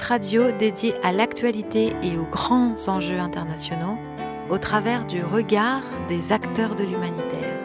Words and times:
Radio 0.00 0.52
dédié 0.52 0.94
à 1.02 1.12
l'actualité 1.12 1.94
et 2.02 2.16
aux 2.16 2.24
grands 2.30 2.74
enjeux 2.88 3.18
internationaux 3.18 3.98
au 4.50 4.58
travers 4.58 5.04
du 5.06 5.22
regard 5.22 5.82
des 6.08 6.32
acteurs 6.32 6.74
de 6.74 6.84
l'humanitaire. 6.84 7.58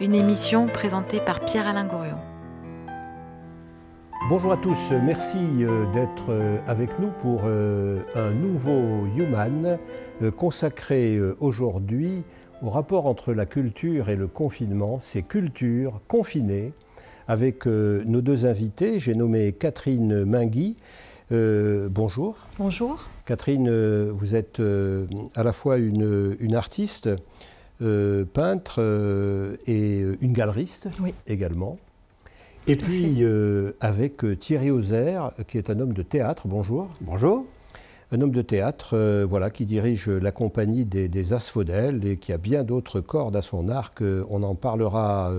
Une 0.00 0.14
émission 0.14 0.66
présentée 0.66 1.20
par 1.20 1.40
Pierre-Alain 1.40 1.86
Gourion. 1.86 2.18
Bonjour 4.28 4.52
à 4.52 4.56
tous, 4.58 4.92
merci 5.02 5.38
euh, 5.64 5.86
d'être 5.92 6.30
euh, 6.30 6.58
avec 6.66 6.98
nous 6.98 7.10
pour 7.22 7.42
euh, 7.44 8.02
un 8.14 8.32
nouveau 8.32 9.06
Human 9.16 9.78
consacré 10.36 11.18
aujourd'hui 11.40 12.24
au 12.62 12.68
rapport 12.68 13.06
entre 13.06 13.32
la 13.32 13.46
culture 13.46 14.10
et 14.10 14.16
le 14.16 14.26
confinement, 14.26 14.98
ces 15.00 15.22
cultures 15.22 16.02
confinées, 16.08 16.74
avec 17.28 17.66
nos 17.66 18.20
deux 18.20 18.46
invités. 18.46 18.98
J'ai 18.98 19.14
nommé 19.14 19.52
Catherine 19.52 20.24
Mingui. 20.24 20.76
bonjour. 21.30 22.36
Bonjour. 22.58 23.04
Catherine, 23.24 23.70
vous 24.10 24.34
êtes 24.34 24.60
à 25.36 25.42
la 25.44 25.52
fois 25.52 25.76
une, 25.76 26.54
artiste, 26.54 27.10
peintre 27.78 29.58
et 29.66 30.00
une 30.20 30.32
galeriste 30.32 30.88
également. 31.28 31.78
Et 32.68 32.76
puis 32.76 33.24
euh, 33.24 33.72
avec 33.80 34.22
euh, 34.24 34.36
Thierry 34.36 34.70
Auzer, 34.70 35.30
qui 35.46 35.56
est 35.56 35.70
un 35.70 35.80
homme 35.80 35.94
de 35.94 36.02
théâtre. 36.02 36.48
Bonjour. 36.48 36.86
Bonjour. 37.00 37.46
Un 38.12 38.20
homme 38.20 38.30
de 38.30 38.42
théâtre, 38.42 38.90
euh, 38.92 39.26
voilà, 39.28 39.48
qui 39.48 39.64
dirige 39.64 40.10
la 40.10 40.32
compagnie 40.32 40.84
des, 40.84 41.32
Asphodèles 41.32 42.06
et 42.06 42.18
qui 42.18 42.30
a 42.30 42.36
bien 42.36 42.64
d'autres 42.64 43.00
cordes 43.00 43.36
à 43.36 43.40
son 43.40 43.70
arc. 43.70 44.02
On 44.28 44.42
en 44.42 44.54
parlera 44.54 45.32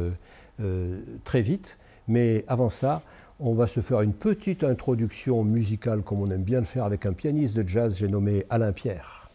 très 1.24 1.42
vite. 1.42 1.78
Mais 2.08 2.44
avant 2.48 2.70
ça, 2.70 3.02
on 3.40 3.54
va 3.54 3.68
se 3.68 3.80
faire 3.80 4.02
une 4.02 4.14
petite 4.14 4.64
introduction 4.64 5.44
musicale, 5.44 6.02
comme 6.02 6.22
on 6.22 6.32
aime 6.32 6.44
bien 6.44 6.60
le 6.60 6.66
faire 6.66 6.84
avec 6.84 7.06
un 7.06 7.14
pianiste 7.14 7.56
de 7.56 7.68
jazz, 7.68 7.98
j'ai 7.98 8.08
nommé 8.08 8.46
Alain 8.50 8.72
Pierre. 8.72 9.30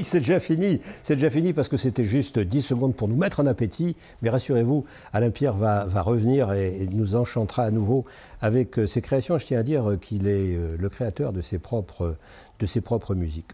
Oui, 0.00 0.04
c'est 0.04 0.20
déjà 0.20 0.40
fini. 0.40 0.80
C'est 1.02 1.14
déjà 1.14 1.28
fini 1.28 1.52
parce 1.52 1.68
que 1.68 1.76
c'était 1.76 2.04
juste 2.04 2.38
10 2.38 2.62
secondes 2.62 2.96
pour 2.96 3.06
nous 3.06 3.16
mettre 3.16 3.40
en 3.40 3.46
appétit. 3.46 3.96
Mais 4.22 4.30
rassurez-vous, 4.30 4.86
Alain 5.12 5.30
Pierre 5.30 5.52
va, 5.52 5.84
revenir 6.00 6.52
et, 6.54 6.86
nous 6.90 7.16
enchantera 7.16 7.64
à 7.64 7.70
nouveau 7.70 8.06
avec 8.40 8.78
euh, 8.78 8.86
ses 8.86 9.02
créations. 9.02 9.36
Je 9.36 9.44
tiens 9.44 9.60
à 9.60 9.62
dire 9.62 9.98
qu'il 10.00 10.26
est 10.26 10.56
euh, 10.56 10.76
le 10.78 10.88
créateur 10.88 11.34
de 11.34 11.42
ses 11.42 11.58
propres, 11.58 12.16
de 12.58 12.66
ses 12.66 12.80
propres 12.80 13.14
musiques. 13.14 13.50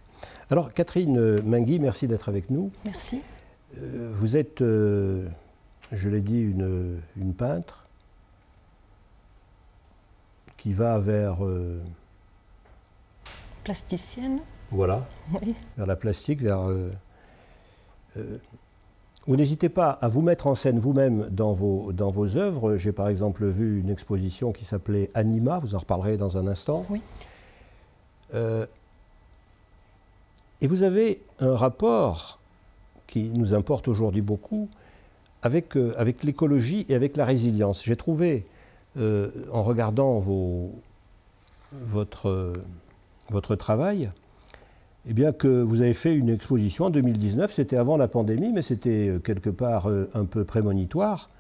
Alors, 0.50 0.72
Catherine 0.72 1.40
Mingui, 1.42 1.80
merci 1.80 2.06
d'être 2.06 2.28
avec 2.28 2.48
nous. 2.50 2.70
Merci. 2.84 3.20
Euh, 3.78 4.12
vous 4.14 4.36
êtes, 4.36 4.60
je 4.60 6.08
l'ai 6.08 6.20
dit, 6.20 6.40
une, 6.40 7.00
une, 7.16 7.34
peintre 7.34 7.88
qui 10.56 10.72
va 10.72 11.00
vers. 11.00 11.38
Plasticienne 13.64 14.38
voilà, 14.70 15.06
vers 15.76 15.86
la 15.86 15.96
plastique, 15.96 16.42
vers... 16.42 16.60
Euh, 16.60 16.90
euh, 18.16 18.38
vous 19.26 19.36
n'hésitez 19.36 19.68
pas 19.68 19.90
à 19.90 20.08
vous 20.08 20.22
mettre 20.22 20.46
en 20.46 20.54
scène 20.54 20.78
vous-même 20.78 21.28
dans 21.30 21.52
vos, 21.52 21.92
dans 21.92 22.12
vos 22.12 22.36
œuvres. 22.36 22.76
J'ai 22.76 22.92
par 22.92 23.08
exemple 23.08 23.46
vu 23.46 23.80
une 23.80 23.90
exposition 23.90 24.52
qui 24.52 24.64
s'appelait 24.64 25.08
Anima, 25.14 25.58
vous 25.58 25.74
en 25.74 25.78
reparlerez 25.78 26.16
dans 26.16 26.36
un 26.36 26.46
instant. 26.46 26.86
Oui. 26.90 27.02
Euh, 28.34 28.66
et 30.60 30.68
vous 30.68 30.84
avez 30.84 31.22
un 31.40 31.56
rapport 31.56 32.38
qui 33.08 33.30
nous 33.30 33.52
importe 33.52 33.88
aujourd'hui 33.88 34.22
beaucoup 34.22 34.68
avec, 35.42 35.76
avec 35.96 36.22
l'écologie 36.22 36.86
et 36.88 36.94
avec 36.94 37.16
la 37.16 37.24
résilience. 37.24 37.84
J'ai 37.84 37.96
trouvé, 37.96 38.46
en 38.96 39.62
regardant 39.62 40.18
vos, 40.18 40.70
votre, 41.72 42.54
votre 43.30 43.54
travail, 43.56 44.10
eh 45.08 45.14
bien, 45.14 45.32
que 45.32 45.62
vous 45.62 45.82
avez 45.82 45.94
fait 45.94 46.14
une 46.14 46.28
exposition 46.28 46.86
en 46.86 46.90
2019, 46.90 47.52
c'était 47.52 47.76
avant 47.76 47.96
la 47.96 48.08
pandémie, 48.08 48.52
mais 48.52 48.62
c'était 48.62 49.08
euh, 49.08 49.18
quelque 49.20 49.50
part 49.50 49.88
euh, 49.88 50.10
un 50.14 50.24
peu 50.24 50.44
prémonitoire, 50.44 51.30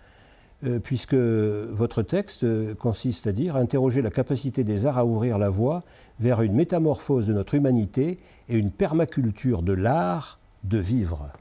euh, 0.64 0.78
puisque 0.78 1.14
votre 1.14 2.02
texte 2.02 2.46
consiste 2.76 3.26
à 3.26 3.32
dire 3.32 3.56
interroger 3.56 4.02
la 4.02 4.10
capacité 4.10 4.62
des 4.62 4.86
arts 4.86 4.98
à 4.98 5.04
ouvrir 5.04 5.38
la 5.38 5.50
voie 5.50 5.82
vers 6.20 6.42
une 6.42 6.54
métamorphose 6.54 7.26
de 7.26 7.32
notre 7.32 7.54
humanité 7.54 8.20
et 8.48 8.56
une 8.56 8.70
permaculture 8.70 9.62
de 9.62 9.72
l'art 9.72 10.38
de 10.62 10.78
vivre. 10.78 11.32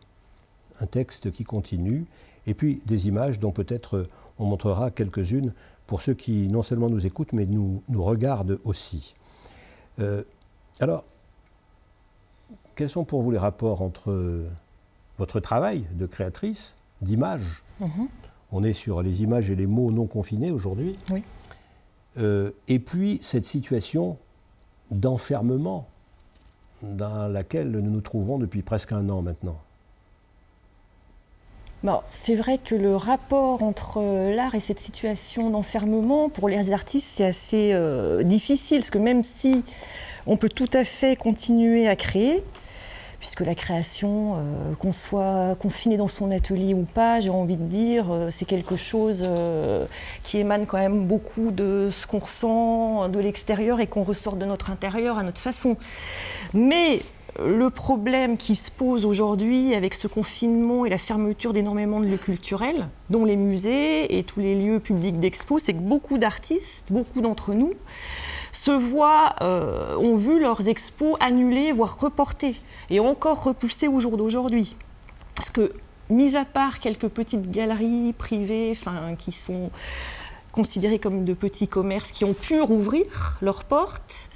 Un 0.81 0.87
texte 0.87 1.31
qui 1.31 1.43
continue, 1.43 2.05
et 2.47 2.55
puis 2.55 2.81
des 2.87 3.07
images 3.07 3.39
dont 3.39 3.51
peut-être 3.51 4.07
on 4.39 4.45
montrera 4.45 4.89
quelques-unes 4.89 5.53
pour 5.85 6.01
ceux 6.01 6.15
qui 6.15 6.47
non 6.47 6.63
seulement 6.63 6.89
nous 6.89 7.05
écoutent, 7.05 7.33
mais 7.33 7.45
nous, 7.45 7.83
nous 7.87 8.03
regardent 8.03 8.59
aussi. 8.65 9.15
alors, 10.81 11.05
quels 12.75 12.89
sont 12.89 13.05
pour 13.05 13.21
vous 13.21 13.31
les 13.31 13.37
rapports 13.37 13.81
entre 13.81 14.45
votre 15.17 15.39
travail 15.39 15.85
de 15.93 16.05
créatrice, 16.05 16.75
d'image 17.01 17.63
mhm. 17.79 18.07
On 18.51 18.63
est 18.63 18.73
sur 18.73 19.01
les 19.01 19.23
images 19.23 19.49
et 19.49 19.55
les 19.55 19.65
mots 19.65 19.91
non 19.91 20.05
confinés 20.05 20.51
aujourd'hui. 20.51 20.97
Oui. 21.09 21.23
Euh, 22.17 22.51
et 22.67 22.79
puis 22.79 23.19
cette 23.21 23.43
situation 23.43 24.17
d'enfermement 24.91 25.87
dans 26.81 27.27
laquelle 27.27 27.71
nous 27.71 27.81
nous 27.81 28.01
trouvons 28.01 28.37
depuis 28.37 28.61
presque 28.61 28.91
un 28.91 29.09
an 29.09 29.21
maintenant. 29.21 29.57
Bon, 31.83 32.01
c'est 32.13 32.35
vrai 32.35 32.57
que 32.57 32.73
le 32.73 32.95
rapport 32.95 33.61
entre 33.61 34.01
l'art 34.33 34.55
et 34.55 34.59
cette 34.59 34.79
situation 34.79 35.49
d'enfermement, 35.49 36.29
pour 36.29 36.49
les 36.49 36.71
artistes, 36.71 37.07
c'est 37.17 37.25
assez 37.25 37.73
euh, 37.73 38.23
difficile, 38.23 38.79
parce 38.79 38.89
que 38.89 38.97
même 38.97 39.23
si 39.23 39.63
on 40.25 40.37
peut 40.37 40.49
tout 40.49 40.69
à 40.73 40.83
fait 40.83 41.15
continuer 41.15 41.87
à 41.87 41.95
créer, 41.95 42.43
puisque 43.25 43.41
la 43.41 43.55
création, 43.55 44.35
euh, 44.35 44.75
qu'on 44.75 44.93
soit 44.93 45.55
confiné 45.57 45.97
dans 45.97 46.07
son 46.07 46.29
atelier 46.29 46.75
ou 46.75 46.83
pas, 46.83 47.19
j'ai 47.21 47.31
envie 47.31 47.57
de 47.57 47.63
dire, 47.63 48.05
euh, 48.11 48.29
c'est 48.29 48.45
quelque 48.45 48.75
chose 48.75 49.23
euh, 49.25 49.87
qui 50.21 50.37
émane 50.37 50.67
quand 50.67 50.77
même 50.77 51.07
beaucoup 51.07 51.49
de 51.49 51.89
ce 51.91 52.05
qu'on 52.05 52.19
ressent 52.19 53.09
de 53.09 53.17
l'extérieur 53.17 53.79
et 53.79 53.87
qu'on 53.87 54.03
ressort 54.03 54.35
de 54.35 54.45
notre 54.45 54.69
intérieur 54.69 55.17
à 55.17 55.23
notre 55.23 55.41
façon. 55.41 55.75
Mais 56.53 56.99
le 57.43 57.71
problème 57.71 58.37
qui 58.37 58.53
se 58.53 58.69
pose 58.69 59.07
aujourd'hui 59.07 59.73
avec 59.73 59.95
ce 59.95 60.07
confinement 60.07 60.85
et 60.85 60.89
la 60.89 60.99
fermeture 60.99 61.51
d'énormément 61.51 62.01
de 62.01 62.05
lieux 62.05 62.17
culturels, 62.17 62.89
dont 63.09 63.25
les 63.25 63.37
musées 63.37 64.19
et 64.19 64.23
tous 64.23 64.39
les 64.39 64.53
lieux 64.53 64.79
publics 64.79 65.19
d'expo, 65.19 65.57
c'est 65.57 65.73
que 65.73 65.79
beaucoup 65.79 66.19
d'artistes, 66.19 66.91
beaucoup 66.91 67.21
d'entre 67.21 67.55
nous, 67.55 67.73
se 68.55 68.71
voient, 68.71 69.35
euh, 69.41 69.97
ont 69.97 70.15
vu 70.15 70.39
leurs 70.39 70.69
expos 70.69 71.17
annulés, 71.19 71.73
voire 71.73 71.99
reportés, 71.99 72.55
et 72.89 72.99
encore 72.99 73.43
repoussés 73.43 73.87
au 73.87 73.99
jour 73.99 74.15
d'aujourd'hui. 74.17 74.77
Parce 75.35 75.49
que, 75.49 75.73
mis 76.09 76.37
à 76.37 76.45
part 76.45 76.79
quelques 76.79 77.09
petites 77.09 77.51
galeries 77.51 78.13
privées, 78.13 78.71
qui 79.19 79.31
sont 79.33 79.71
considérées 80.53 80.99
comme 80.99 81.25
de 81.25 81.33
petits 81.33 81.67
commerces, 81.67 82.11
qui 82.11 82.23
ont 82.23 82.33
pu 82.33 82.61
rouvrir 82.61 83.37
leurs 83.41 83.65
portes 83.65 84.29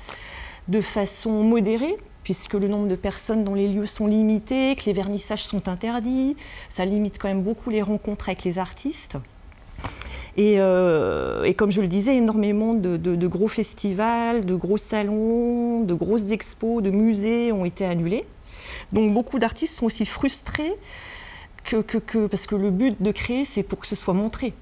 de 0.68 0.82
façon 0.82 1.44
modérée, 1.44 1.96
puisque 2.24 2.56
le 2.56 2.68
nombre 2.68 2.90
de 2.90 2.96
personnes 2.96 3.46
dans 3.46 3.56
les 3.56 3.70
lieux 3.70 3.86
sont 3.86 4.06
limités, 4.06 4.76
que 4.76 4.84
les 4.86 4.94
vernissages 4.94 5.44
sont 5.44 5.70
interdits, 5.70 6.36
ça 6.68 6.84
limite 6.84 7.20
quand 7.20 7.30
même 7.30 7.44
beaucoup 7.44 7.70
les 7.70 7.82
rencontres 7.82 8.28
avec 8.28 8.44
les 8.44 8.60
artistes. 8.60 9.18
Euh, 10.38 11.44
et, 11.44 11.54
comme 11.54 11.72
je 11.72 11.82
le 11.82 11.88
disais, 11.88 12.16
énormément 12.16 12.74
de, 12.74 13.28
gros 13.28 13.48
festivals, 13.48 14.46
de 14.46 14.56
gros 14.56 14.78
salons, 14.78 15.84
de 15.84 15.94
grosses 15.94 16.32
expos, 16.32 16.82
de 16.84 16.90
musées 16.90 17.52
ont 17.52 17.66
été 17.66 17.86
annulés. 17.86 18.26
Donc 18.92 19.14
beaucoup 19.14 19.40
d'artistes 19.40 19.76
sont 19.76 19.86
aussi 19.86 20.06
frustrés 20.06 20.74
que, 21.64 22.28
parce 22.28 22.48
que 22.48 22.56
le 22.56 22.72
but 22.72 23.02
de 23.02 23.12
créer, 23.12 23.46
c'est 23.46 23.64
pour 23.64 23.80
que 23.80 23.88
ce 23.88 23.96
soit 23.96 24.14
montré. 24.14 24.54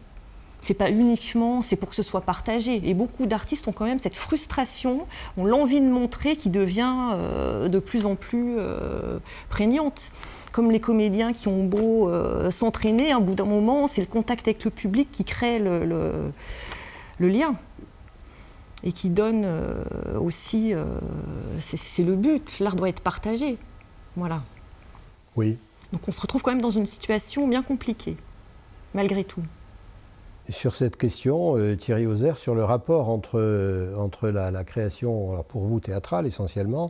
C'est 0.61 0.73
pas 0.73 0.89
uniquement, 0.89 1.61
c'est 1.61 1.77
pour 1.77 1.89
que 1.89 1.95
ce 1.95 2.03
soit 2.03 2.21
partagé. 2.21 2.81
Et 2.83 2.93
beaucoup 2.93 3.25
d'artistes 3.25 3.67
ont 3.67 3.71
quand 3.71 3.85
même 3.85 3.99
cette 3.99 4.17
frustration, 4.17 5.05
ont 5.37 5.45
l'envie 5.45 5.79
de 5.79 5.87
montrer 5.87 6.35
qui 6.35 6.49
devient 6.49 7.11
euh, 7.13 7.69
de 7.69 7.79
plus 7.79 8.05
en 8.05 8.15
plus 8.15 8.55
euh, 8.57 9.19
prégnante 9.49 10.11
comme 10.51 10.71
les 10.71 10.79
comédiens 10.79 11.33
qui 11.33 11.47
ont 11.47 11.63
beau 11.63 12.09
euh, 12.09 12.51
s'entraîner, 12.51 13.11
un 13.11 13.19
bout 13.19 13.35
d'un 13.35 13.45
moment, 13.45 13.87
c'est 13.87 14.01
le 14.01 14.07
contact 14.07 14.47
avec 14.47 14.63
le 14.63 14.71
public 14.71 15.09
qui 15.11 15.23
crée 15.23 15.59
le, 15.59 16.31
lien. 17.19 17.55
et 18.83 18.91
qui 18.91 19.09
donne 19.09 19.43
euh, 19.45 19.83
aussi, 20.19 20.73
euh, 20.73 20.85
c'est 21.59 22.03
le 22.03 22.15
but, 22.15 22.59
l'art 22.59 22.75
doit 22.75 22.89
être 22.89 23.01
partagé. 23.01 23.57
Voilà. 24.15 24.41
Oui. 25.35 25.57
Donc 25.93 26.01
on 26.07 26.11
se 26.11 26.21
retrouve 26.21 26.41
quand 26.41 26.51
même 26.51 26.61
dans 26.61 26.71
une 26.71 26.85
situation 26.85 27.47
bien 27.47 27.63
compliquée, 27.63 28.17
malgré 28.93 29.23
tout. 29.23 29.43
Sur 30.49 30.75
cette 30.75 30.95
question, 30.95 31.55
Thierry 31.75 32.05
Auzer, 32.05 32.37
sur 32.37 32.55
le 32.55 32.63
rapport 32.63 33.09
entre, 33.09 33.93
entre 33.97 34.29
la, 34.29 34.63
création, 34.63 35.31
alors 35.31 35.43
pour 35.43 35.63
vous 35.63 35.81
théâtrale 35.81 36.25
essentiellement, 36.25 36.89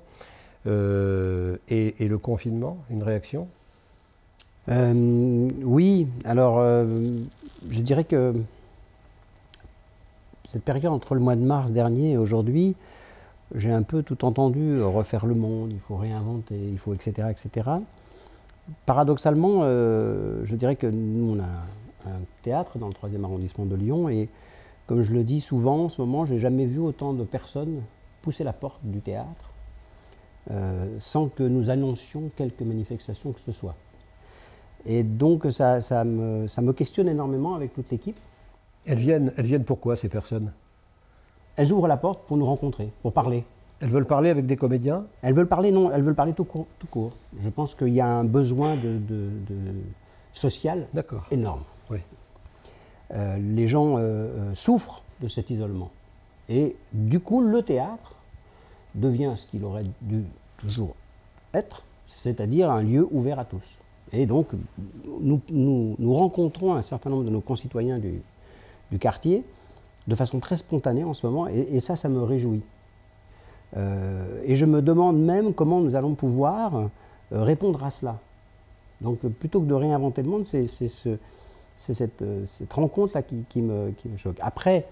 et, 0.68 2.04
et, 2.04 2.08
le 2.08 2.18
confinement, 2.18 2.78
une 2.90 3.04
réaction? 3.04 3.48
Oui, 4.68 6.08
alors 6.26 6.62
je 7.70 7.82
dirais 7.82 8.04
que 8.04 8.34
cette 10.48 10.64
période 10.64 10.94
entre 10.94 11.14
le 11.14 11.20
mois 11.20 11.36
de 11.36 11.42
mars 11.42 11.72
dernier 11.72 12.12
et 12.12 12.18
aujourd'hui, 12.18 12.76
j'ai 13.54 13.72
un 13.72 13.84
peu 13.84 14.02
tout 14.02 14.24
entendu 14.24 14.62
euh, 14.62 14.86
refaire 14.86 15.26
le 15.26 15.36
monde, 15.36 15.72
il 15.74 15.80
faut 15.80 15.98
réinventer, 15.98 16.58
il 16.58 16.78
faut 16.78 16.94
etc. 16.94 17.28
etc. 17.30 17.70
Paradoxalement, 18.86 19.60
euh, 19.62 20.42
je 20.46 20.56
dirais 20.56 20.76
que 20.76 20.88
nous, 20.88 21.36
on 21.36 21.40
a 21.40 22.10
un 22.10 22.20
théâtre 22.44 22.78
dans 22.78 22.88
le 22.88 22.94
3e 22.94 23.24
arrondissement 23.24 23.66
de 23.66 23.76
Lyon 23.76 24.08
et 24.08 24.30
comme 24.86 25.02
je 25.04 25.14
le 25.14 25.26
dis 25.26 25.42
souvent 25.42 25.86
en 25.86 25.90
ce 25.90 26.02
moment, 26.02 26.26
j'ai 26.26 26.40
jamais 26.40 26.66
vu 26.66 26.80
autant 26.80 27.14
de 27.14 27.26
personnes 27.26 27.82
pousser 28.22 28.46
la 28.46 28.54
porte 28.54 28.80
du 28.84 29.00
théâtre 29.00 29.47
euh, 29.47 29.47
sans 31.00 31.28
que 31.28 31.44
nous 31.44 31.70
annoncions 31.70 32.30
quelques 32.36 32.62
manifestations 32.62 33.32
que 33.32 33.40
ce 33.40 33.52
soit. 33.52 33.76
Et 34.86 35.04
donc 35.04 35.46
ça, 35.52 35.82
ça, 35.82 36.04
me, 36.04 36.48
ça 36.48 36.62
me 36.62 36.72
questionne 36.72 37.10
énormément 37.10 37.56
avec 37.56 37.74
toute 37.74 37.92
l'équipe. 37.92 38.18
Elles 38.86 38.98
viennent, 38.98 39.34
elles 39.36 39.46
viennent 39.46 39.66
pourquoi, 39.66 39.96
ces 39.98 40.08
personnes? 40.08 40.54
Elles 41.58 41.72
ouvrent 41.74 41.88
la 41.88 41.98
porte 41.98 42.26
pour 42.26 42.38
nous 42.38 42.46
rencontrer, 42.46 42.92
pour 43.02 43.12
parler. 43.12 43.44
Elles 43.80 43.90
veulent 43.90 44.06
parler 44.06 44.30
avec 44.30 44.46
des 44.46 44.56
comédiens? 44.56 45.06
Elles 45.22 45.34
veulent 45.34 45.48
parler, 45.48 45.72
non, 45.72 45.92
elles 45.92 46.02
veulent 46.02 46.16
parler 46.16 46.34
tout 46.34 46.46
court. 46.46 46.68
Tout 46.80 46.88
court. 46.88 47.12
Je 47.40 47.50
pense 47.50 47.76
qu'il 47.76 47.90
y 47.90 48.02
a 48.02 48.08
un 48.08 48.24
besoin 48.24 48.76
de, 48.76 49.00
social 50.34 50.88
énorme. 51.32 51.64
Oui. 51.90 52.00
Euh, 53.14 53.38
les 53.38 53.68
gens 53.68 53.98
euh, 53.98 54.02
euh, 54.02 54.56
souffrent 54.56 55.04
de 55.22 55.28
cet 55.28 55.50
isolement. 55.50 55.92
Et 56.50 56.76
du 56.94 57.20
coup, 57.20 57.42
le 57.42 57.62
théâtre 57.62 58.16
devient 58.98 59.34
ce 59.36 59.46
qu'il 59.48 59.64
aurait 59.64 59.86
dû 60.02 60.24
toujours 60.58 60.96
être, 61.54 61.84
c'est-à-dire 62.08 62.70
un 62.70 62.84
lieu 62.84 63.08
ouvert 63.12 63.40
à 63.40 63.46
tous. 63.46 63.78
Et 64.14 64.26
donc, 64.26 64.48
nous, 65.20 65.42
nous 65.50 66.14
rencontrons 66.14 66.74
un 66.74 66.82
certain 66.82 67.10
nombre 67.10 67.26
de 67.26 67.30
nos 67.30 67.42
concitoyens 67.42 68.00
du, 68.00 68.22
quartier 69.00 69.44
de 70.08 70.16
façon 70.16 70.40
très 70.40 70.56
spontanée 70.56 71.04
en 71.04 71.14
ce 71.14 71.28
moment, 71.28 71.48
et, 71.48 71.80
ça, 71.82 71.98
ça 71.98 72.08
me 72.08 72.24
réjouit. 72.24 72.62
Euh, 73.76 74.42
et 74.46 74.56
je 74.56 74.66
me 74.66 74.82
demande 74.82 75.20
même 75.20 75.54
comment 75.54 75.82
nous 75.82 75.96
allons 75.96 76.16
pouvoir 76.16 76.74
euh, 77.34 77.44
répondre 77.44 77.84
à 77.84 77.90
cela. 77.90 78.18
Donc 79.02 79.20
plutôt 79.20 79.60
que 79.60 79.66
de 79.66 79.74
réinventer 79.74 80.24
le 80.24 80.30
monde, 80.30 80.46
c'est 80.46 80.68
euh, 81.08 81.18
cette 81.76 82.74
rencontre-là 82.74 83.22
qui, 83.22 83.62
me, 83.62 83.92
qui, 83.92 84.08
me, 84.08 84.18
choque. 84.18 84.38
Après... 84.42 84.86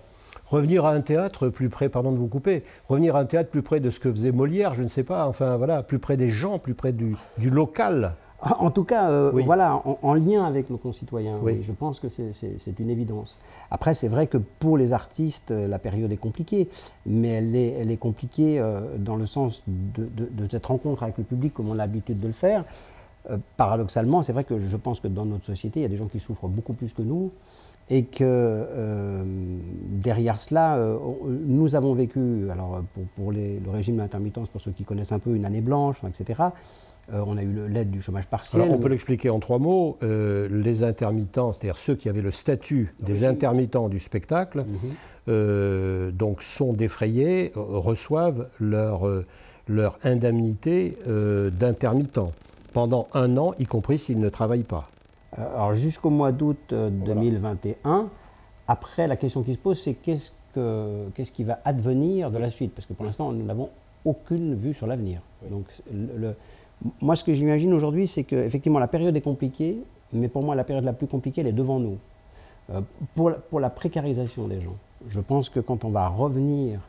Revenir 0.45 0.85
à 0.85 0.91
un 0.91 1.01
théâtre 1.01 1.49
plus 1.49 1.69
près, 1.69 1.89
pardon 1.89 2.11
de 2.11 2.17
vous 2.17 2.27
couper, 2.27 2.63
revenir 2.87 3.15
à 3.15 3.19
un 3.19 3.25
théâtre 3.25 3.49
plus 3.49 3.63
près 3.63 3.79
de 3.79 3.89
ce 3.89 3.99
que 3.99 4.11
faisait 4.11 4.31
Molière, 4.31 4.73
je 4.73 4.83
ne 4.83 4.87
sais 4.87 5.03
pas, 5.03 5.27
enfin 5.27 5.57
voilà, 5.57 5.83
plus 5.83 5.99
près 5.99 6.17
des 6.17 6.29
gens, 6.29 6.59
plus 6.59 6.73
près 6.73 6.91
du, 6.91 7.15
du 7.37 7.49
local. 7.49 8.15
En 8.59 8.69
tout 8.69 8.83
cas, 8.83 9.09
euh, 9.09 9.31
voilà, 9.33 9.81
en, 10.01 10.13
lien 10.13 10.43
avec 10.43 10.69
nos 10.69 10.77
concitoyens. 10.77 11.37
Oui. 11.41 11.59
Je 11.63 11.71
pense 11.71 11.99
que 11.99 12.09
c'est 12.09 12.79
une 12.79 12.89
évidence. 12.89 13.39
Après, 13.71 13.93
c'est 13.93 14.07
vrai 14.07 14.27
que 14.27 14.37
pour 14.37 14.77
les 14.77 14.93
artistes, 14.93 15.51
euh, 15.51 15.67
la 15.67 15.79
période 15.79 16.11
est 16.11 16.17
compliquée, 16.17 16.69
mais 17.05 17.29
elle 17.29 17.55
est, 17.55 17.69
elle 17.79 17.91
est 17.91 17.97
compliquée 17.97 18.59
euh, 18.59 18.81
dans 18.97 19.15
le 19.15 19.25
sens 19.25 19.63
de, 19.67 20.29
cette 20.51 20.65
rencontre 20.65 21.03
avec 21.03 21.17
le 21.17 21.23
public, 21.23 21.53
comme 21.53 21.69
on 21.69 21.73
a 21.73 21.77
l'habitude 21.77 22.19
de 22.19 22.27
le 22.27 22.33
faire. 22.33 22.65
paradoxalement, 23.57 24.21
c'est 24.21 24.33
vrai 24.33 24.43
que 24.43 24.59
je 24.59 24.77
pense 24.77 24.99
que 24.99 25.07
dans 25.07 25.25
notre 25.25 25.45
société, 25.45 25.79
il 25.79 25.83
y 25.83 25.87
a 25.87 25.89
des 25.89 25.97
gens 25.97 26.07
qui 26.07 26.19
souffrent 26.19 26.47
beaucoup 26.47 26.73
plus 26.73 26.93
que 26.93 27.01
nous, 27.01 27.31
et 27.89 28.05
que 28.05 29.23
derrière 29.91 30.39
cela, 30.39 30.79
nous 31.45 31.75
avons 31.75 31.93
vécu, 31.93 32.49
alors 32.51 32.81
pour, 33.15 33.31
le 33.31 33.59
régime 33.71 33.97
d'intermittence, 33.97 34.49
pour 34.49 34.59
ceux 34.59 34.71
qui 34.71 34.83
connaissent 34.83 35.11
un 35.11 35.19
peu, 35.19 35.35
une 35.35 35.45
année 35.45 35.61
blanche, 35.61 35.97
etc. 36.07 36.49
Euh, 37.13 37.23
on 37.27 37.37
a 37.37 37.43
eu 37.43 37.67
l'aide 37.69 37.91
du 37.91 38.01
chômage 38.01 38.25
partiel. 38.25 38.67
on 38.71 38.79
peut 38.79 38.89
l'expliquer 38.89 39.29
en 39.29 39.39
trois 39.39 39.59
mots. 39.59 39.97
Euh, 40.01 40.47
les 40.49 40.83
intermittents, 40.83 41.53
c'est-à-dire 41.53 41.77
ceux 41.77 41.95
qui 41.95 42.09
avaient 42.09 42.21
le 42.21 42.31
statut 42.31 42.95
des 42.99 43.25
intermittents 43.25 43.89
du 43.89 43.99
spectacle, 43.99 44.59
mhm. 44.61 44.77
euh, 45.27 46.11
donc 46.11 46.41
sont 46.41 46.73
défrayés, 46.73 47.51
reçoivent 47.55 48.47
leur, 48.59 49.03
leur 49.67 49.99
indemnité 50.03 50.97
d'intermittent 51.05 52.19
pendant 52.73 53.07
un 53.13 53.37
an, 53.37 53.53
y 53.59 53.65
compris 53.65 53.99
s'ils 53.99 54.19
ne 54.19 54.29
travaillent 54.29 54.63
pas. 54.63 54.89
Alors 55.37 55.73
jusqu'au 55.73 56.09
mois 56.09 56.31
d'août 56.31 56.73
2021, 56.73 58.09
après 58.67 59.07
la 59.07 59.15
question 59.15 59.43
qui 59.43 59.53
se 59.53 59.57
pose, 59.59 59.79
c'est 59.79 59.95
qu'est-ce, 59.95 60.31
qu'est-ce 61.13 61.31
qui 61.31 61.43
va 61.43 61.59
advenir 61.65 62.31
de 62.31 62.37
la 62.37 62.49
suite? 62.49 62.73
Parce 62.73 62.85
que 62.85 62.93
pour 62.93 63.05
l'instant, 63.05 63.31
nous 63.31 63.45
n'avons 63.45 63.69
aucune 64.05 64.55
vue 64.55 64.73
sur 64.73 64.87
l'avenir. 64.87 65.21
Donc 65.49 65.65
le, 65.91 66.35
moi, 67.01 67.15
ce 67.15 67.23
que 67.23 67.33
j'imagine 67.33 67.73
aujourd'hui, 67.73 68.07
c'est 68.07 68.23
qu'effectivement, 68.23 68.79
la 68.79 68.87
période 68.87 69.15
est 69.15 69.21
compliquée, 69.21 69.77
mais 70.13 70.27
pour 70.27 70.43
moi, 70.43 70.55
la 70.55 70.63
période 70.63 70.85
la 70.85 70.93
plus 70.93 71.07
compliquée, 71.07 71.41
elle 71.41 71.47
est 71.47 71.53
devant 71.53 71.79
nous. 71.79 71.97
Euh, 72.71 72.81
pour, 73.13 73.31
pour, 73.49 73.59
la 73.59 73.69
précarisation 73.69 74.47
des 74.47 74.59
gens. 74.59 74.75
Je 75.07 75.19
pense 75.19 75.49
que 75.49 75.59
quand 75.59 75.85
on 75.85 75.89
va 75.89 76.07
revenir 76.07 76.79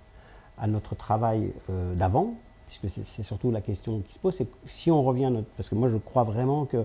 à 0.58 0.66
notre 0.66 0.94
travail 0.94 1.52
euh, 1.68 1.94
d'avant, 1.94 2.32
puisque 2.66 2.88
c'est 2.88 3.22
surtout 3.22 3.50
la 3.50 3.60
question 3.60 4.00
qui 4.00 4.14
se 4.14 4.18
pose, 4.18 4.34
c'est 4.34 4.48
si 4.64 4.90
on 4.90 5.02
revient, 5.02 5.30
notre, 5.30 5.48
parce 5.56 5.68
que 5.68 5.74
moi 5.74 5.88
je 5.88 5.98
crois 5.98 6.24
vraiment 6.24 6.64
que, 6.64 6.84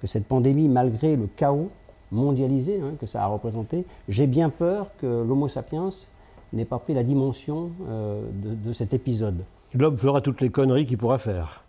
que 0.00 0.06
cette 0.06 0.26
pandémie, 0.26 0.68
malgré 0.68 1.16
le 1.16 1.26
chaos 1.26 1.70
mondialisé 2.12 2.80
hein, 2.80 2.94
que 3.00 3.06
ça 3.06 3.22
a 3.22 3.26
représenté, 3.26 3.84
j'ai 4.08 4.26
bien 4.26 4.50
peur 4.50 4.90
que 5.00 5.06
l'Homo 5.06 5.48
sapiens 5.48 5.90
n'ait 6.52 6.64
pas 6.64 6.78
pris 6.78 6.94
la 6.94 7.04
dimension 7.04 7.70
euh, 7.88 8.22
de, 8.42 8.54
de 8.54 8.72
cet 8.72 8.94
épisode. 8.94 9.44
L'homme 9.74 9.98
fera 9.98 10.20
toutes 10.20 10.40
les 10.40 10.50
conneries 10.50 10.84
qu'il 10.84 10.98
pourra 10.98 11.18
faire 11.18 11.64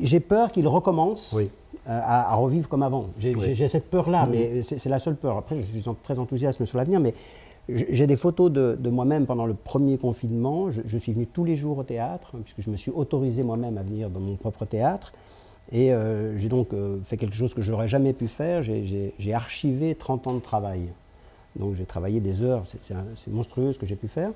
j'ai 0.00 0.20
peur 0.20 0.50
qu'il 0.50 0.66
recommence 0.68 1.34
euh, 1.34 1.46
à, 1.86 2.34
revivre 2.34 2.68
comme 2.68 2.82
avant. 2.82 3.08
J'ai 3.18 3.68
cette 3.68 3.90
peur-là, 3.90 4.26
mais 4.30 4.62
c'est 4.62 4.88
la 4.88 4.98
seule 4.98 5.16
peur. 5.16 5.36
Après, 5.36 5.56
je 5.56 5.62
suis 5.62 5.84
très 6.02 6.18
enthousiaste 6.18 6.64
sur 6.64 6.78
l'avenir, 6.78 7.00
mais 7.00 7.14
j'ai 7.68 8.06
des 8.06 8.16
photos 8.16 8.50
de, 8.50 8.90
moi-même 8.90 9.26
pendant 9.26 9.46
le 9.46 9.54
premier 9.54 9.98
confinement. 9.98 10.70
Je, 10.70 10.98
suis 10.98 11.12
venu 11.12 11.26
tous 11.26 11.44
les 11.44 11.56
jours 11.56 11.78
au 11.78 11.82
théâtre, 11.82 12.32
puisque 12.42 12.60
je 12.60 12.70
me 12.70 12.76
suis 12.76 12.90
autorisé 12.90 13.42
moi-même 13.42 13.78
à 13.78 13.82
venir 13.82 14.10
dans 14.10 14.20
mon 14.20 14.36
propre 14.36 14.64
théâtre. 14.64 15.12
Et 15.72 15.92
euh, 15.92 16.36
j'ai 16.38 16.48
donc 16.48 16.72
euh, 16.72 16.98
fait 17.02 17.16
quelque 17.16 17.34
chose 17.34 17.54
que 17.54 17.62
je 17.62 17.72
n'aurais 17.72 17.88
jamais 17.88 18.12
pu 18.12 18.28
faire. 18.28 18.62
J'ai 18.62 19.34
archivé 19.34 19.94
30 19.94 20.26
ans 20.28 20.34
de 20.34 20.40
travail. 20.40 20.88
Donc 21.56 21.74
j'ai 21.74 21.86
travaillé 21.86 22.20
des 22.20 22.42
heures, 22.42 22.64
c'est 22.64 23.32
monstrueux 23.32 23.72
ce 23.72 23.78
que 23.78 23.86
j'ai 23.86 23.96
pu 23.96 24.08
faire. 24.08 24.30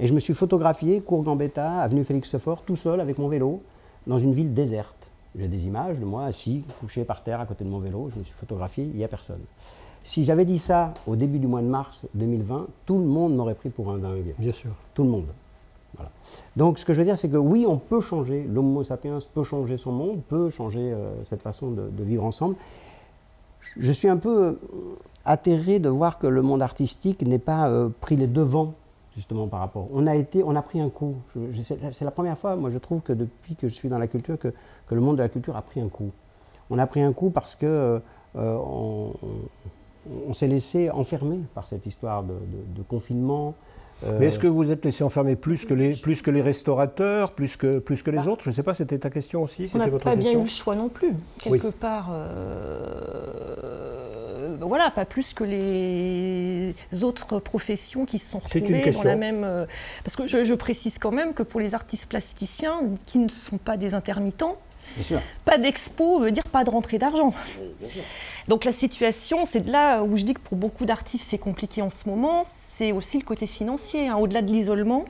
Et 0.00 0.06
je 0.06 0.14
me 0.14 0.20
suis 0.20 0.32
photographié, 0.32 1.00
cours 1.02 1.22
Gambetta, 1.22 1.80
avenue 1.80 2.02
Félix 2.02 2.30
Sefort, 2.30 2.62
tout 2.62 2.76
seul 2.76 3.00
avec 3.00 3.18
mon 3.18 3.28
vélo 3.28 3.62
dans 4.06 4.18
une 4.18 4.32
ville 4.32 4.54
déserte. 4.54 4.96
J'ai 5.38 5.48
des 5.48 5.66
images 5.66 5.98
de 5.98 6.04
moi 6.04 6.24
assis, 6.24 6.64
couché 6.80 7.04
par 7.04 7.22
terre 7.22 7.40
à 7.40 7.46
côté 7.46 7.64
de 7.64 7.68
mon 7.68 7.78
vélo, 7.78 8.10
je 8.12 8.18
me 8.18 8.24
suis 8.24 8.34
photographié, 8.34 8.84
il 8.84 8.96
n'y 8.96 9.04
a 9.04 9.08
personne. 9.08 9.40
Si 10.02 10.24
j'avais 10.24 10.44
dit 10.44 10.58
ça 10.58 10.92
au 11.06 11.14
début 11.14 11.38
du 11.38 11.46
mois 11.46 11.62
de 11.62 11.66
mars 11.66 12.02
2020, 12.14 12.66
tout 12.86 12.98
le 12.98 13.04
monde 13.04 13.36
m'aurait 13.36 13.54
pris 13.54 13.70
pour 13.70 13.90
un 13.90 13.98
dingue. 13.98 14.34
Bien 14.38 14.52
sûr. 14.52 14.70
Tout 14.94 15.04
le 15.04 15.10
monde. 15.10 15.26
Donc 16.56 16.78
ce 16.78 16.84
que 16.84 16.92
je 16.92 16.98
veux 16.98 17.04
dire, 17.04 17.16
c'est 17.16 17.28
que 17.28 17.36
oui, 17.36 17.64
on 17.66 17.78
peut 17.78 18.00
changer, 18.00 18.44
l'homo 18.44 18.84
sapiens 18.84 19.18
peut 19.34 19.42
changer 19.42 19.76
son 19.76 19.92
monde, 19.92 20.20
peut 20.28 20.50
changer 20.50 20.92
euh, 20.92 21.24
cette 21.24 21.42
façon 21.42 21.70
de, 21.70 22.02
vivre 22.02 22.24
ensemble. 22.24 22.56
Je 23.78 23.92
suis 23.92 24.08
un 24.08 24.16
peu 24.16 24.42
euh, 24.42 24.54
atterré 25.24 25.78
de 25.78 25.88
voir 25.88 26.18
que 26.18 26.26
le 26.26 26.42
monde 26.42 26.62
artistique 26.62 27.22
n'ait 27.22 27.38
pas 27.38 27.68
euh, 27.68 27.88
pris 28.00 28.16
les 28.16 28.26
devants 28.26 28.74
justement 29.14 29.46
par 29.46 29.60
rapport. 29.60 29.88
On 29.92 30.06
a 30.06 30.14
été, 30.16 30.42
on 30.42 30.56
a 30.56 30.62
pris 30.62 30.80
un 30.80 30.88
coup. 30.88 31.16
C'est 31.62 32.04
la 32.04 32.10
première 32.10 32.38
fois, 32.38 32.56
moi 32.56 32.70
je 32.70 32.78
trouve 32.78 33.02
que 33.02 33.12
depuis 33.12 33.56
que 33.56 33.68
je 33.68 33.74
suis 33.74 33.90
dans 33.90 33.98
la 33.98 34.06
culture, 34.06 34.38
que, 34.38 34.52
le 34.90 35.00
monde 35.00 35.16
de 35.16 35.22
la 35.22 35.28
culture 35.28 35.56
a 35.56 35.62
pris 35.62 35.80
un 35.80 35.88
coup. 35.88 36.10
On 36.68 36.78
a 36.78 36.86
pris 36.86 37.00
un 37.00 37.12
coup 37.12 37.30
parce 37.30 37.54
que 37.54 38.00
on, 38.34 39.12
s'est 40.34 40.48
laissé 40.48 40.90
enfermer 40.90 41.40
par 41.54 41.66
cette 41.66 41.86
histoire 41.86 42.22
de, 42.22 42.82
confinement. 42.88 43.54
Euh, 44.04 44.16
Mais 44.18 44.26
est-ce 44.26 44.38
que 44.38 44.46
vous 44.46 44.70
êtes 44.70 44.84
laissé 44.84 45.04
enfermer 45.04 45.36
plus 45.36 45.64
que 45.64 45.74
les, 45.74 45.94
plus 45.94 46.22
que 46.22 46.30
les 46.30 46.42
restaurateurs, 46.42 47.32
plus 47.32 47.56
que, 47.56 47.78
plus 47.78 48.02
que 48.02 48.10
les 48.10 48.18
bah. 48.18 48.26
autres? 48.26 48.44
Je 48.44 48.50
ne 48.50 48.54
sais 48.54 48.62
pas, 48.62 48.74
c'était 48.74 48.98
ta 48.98 49.10
question 49.10 49.42
aussi 49.42 49.70
On 49.74 49.78
n'a 49.78 49.88
pas 49.88 50.16
bien 50.16 50.32
eu 50.32 50.42
le 50.42 50.46
choix 50.46 50.74
non 50.74 50.88
plus. 50.88 51.12
Quelque 51.38 51.68
part, 51.68 52.10
euh, 52.12 53.22
voilà, 54.60 54.90
pas 54.90 55.04
plus 55.04 55.34
que 55.34 55.44
les 55.44 56.74
autres 57.02 57.38
professions 57.40 58.04
qui 58.04 58.18
se 58.18 58.30
sont 58.30 58.38
retrouvées 58.38 58.90
dans 58.90 59.02
la 59.04 59.16
même. 59.16 59.44
Euh, 59.44 59.66
parce 60.04 60.16
que 60.16 60.26
je, 60.26 60.54
précise 60.54 60.98
quand 60.98 61.10
même 61.10 61.34
que 61.34 61.42
pour 61.42 61.60
les 61.60 61.74
artistes 61.74 62.06
plasticiens 62.06 62.82
qui 63.06 63.18
ne 63.18 63.28
sont 63.28 63.58
pas 63.58 63.76
des 63.76 63.94
intermittents, 63.94 64.58
Pas 65.44 65.58
d'expo 65.58 66.20
veut 66.20 66.30
dire 66.30 66.44
pas 66.44 66.64
de 66.64 66.70
rentrée 66.70 66.98
d'argent. 66.98 67.34
Donc 68.48 68.64
la 68.64 68.72
situation, 68.72 69.44
c'est 69.44 69.60
de 69.60 69.70
là 69.70 70.02
où 70.02 70.16
je 70.16 70.24
dis 70.24 70.34
que 70.34 70.40
pour 70.40 70.56
beaucoup 70.56 70.84
d'artistes 70.84 71.26
c'est 71.28 71.38
compliqué 71.38 71.82
en 71.82 71.90
ce 71.90 72.08
moment, 72.08 72.42
c'est 72.44 72.92
aussi 72.92 73.18
le 73.18 73.24
côté 73.24 73.46
financier. 73.46 74.08
Hein. 74.08 74.16
Au-delà 74.16 74.42
de 74.42 74.52
l'isolement 74.52 75.04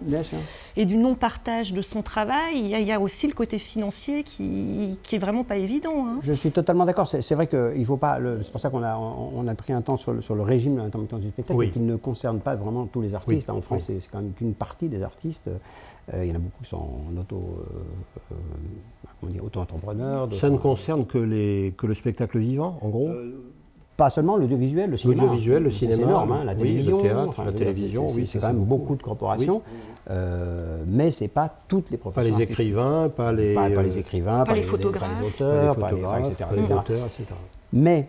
et 0.77 0.87
du 0.87 0.97
non-partage 0.97 1.73
de 1.73 1.83
son 1.83 2.03
travail, 2.03 2.55
il 2.57 2.69
y, 2.69 2.93
a 2.93 3.01
aussi 3.01 3.27
le 3.27 3.35
côté 3.35 3.59
financier 3.59 4.23
qui, 4.23 4.99
qui 5.03 5.17
est 5.17 5.19
vraiment 5.19 5.45
pas 5.45 5.57
évident. 5.57 6.07
Hein. 6.07 6.19
Je 6.23 6.33
suis 6.33 6.51
totalement 6.51 6.85
d'accord. 6.85 7.09
C'est 7.09 7.35
vrai 7.35 7.47
qu'il 7.47 7.85
faut 7.85 7.97
pas. 7.97 8.19
C'est 8.43 8.51
pour 8.51 8.61
ça 8.61 8.71
qu'on 8.71 8.83
a, 8.83 8.97
on 8.97 9.47
a 9.47 9.55
pris 9.55 9.73
un 9.73 9.83
temps 9.83 9.97
sur 9.97 10.13
le, 10.13 10.23
sur 10.23 10.35
le 10.35 10.43
régime 10.43 10.77
de 10.77 10.81
l'intermittence 10.81 11.21
du 11.21 11.29
spectacle 11.31 11.71
qui 11.71 11.81
ne 11.81 11.97
concerne 11.97 12.41
pas 12.41 12.55
vraiment 12.55 12.87
tous 12.87 13.01
les 13.01 13.15
artistes. 13.15 13.51
En 13.51 13.61
France, 13.61 13.85
c'est 13.85 14.01
quand 14.11 14.21
même 14.21 14.33
qu'une 14.33 14.55
partie 14.55 14.89
des 14.89 15.03
artistes. 15.03 15.51
Euh, 16.13 16.25
il 16.25 16.31
y 16.31 16.33
en 16.33 16.37
a 16.37 16.39
beaucoup 16.39 16.63
qui 16.63 16.69
sont 16.69 16.77
en 16.77 17.21
auto. 17.21 17.37
Euh, 17.37 18.35
euh, 18.35 19.41
auto-entrepreneurs. 19.41 20.33
Ça 20.33 20.51
ne 20.51 20.57
concerne 20.57 21.07
que, 21.07 21.19
les, 21.19 21.75
que 21.77 21.87
le 21.87 21.95
spectacle 21.95 22.39
vivant, 22.39 22.79
en 22.81 22.89
gros? 22.89 23.09
Pas 24.03 24.11
seulement 24.11 24.37
l'audiovisuel, 24.37 24.91
le 24.91 24.97
cinéma. 24.97 25.23
L'audiovisuel, 25.23 25.63
le 25.63 25.71
cinéma, 25.71 25.97
c'est 25.97 26.03
énorme, 26.03 26.33
hein, 26.33 26.45
la 26.45 26.57
télévision, 26.57 26.97
le 26.97 27.03
théâtre, 27.05 27.45
la 27.45 27.53
télévision, 27.53 28.09
oui, 28.11 28.27
c'est 28.27 28.41
quand 28.41 28.49
même 28.49 28.65
beaucoup, 28.65 28.97
de 28.97 29.03
corporations, 29.03 29.63
euh, 30.11 30.83
mais 30.89 31.13
c'est 31.13 31.29
pas 31.29 31.49
toutes 31.69 31.93
les 31.93 31.99
professions. 31.99 32.33
Pas 32.33 32.37
les 32.37 32.43
écrivains, 32.43 33.09
pas 33.15 33.33
les, 33.33 33.55
pas, 33.55 33.69
les 33.69 33.99
écrivains, 33.99 34.43
pas, 34.43 34.55
les, 34.55 34.63
photographes, 34.63 35.09
pas 35.09 35.21
les 35.21 35.29
auteurs, 35.29 35.77
pas 35.77 35.93
les, 35.93 36.29
etc., 36.29 36.47
etc. 37.07 37.25
Mais 37.73 38.09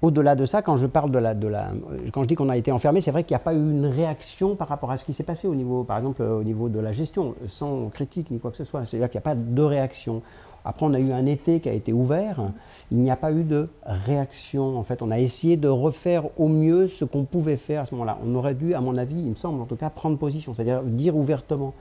au-delà 0.00 0.34
de 0.34 0.46
ça, 0.46 0.62
quand 0.62 0.78
je 0.78 0.86
parle 0.86 1.10
de 1.10 1.18
la, 1.18 1.34
de 1.34 1.46
la 1.46 1.72
quand 2.10 2.22
je 2.22 2.28
dis 2.28 2.34
qu'on 2.34 2.48
a 2.48 2.56
été 2.56 2.72
enfermé, 2.72 3.02
c'est 3.02 3.10
vrai 3.10 3.24
qu'il 3.24 3.34
n'y 3.34 3.42
a 3.42 3.44
pas 3.44 3.52
eu 3.52 3.58
une 3.58 3.84
réaction 3.84 4.56
par 4.56 4.68
rapport 4.68 4.90
à 4.90 4.96
ce 4.96 5.04
qui 5.04 5.12
s'est 5.12 5.24
passé 5.24 5.46
au 5.46 5.54
niveau, 5.54 5.84
par 5.84 5.98
exemple, 5.98 6.22
au 6.22 6.42
niveau 6.42 6.70
de 6.70 6.80
la 6.80 6.92
gestion, 6.92 7.34
sans 7.48 7.90
critique 7.90 8.30
ni 8.30 8.40
quoi 8.40 8.50
que 8.50 8.56
ce 8.56 8.64
soit. 8.64 8.86
C'est-à-dire 8.86 9.10
qu'il 9.10 9.18
n'y 9.18 9.24
a 9.24 9.28
pas 9.28 9.34
de 9.34 9.62
réaction. 9.62 10.22
Après, 10.64 10.84
on 10.84 10.92
a 10.92 10.98
eu 10.98 11.12
un 11.12 11.26
été 11.26 11.60
qui 11.60 11.68
a 11.68 11.72
été 11.72 11.92
ouvert. 11.92 12.42
Il 12.90 12.98
n'y 12.98 13.10
a 13.10 13.16
pas 13.16 13.32
eu 13.32 13.44
de 13.44 13.68
réaction. 13.84 14.78
En 14.78 14.82
fait, 14.82 15.02
on 15.02 15.10
a 15.10 15.18
essayé 15.18 15.56
de 15.56 15.68
refaire 15.68 16.24
au 16.38 16.48
mieux 16.48 16.88
ce 16.88 17.04
qu'on 17.04 17.24
pouvait 17.24 17.56
faire 17.56 17.82
à 17.82 17.86
ce 17.86 17.94
moment-là. 17.94 18.18
On 18.26 18.34
aurait 18.34 18.54
dû, 18.54 18.74
à 18.74 18.80
mon 18.80 18.96
avis, 18.96 19.18
il 19.18 19.30
me 19.30 19.34
semble 19.34 19.60
en 19.62 19.66
tout 19.66 19.76
cas, 19.76 19.90
prendre 19.90 20.18
position, 20.18 20.54
c'est-à-dire 20.54 20.82
dire 20.82 21.16
ouvertement. 21.16 21.74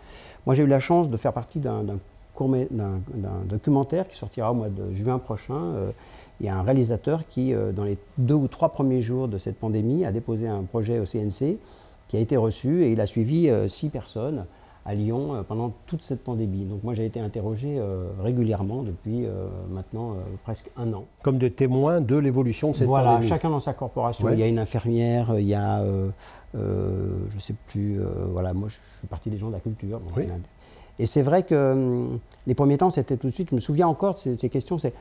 Moi, 0.46 0.56
j'ai 0.56 0.64
eu 0.64 0.68
la 0.68 0.80
chance 0.80 1.10
de 1.10 1.18
faire 1.18 1.34
partie 1.34 1.60
d'un 1.60 1.84
documentaire 3.46 4.08
qui 4.08 4.16
sortira 4.16 4.52
au 4.52 4.56
mois 4.56 4.70
de 4.70 4.94
juin 4.94 5.20
prochain. 5.20 5.56
Euh, 5.56 5.92
il 6.40 6.46
y 6.46 6.50
a 6.50 6.58
un 6.58 6.62
réalisateur 6.62 7.28
qui, 7.28 7.54
euh, 7.54 7.72
dans 7.72 7.84
les 7.84 7.98
deux 8.18 8.36
ou 8.36 8.48
trois 8.48 8.70
premiers 8.70 9.02
jours 9.02 9.28
de 9.28 9.38
cette 9.38 9.58
pandémie, 9.58 10.06
a 10.06 10.12
déposé 10.12 10.48
un 10.48 10.64
projet 10.64 11.00
au 11.00 11.06
CNC 11.06 11.58
qui 12.08 12.16
a 12.16 12.20
été 12.20 12.38
reçu 12.38 12.84
et 12.84 12.92
il 12.92 13.02
a 13.02 13.08
suivi 13.08 13.50
euh, 13.50 13.68
six 13.68 13.90
personnes 13.90 14.46
à 14.88 14.96
Lyon 14.96 15.36
euh, 15.36 15.44
pendant 15.44 15.74
toute 15.86 16.02
cette 16.02 16.24
pandémie. 16.24 16.64
Donc 16.64 16.84
moi 16.84 16.94
j'ai 16.94 17.06
été 17.06 17.20
interrogé 17.20 17.76
euh, 17.78 18.08
régulièrement 18.24 18.84
depuis 18.84 19.26
euh, 19.26 19.48
maintenant 19.70 20.16
presque 20.44 20.72
un 20.78 20.92
an. 20.94 21.06
Comme 21.24 21.38
des 21.38 21.52
témoins 21.52 22.00
de 22.00 22.16
l'évolution 22.16 22.72
de 22.72 22.78
cette 22.78 22.88
pandémie. 22.88 23.08
Voilà, 23.08 23.28
chacun 23.28 23.50
dans 23.50 23.60
sa 23.60 23.74
corporation. 23.74 24.30
Il 24.30 24.40
y 24.40 24.44
a 24.44 24.48
une 24.48 24.60
infirmière, 24.60 25.38
il 25.38 25.46
y 25.46 25.54
a, 25.54 25.84
je 26.54 26.60
ne 26.60 27.40
sais 27.40 27.54
plus, 27.68 28.00
voilà, 28.32 28.54
moi 28.54 28.70
je 28.70 28.76
suis 29.00 29.08
partie 29.08 29.30
des 29.30 29.38
gens 29.38 29.48
de 29.48 29.54
la 29.54 29.60
culture. 29.60 30.02
Et 31.00 31.06
c'est 31.06 31.22
vrai 31.22 31.44
que 31.44 31.74
hum, 31.74 32.20
les 32.48 32.56
premiers 32.56 32.78
temps 32.78 32.90
c'était 32.90 33.18
tout 33.18 33.28
de 33.28 33.34
suite, 33.34 33.50
je 33.52 33.56
me 33.56 33.60
souviens 33.60 33.88
encore 33.88 34.16
de 34.16 34.20
ces, 34.20 34.38
ces 34.38 34.50
questions, 34.50 34.78
c'est 34.78 34.94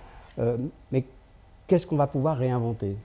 mais 0.90 1.04
qu'est-ce 1.66 1.86
qu'on 1.86 1.96
va 1.96 2.08
pouvoir 2.08 2.36
réinventer? 2.36 2.96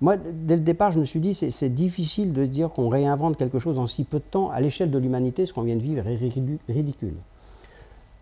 Moi, 0.00 0.16
dès 0.16 0.56
le 0.56 0.62
départ, 0.62 0.90
je 0.90 0.98
me 0.98 1.04
suis 1.04 1.20
dit, 1.20 1.34
c'est 1.34 1.74
difficile 1.74 2.32
de 2.32 2.44
dire 2.44 2.70
qu'on 2.70 2.88
réinvente 2.88 3.36
quelque 3.36 3.58
chose 3.58 3.78
en 3.78 3.86
si 3.86 4.04
peu 4.04 4.18
de 4.18 4.24
temps. 4.24 4.50
À 4.50 4.60
l'échelle 4.60 4.90
de 4.90 4.98
l'humanité, 4.98 5.46
ce 5.46 5.54
qu'on 5.54 5.62
vient 5.62 5.76
de 5.76 5.80
vivre 5.80 6.06
est 6.06 6.72
ridicule. 6.72 7.14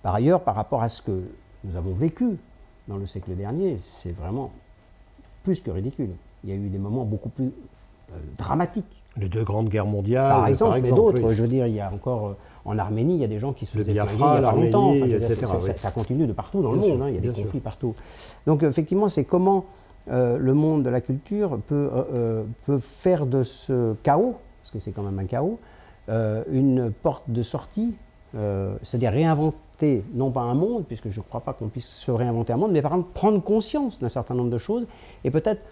Par 0.02 0.14
ailleurs, 0.14 0.42
par 0.42 0.54
rapport 0.54 0.82
à 0.82 0.88
ce 0.88 1.02
que 1.02 1.22
nous 1.64 1.76
avons 1.76 1.92
vécu 1.92 2.36
dans 2.86 2.96
le 2.96 3.06
siècle 3.06 3.34
dernier, 3.34 3.78
c'est 3.80 4.14
vraiment 4.14 4.52
plus 5.42 5.60
que 5.60 5.70
ridicule. 5.70 6.10
Il 6.44 6.50
y 6.50 6.52
a 6.52 6.56
eu 6.56 6.68
des 6.68 6.78
moments 6.78 7.04
beaucoup 7.04 7.30
plus 7.30 7.50
euh, 8.12 8.16
dramatiques. 8.36 9.02
Les 9.16 9.28
deux 9.28 9.44
grandes 9.44 9.68
guerres 9.68 9.86
mondiales, 9.86 10.28
par 10.28 10.46
exemple, 10.46 10.80
mais 10.82 10.90
d'autres. 10.90 11.32
Je 11.32 11.42
veux 11.42 11.48
dire, 11.48 11.66
il 11.66 11.74
y 11.74 11.80
a 11.80 11.90
encore 11.92 12.28
euh, 12.28 12.36
en 12.64 12.78
Arménie, 12.78 13.14
il 13.14 13.20
y 13.20 13.24
a 13.24 13.28
des 13.28 13.38
gens 13.38 13.52
qui 13.52 13.66
se 13.66 13.72
faisaient 13.72 13.92
Biafra, 13.92 14.38
il 14.38 14.42
y 14.42 14.44
a 14.44 14.52
longtemps. 14.52 14.94
etc. 14.94 15.46
Ça, 15.76 15.90
continue 15.90 16.26
de 16.26 16.32
partout 16.32 16.62
dans 16.62 16.72
le 16.72 16.78
monde. 16.78 17.02
Hein. 17.02 17.08
il 17.08 17.14
y 17.14 17.18
a 17.18 17.20
des 17.20 17.42
conflits 17.42 17.60
partout. 17.60 17.94
Donc, 18.46 18.62
effectivement, 18.62 19.08
c'est 19.08 19.24
comment 19.24 19.64
euh, 20.10 20.36
le 20.38 20.52
monde 20.52 20.82
de 20.82 20.90
la 20.90 21.00
culture 21.00 21.58
peut, 21.66 21.90
euh, 21.92 22.02
euh, 22.12 22.44
peut, 22.66 22.78
faire 22.78 23.24
de 23.24 23.42
ce 23.42 23.94
chaos, 24.02 24.36
parce 24.60 24.70
que 24.70 24.78
c'est 24.78 24.92
quand 24.92 25.02
même 25.02 25.18
un 25.18 25.24
chaos, 25.24 25.58
une 26.52 26.92
porte 27.02 27.24
de 27.28 27.42
sortie, 27.42 27.94
c'est-à-dire 28.82 29.12
réinventer, 29.12 30.04
non 30.12 30.30
pas 30.30 30.42
un 30.42 30.54
monde, 30.54 30.84
puisque 30.86 31.08
je 31.08 31.20
ne 31.20 31.24
crois 31.24 31.40
pas 31.40 31.54
qu'on 31.54 31.68
puisse 31.68 31.88
se 31.88 32.10
réinventer 32.10 32.52
un 32.52 32.58
monde, 32.58 32.72
mais 32.72 32.82
par 32.82 32.92
exemple 32.92 33.10
prendre 33.14 33.42
conscience 33.42 34.00
d'un 34.00 34.10
certain 34.10 34.34
nombre 34.34 34.50
de 34.50 34.58
choses 34.58 34.86
et 35.24 35.30
peut-être 35.30 35.62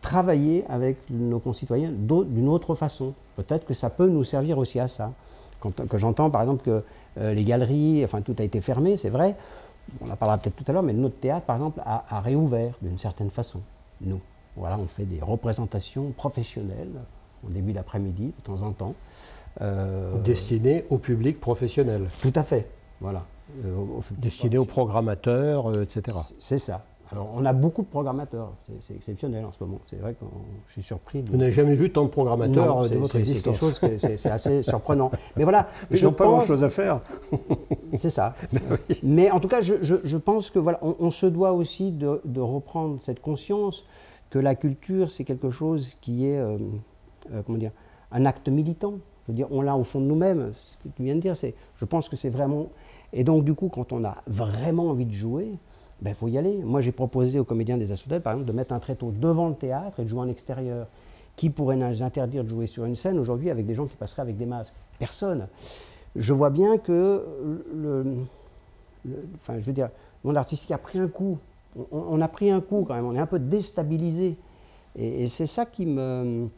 travailler 0.00 0.64
avec 0.68 0.98
nos 1.08 1.38
concitoyens 1.38 1.92
d'une 1.92 2.48
autre 2.48 2.74
façon. 2.74 3.14
Peut-être 3.36 3.64
que 3.64 3.74
ça 3.74 3.90
peut 3.90 4.08
nous 4.08 4.24
servir 4.24 4.58
aussi 4.58 4.80
à 4.80 4.88
ça. 4.88 5.12
Quand, 5.60 5.86
que 5.86 5.98
j'entends 5.98 6.30
par 6.30 6.42
exemple 6.42 6.64
que 6.64 6.82
les 7.32 7.44
galeries, 7.44 8.02
enfin 8.02 8.22
tout 8.22 8.34
a 8.40 8.42
été 8.42 8.60
fermé, 8.60 8.96
c'est 8.96 9.10
vrai, 9.10 9.36
on 10.00 10.10
en 10.10 10.16
parlera 10.16 10.38
peut-être 10.38 10.56
tout 10.56 10.64
à 10.66 10.72
l'heure, 10.72 10.82
mais 10.82 10.92
notre 10.92 11.16
théâtre, 11.16 11.46
par 11.46 11.56
exemple, 11.56 11.80
a, 11.84 12.20
réouvert 12.20 12.74
d'une 12.82 12.98
certaine 12.98 13.30
façon. 13.30 13.60
Nous, 14.00 14.20
voilà, 14.56 14.78
on 14.78 14.86
fait 14.86 15.04
des 15.04 15.20
représentations 15.20 16.10
professionnelles 16.12 17.00
au 17.46 17.50
début 17.50 17.72
d'après-midi, 17.72 18.26
de 18.26 18.42
temps 18.42 18.62
en 18.62 18.72
temps. 18.72 18.94
Euh, 19.60 20.18
Destinées 20.18 20.84
au 20.90 20.98
public 20.98 21.40
professionnel. 21.40 22.08
Tout 22.20 22.32
à 22.34 22.42
fait, 22.42 22.68
voilà. 23.00 23.24
Euh, 23.64 23.76
Destinées 24.18 24.58
aux 24.58 24.64
programmateurs, 24.64 25.68
euh, 25.70 25.82
etc. 25.82 26.18
C'est 26.38 26.58
ça. 26.58 26.84
Alors, 27.14 27.30
on 27.32 27.44
a 27.44 27.52
beaucoup 27.52 27.82
de 27.82 27.86
programmateurs, 27.86 28.54
c'est 28.80 28.96
exceptionnel 28.96 29.44
en 29.44 29.52
ce 29.52 29.62
moment. 29.62 29.80
C'est 29.86 30.00
vrai 30.00 30.14
que 30.14 30.24
je 30.66 30.72
suis 30.72 30.82
surpris. 30.82 31.22
Vous 31.22 31.36
n'avez 31.36 31.52
jamais 31.52 31.76
vu 31.76 31.92
tant 31.92 32.02
de 32.02 32.08
programmateurs 32.08 32.88
de 32.88 32.96
votre 32.96 33.14
existence. 33.14 33.56
C'est 33.56 33.80
quelque 33.80 34.00
chose, 34.00 34.16
c'est 34.16 34.30
assez 34.30 34.62
surprenant. 34.64 35.12
Mais 35.36 35.44
voilà. 35.44 35.68
Ils 35.92 36.02
n'ont 36.02 36.12
pas 36.12 36.26
grand-chose 36.26 36.64
à 36.64 36.70
faire. 36.70 37.00
c'est 37.96 38.10
ça. 38.10 38.34
Ben 38.52 38.60
Mais 39.04 39.30
en 39.30 39.38
tout 39.38 39.46
cas, 39.46 39.60
je, 39.60 40.16
pense 40.16 40.50
que 40.50 40.58
voilà, 40.58 40.80
on, 40.82 41.10
se 41.12 41.26
doit 41.26 41.52
aussi 41.52 41.92
de, 41.92 42.40
reprendre 42.40 42.98
cette 43.00 43.20
conscience 43.20 43.86
que 44.30 44.40
la 44.40 44.56
culture, 44.56 45.08
c'est 45.08 45.22
quelque 45.22 45.50
chose 45.50 45.96
qui 46.00 46.26
est, 46.26 46.38
euh, 46.38 46.58
euh, 47.32 47.42
comment 47.46 47.58
dire, 47.58 47.70
un 48.10 48.26
acte 48.26 48.48
militant. 48.48 48.94
Je 49.26 49.32
veux 49.32 49.36
dire, 49.36 49.46
on 49.52 49.62
l'a 49.62 49.76
au 49.76 49.84
fond 49.84 50.00
de 50.00 50.06
nous-mêmes. 50.06 50.52
Ce 50.52 50.88
que 50.88 50.92
tu 50.96 51.04
viens 51.04 51.14
de 51.14 51.20
dire, 51.20 51.36
c'est, 51.36 51.54
je 51.76 51.84
pense 51.84 52.08
que 52.08 52.16
c'est 52.16 52.30
vraiment. 52.30 52.70
Et 53.12 53.22
donc, 53.22 53.44
du 53.44 53.54
coup, 53.54 53.68
quand 53.68 53.92
on 53.92 54.04
a 54.04 54.16
vraiment 54.26 54.88
envie 54.88 55.06
de 55.06 55.14
jouer, 55.14 55.52
il 56.00 56.04
ben, 56.04 56.14
faut 56.14 56.28
y 56.28 56.36
aller. 56.36 56.62
Moi, 56.62 56.80
j'ai 56.80 56.92
proposé 56.92 57.38
aux 57.38 57.44
comédiens 57.44 57.78
des 57.78 57.92
Assoudelles, 57.92 58.20
par 58.20 58.34
exemple, 58.34 58.48
de 58.48 58.56
mettre 58.56 58.72
un 58.72 58.78
tréteau 58.78 59.12
devant 59.12 59.48
le 59.48 59.54
théâtre 59.54 60.00
et 60.00 60.04
de 60.04 60.08
jouer 60.08 60.20
en 60.20 60.28
extérieur. 60.28 60.86
Qui 61.36 61.50
pourrait 61.50 61.76
nous 61.76 62.02
interdire 62.02 62.44
de 62.44 62.48
jouer 62.48 62.68
sur 62.68 62.84
une 62.84 62.94
scène 62.94 63.18
aujourd'hui 63.18 63.50
avec 63.50 63.66
des 63.66 63.74
gens 63.74 63.86
qui 63.86 63.96
passeraient 63.96 64.22
avec 64.22 64.36
des 64.36 64.46
masques? 64.46 64.74
Personne. 64.98 65.48
Je 66.14 66.32
vois 66.32 66.50
bien 66.50 66.78
que 66.78 67.24
le, 67.74 68.18
enfin, 69.36 69.54
je 69.58 69.64
veux 69.64 69.72
dire, 69.72 69.88
le 70.22 70.28
monde 70.28 70.36
artistique 70.36 70.70
a 70.70 70.78
pris 70.78 70.98
un 70.98 71.08
coup. 71.08 71.38
On, 71.90 72.20
a 72.20 72.28
pris 72.28 72.50
un 72.50 72.60
coup 72.60 72.84
quand 72.86 72.94
même. 72.94 73.04
On 73.04 73.16
est 73.16 73.20
un 73.20 73.26
peu 73.26 73.40
déstabilisé. 73.40 74.36
Et, 74.96 75.26
c'est 75.26 75.46
ça 75.46 75.66
qui 75.66 75.86
me 75.86 76.48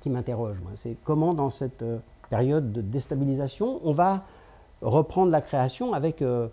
qui 0.00 0.10
m'interroge. 0.10 0.56
C'est 0.76 0.96
comment 1.04 1.34
dans 1.34 1.50
cette 1.50 1.82
euh, 1.82 1.98
période 2.30 2.72
de 2.72 2.80
déstabilisation, 2.80 3.80
on 3.84 3.92
va 3.92 4.24
reprendre 4.82 5.30
la 5.30 5.40
création 5.40 5.92
avec 5.92 6.20
euh, 6.20 6.48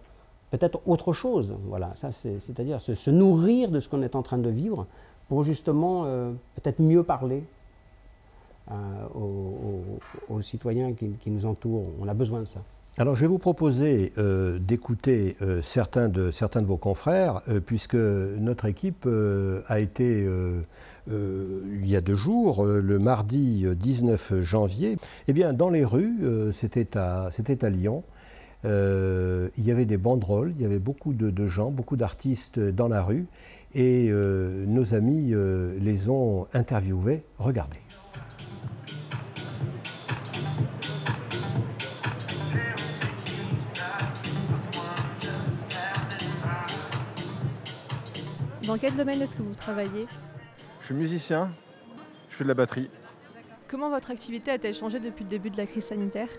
peut-être 0.52 0.82
autre 0.86 1.14
chose. 1.14 1.56
Voilà, 1.66 1.94
ça 1.96 2.12
c'est-à-dire 2.12 2.80
se, 2.80 3.10
nourrir 3.10 3.72
de 3.72 3.80
ce 3.80 3.90
qu'on 3.90 4.04
est 4.04 4.16
en 4.16 4.22
train 4.22 4.38
de 4.38 4.50
vivre 4.50 4.86
pour 5.28 5.44
justement 5.44 6.04
euh, 6.06 6.32
peut-être 6.56 6.80
mieux 6.80 7.04
parler 7.04 7.44
euh, 8.70 8.76
aux, 10.30 10.42
citoyens 10.42 10.94
qui, 10.94 11.18
nous 11.28 11.46
entourent. 11.46 11.88
On 12.00 12.08
a 12.08 12.14
besoin 12.14 12.42
de 12.42 12.46
ça. 12.46 12.62
Alors 12.98 13.16
je 13.16 13.22
vais 13.22 13.28
vous 13.28 13.40
proposer 13.40 14.12
euh, 14.18 14.60
d'écouter 14.60 15.38
certains, 15.62 16.10
de, 16.10 16.32
vos 16.66 16.76
confrères, 16.76 17.42
puisque 17.66 17.96
notre 17.96 18.66
équipe 18.66 19.08
a 19.68 19.80
été, 19.80 20.28
il 21.08 21.88
y 21.90 21.96
a 21.96 22.02
deux 22.02 22.16
jours, 22.16 22.66
le 22.66 23.00
mardi 23.00 23.66
19 23.74 24.42
janvier, 24.42 24.98
eh 25.28 25.34
bien, 25.34 25.54
dans 25.54 25.70
les 25.70 25.86
rues, 25.86 26.52
c'était 26.52 26.98
à 26.98 27.70
Lyon, 27.70 28.04
euh, 28.64 29.50
il 29.58 29.66
y 29.66 29.72
avait 29.72 29.86
des 29.86 29.98
banderoles, 29.98 30.54
il 30.56 30.62
y 30.62 30.66
avait 30.66 30.80
beaucoup 30.80 31.14
de, 31.14 31.48
gens, 31.48 31.72
beaucoup 31.72 31.98
d'artistes 31.98 32.60
dans 32.60 32.88
la 32.88 33.02
rue, 33.02 33.26
et 33.74 34.10
euh, 34.10 34.66
nos 34.68 34.94
amis 34.94 35.34
euh, 35.34 35.78
les 35.80 36.10
ont 36.10 36.48
interviewés. 36.54 37.24
Regardez. 37.38 37.80
Dans 48.68 48.78
quel 48.78 48.96
domaine 48.96 49.22
est-ce 49.22 49.36
que 49.36 49.42
vous 49.42 49.56
travaillez? 49.56 50.06
Je 50.82 50.86
suis 50.86 50.96
musicien, 50.96 51.52
je 52.30 52.36
fais 52.38 52.44
de 52.44 52.48
la 52.48 52.54
batterie. 52.54 52.90
Comment 53.68 53.90
votre 53.90 54.12
activité 54.12 54.52
a-t-elle 54.52 54.76
changé 54.76 55.00
depuis 55.00 55.24
le 55.24 55.30
début 55.30 55.50
de 55.50 55.58
la 55.58 55.66
crise 55.66 55.86
sanitaire? 55.86 56.30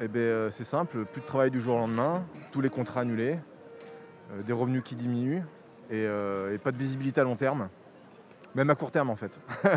Eh 0.00 0.08
bien, 0.08 0.22
euh, 0.22 0.50
c'est 0.50 0.64
simple, 0.64 1.04
plus 1.04 1.20
de 1.20 1.26
travail 1.26 1.50
du 1.50 1.60
jour 1.60 1.76
au 1.76 1.78
lendemain, 1.78 2.24
tous 2.52 2.60
les 2.60 2.70
contrats 2.70 3.00
annulés. 3.00 3.38
des 4.46 4.52
revenus 4.52 4.82
qui 4.82 4.96
diminuent 4.96 5.42
et, 5.90 6.08
pas 6.62 6.72
de 6.72 6.76
visibilité 6.76 7.20
à 7.20 7.24
long 7.24 7.36
terme, 7.36 7.68
même 8.54 8.70
à 8.70 8.74
court 8.74 8.90
terme 8.90 9.10
en 9.10 9.16
fait. 9.16 9.38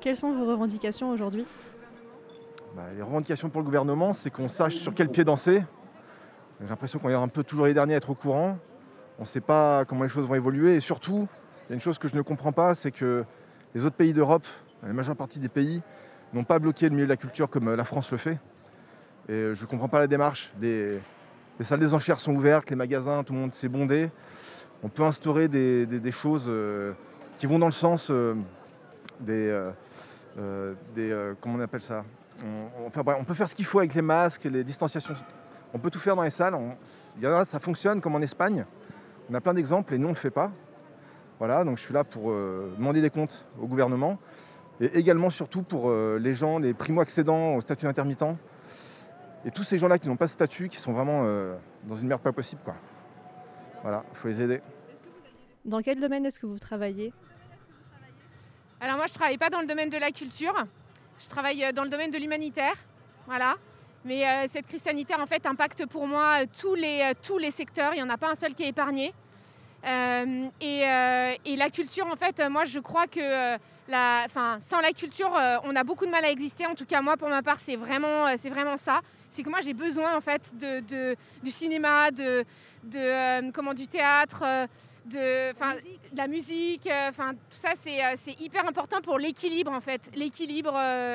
Quelles 0.00 0.16
sont 0.16 0.32
vos 0.32 0.46
revendications 0.46 1.10
aujourd'hui? 1.10 1.44
Bah, 2.76 2.84
Les 2.94 3.02
revendications 3.02 3.48
pour 3.48 3.60
le 3.60 3.64
gouvernement, 3.64 4.12
c'est 4.12 4.30
qu'on 4.30 4.48
sache 4.48 4.76
sur 4.76 4.94
quel 4.94 5.08
pied 5.08 5.24
danser. 5.24 5.62
J'ai 6.60 6.68
l'impression 6.68 6.98
qu'on 6.98 7.08
est 7.08 7.14
un 7.14 7.28
peu 7.28 7.42
toujours 7.42 7.66
les 7.66 7.74
derniers 7.74 7.94
à 7.94 7.96
être 7.96 8.10
au 8.10 8.14
courant. 8.14 8.58
On 9.18 9.22
ne 9.22 9.26
sait 9.26 9.40
pas 9.40 9.84
comment 9.84 10.04
les 10.04 10.08
choses 10.08 10.26
vont 10.26 10.34
évoluer 10.34 10.76
et 10.76 10.80
surtout, 10.80 11.26
il 11.66 11.70
y 11.70 11.72
a 11.72 11.74
une 11.74 11.80
chose 11.80 11.98
que 11.98 12.08
je 12.08 12.16
ne 12.16 12.22
comprends 12.22 12.52
pas, 12.52 12.74
c'est 12.74 12.92
que 12.92 13.24
les 13.74 13.84
autres 13.84 13.96
pays 13.96 14.12
d'Europe, 14.12 14.46
la 14.82 14.92
majeure 14.92 15.16
partie 15.16 15.38
des 15.38 15.48
pays, 15.48 15.82
n'ont 16.32 16.44
pas 16.44 16.58
bloqué 16.58 16.88
le 16.88 16.94
milieu 16.94 17.06
de 17.06 17.10
la 17.10 17.16
culture 17.16 17.50
comme 17.50 17.74
la 17.74 17.84
France 17.84 18.10
le 18.12 18.18
fait. 18.18 18.38
Et 19.30 19.54
je 19.54 19.62
ne 19.62 19.66
comprends 19.68 19.86
pas 19.86 20.00
la 20.00 20.08
démarche. 20.08 20.52
Les, 20.60 21.00
salles 21.60 21.78
des 21.78 21.94
enchères 21.94 22.18
sont 22.18 22.34
ouvertes, 22.34 22.68
les 22.68 22.74
magasins, 22.74 23.22
tout 23.22 23.32
le 23.32 23.38
monde 23.38 23.54
s'est 23.54 23.68
bondé. 23.68 24.10
On 24.82 24.88
peut 24.88 25.04
instaurer 25.04 25.46
des, 25.46 26.10
choses 26.10 26.46
euh, 26.48 26.94
qui 27.38 27.46
vont 27.46 27.60
dans 27.60 27.66
le 27.66 27.72
sens 27.72 28.10
euh, 28.10 28.34
des, 29.20 29.70
euh, 30.36 31.34
comment 31.40 31.58
on 31.58 31.60
appelle 31.60 31.80
ça? 31.80 32.04
On, 32.44 32.90
on 32.96 33.24
peut 33.24 33.34
faire 33.34 33.48
ce 33.48 33.54
qu'il 33.54 33.66
faut 33.66 33.78
avec 33.78 33.94
les 33.94 34.02
masques, 34.02 34.48
les 34.50 34.64
distanciations. 34.64 35.14
On 35.72 35.78
peut 35.78 35.90
tout 35.90 36.00
faire 36.00 36.16
dans 36.16 36.24
les 36.24 36.30
salles. 36.30 36.56
y 37.22 37.26
a, 37.26 37.44
ça 37.44 37.60
fonctionne 37.60 38.00
comme 38.00 38.16
en 38.16 38.22
Espagne. 38.22 38.64
On 39.30 39.34
a 39.34 39.40
plein 39.40 39.54
d'exemples 39.54 39.94
et 39.94 39.98
nous 39.98 40.08
on 40.08 40.10
ne 40.10 40.14
le 40.16 40.20
fait 40.20 40.30
pas. 40.30 40.50
Voilà, 41.38 41.62
donc 41.62 41.78
je 41.78 41.84
suis 41.84 41.94
là 41.94 42.02
pour 42.02 42.32
demander 42.32 43.00
des 43.00 43.10
comptes 43.10 43.46
au 43.62 43.66
gouvernement 43.68 44.18
et 44.80 44.86
également 44.98 45.30
surtout 45.30 45.62
pour 45.62 45.90
les 45.92 46.34
gens, 46.34 46.58
les 46.58 46.74
primo-accédants 46.74 47.54
au 47.54 47.60
statut 47.60 47.86
intermittent 47.86 48.24
et 49.44 49.50
tous 49.50 49.62
ces 49.62 49.78
gens-là 49.78 49.98
qui 49.98 50.08
n'ont 50.08 50.16
pas 50.16 50.26
de 50.26 50.30
statut, 50.30 50.68
qui 50.68 50.76
sont 50.76 50.92
vraiment 50.92 51.22
euh, 51.24 51.56
dans 51.84 51.96
une 51.96 52.06
merde 52.06 52.20
pas 52.20 52.32
possible. 52.32 52.60
Quoi. 52.64 52.74
Voilà, 53.82 54.04
il 54.12 54.16
faut 54.16 54.28
les 54.28 54.40
aider. 54.40 54.60
Dans 55.64 55.80
quel 55.80 55.98
domaine 55.98 56.26
est-ce 56.26 56.38
que 56.38 56.46
vous 56.46 56.58
travaillez? 56.58 57.12
Alors 58.80 58.96
moi, 58.96 59.06
je 59.06 59.12
ne 59.12 59.16
travaille 59.16 59.38
pas 59.38 59.50
dans 59.50 59.60
le 59.60 59.66
domaine 59.66 59.90
de 59.90 59.98
la 59.98 60.10
culture. 60.10 60.54
Je 61.18 61.26
travaille 61.26 61.64
euh, 61.64 61.72
dans 61.72 61.84
le 61.84 61.90
domaine 61.90 62.10
de 62.10 62.18
l'humanitaire. 62.18 62.74
Voilà. 63.26 63.56
Mais 64.04 64.26
euh, 64.26 64.46
cette 64.48 64.66
crise 64.66 64.82
sanitaire, 64.82 65.20
en 65.20 65.26
fait, 65.26 65.44
impacte 65.46 65.86
pour 65.86 66.06
moi 66.06 66.46
tous 66.46 66.74
les, 66.74 67.12
tous 67.22 67.38
les 67.38 67.50
secteurs. 67.50 67.92
Il 67.94 67.96
n'y 67.96 68.02
en 68.02 68.10
a 68.10 68.18
pas 68.18 68.30
un 68.30 68.34
seul 68.34 68.54
qui 68.54 68.62
est 68.62 68.68
épargné. 68.68 69.12
et, 69.84 70.82
et, 71.44 71.56
la 71.56 71.70
culture, 71.70 72.06
en 72.06 72.16
fait, 72.16 72.42
moi, 72.50 72.64
je 72.64 72.78
crois 72.78 73.06
que 73.06 73.56
la, 73.88 74.26
sans 74.60 74.80
la 74.80 74.92
culture, 74.92 75.30
on 75.64 75.76
a 75.76 75.84
beaucoup 75.84 76.06
de 76.06 76.10
mal 76.10 76.24
à 76.24 76.30
exister. 76.30 76.66
En 76.66 76.74
tout 76.74 76.86
cas, 76.86 77.02
moi, 77.02 77.18
pour 77.18 77.28
ma 77.28 77.42
part, 77.42 77.60
c'est 77.60 77.76
vraiment, 77.76 78.26
c'est 78.38 78.50
vraiment 78.50 78.78
ça 78.78 79.00
c'est 79.30 79.42
que 79.42 79.48
moi 79.48 79.60
j'ai 79.60 79.74
besoin 79.74 80.16
en 80.16 80.20
fait 80.20 80.54
de, 80.58 81.16
du 81.42 81.50
cinéma, 81.50 82.10
de, 82.10 82.44
de 82.84 82.98
euh, 82.98 83.50
comment, 83.52 83.74
du 83.74 83.86
théâtre, 83.86 84.42
euh, 84.44 84.66
de, 85.06 86.16
la 86.16 86.26
musique, 86.26 86.86
euh, 86.86 87.08
enfin 87.08 87.32
tout 87.32 87.56
ça 87.56 87.70
c'est 87.74 88.40
hyper 88.40 88.66
important 88.66 89.00
pour 89.00 89.18
l'équilibre 89.18 89.72
en 89.72 89.80
fait, 89.80 90.02
l'équilibre 90.14 90.74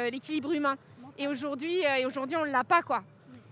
l'équilibre 0.09 0.51
humain. 0.53 0.75
Et 1.17 1.27
aujourd'hui 1.27 1.81
et 1.99 2.05
aujourd'hui 2.05 2.35
on 2.35 2.43
l'a 2.43 2.63
pas 2.63 2.81
quoi. 2.81 3.03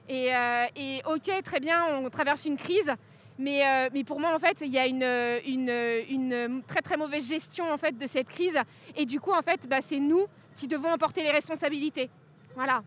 Et, 0.09 0.31
et, 0.75 1.01
ok 1.05 1.43
très 1.43 1.59
bien 1.59 1.85
on 1.91 2.09
traverse 2.09 2.45
une 2.45 2.57
crise. 2.57 2.91
Mais, 3.39 3.89
mais, 3.91 4.03
pour 4.03 4.19
moi, 4.19 4.35
en 4.35 4.37
fait, 4.37 4.61
il 4.61 4.71
y 4.71 4.77
a 4.77 4.85
une, 4.85 5.01
une, 5.47 5.71
une, 6.07 6.61
très 6.67 6.83
très 6.83 6.97
mauvaise 6.97 7.27
gestion 7.27 7.65
en 7.73 7.79
fait 7.79 7.97
de 7.97 8.05
cette 8.05 8.27
crise. 8.27 8.59
Et 8.95 9.07
du 9.07 9.19
coup, 9.19 9.31
en 9.31 9.41
fait, 9.41 9.67
bah, 9.67 9.79
c'est 9.81 9.97
nous 9.97 10.27
qui 10.55 10.67
devons 10.67 10.89
emporter 10.89 11.23
les 11.23 11.31
responsabilités. 11.31 12.11
Voilà. 12.53 12.83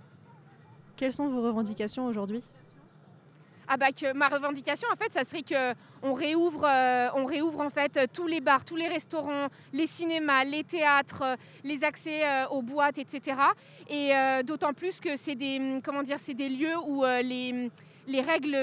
Quelles 0.97 1.12
sont 1.12 1.29
vos 1.29 1.43
revendications 1.43 2.07
aujourd'hui? 2.07 2.43
Ah 3.69 3.76
bah 3.76 3.87
ma 4.15 4.29
revendication 4.29 4.87
en 4.93 4.97
fait 4.97 5.12
ça 5.12 5.25
serait 5.25 5.42
que 5.42 5.75
on 6.05 6.12
réouvre 6.12 6.64
euh, 6.64 7.09
on 7.16 7.25
réouvre 7.25 7.61
en 7.61 7.70
fait 7.70 7.99
tous 8.12 8.29
les 8.29 8.40
bars 8.40 8.64
tous 8.64 8.77
les 8.77 8.87
restaurants 8.87 9.49
les 9.73 9.88
cinémas 9.88 10.44
les 10.44 10.62
théâtres 10.62 11.23
euh, 11.23 11.37
les 11.64 11.83
accès 11.83 12.25
euh, 12.25 12.47
aux 12.51 12.62
boîtes 12.62 12.99
etc 12.99 13.37
et 13.90 14.12
d'autant 14.44 14.73
plus 14.73 15.01
que 15.01 15.16
c'est 15.16 15.35
des 15.35 15.81
comment 15.85 16.05
dire 16.05 16.18
c'est 16.20 16.35
des 16.35 16.49
lieux 16.49 16.79
où 16.87 17.05
les, 17.05 17.70
les 18.07 18.20
règles 18.20 18.57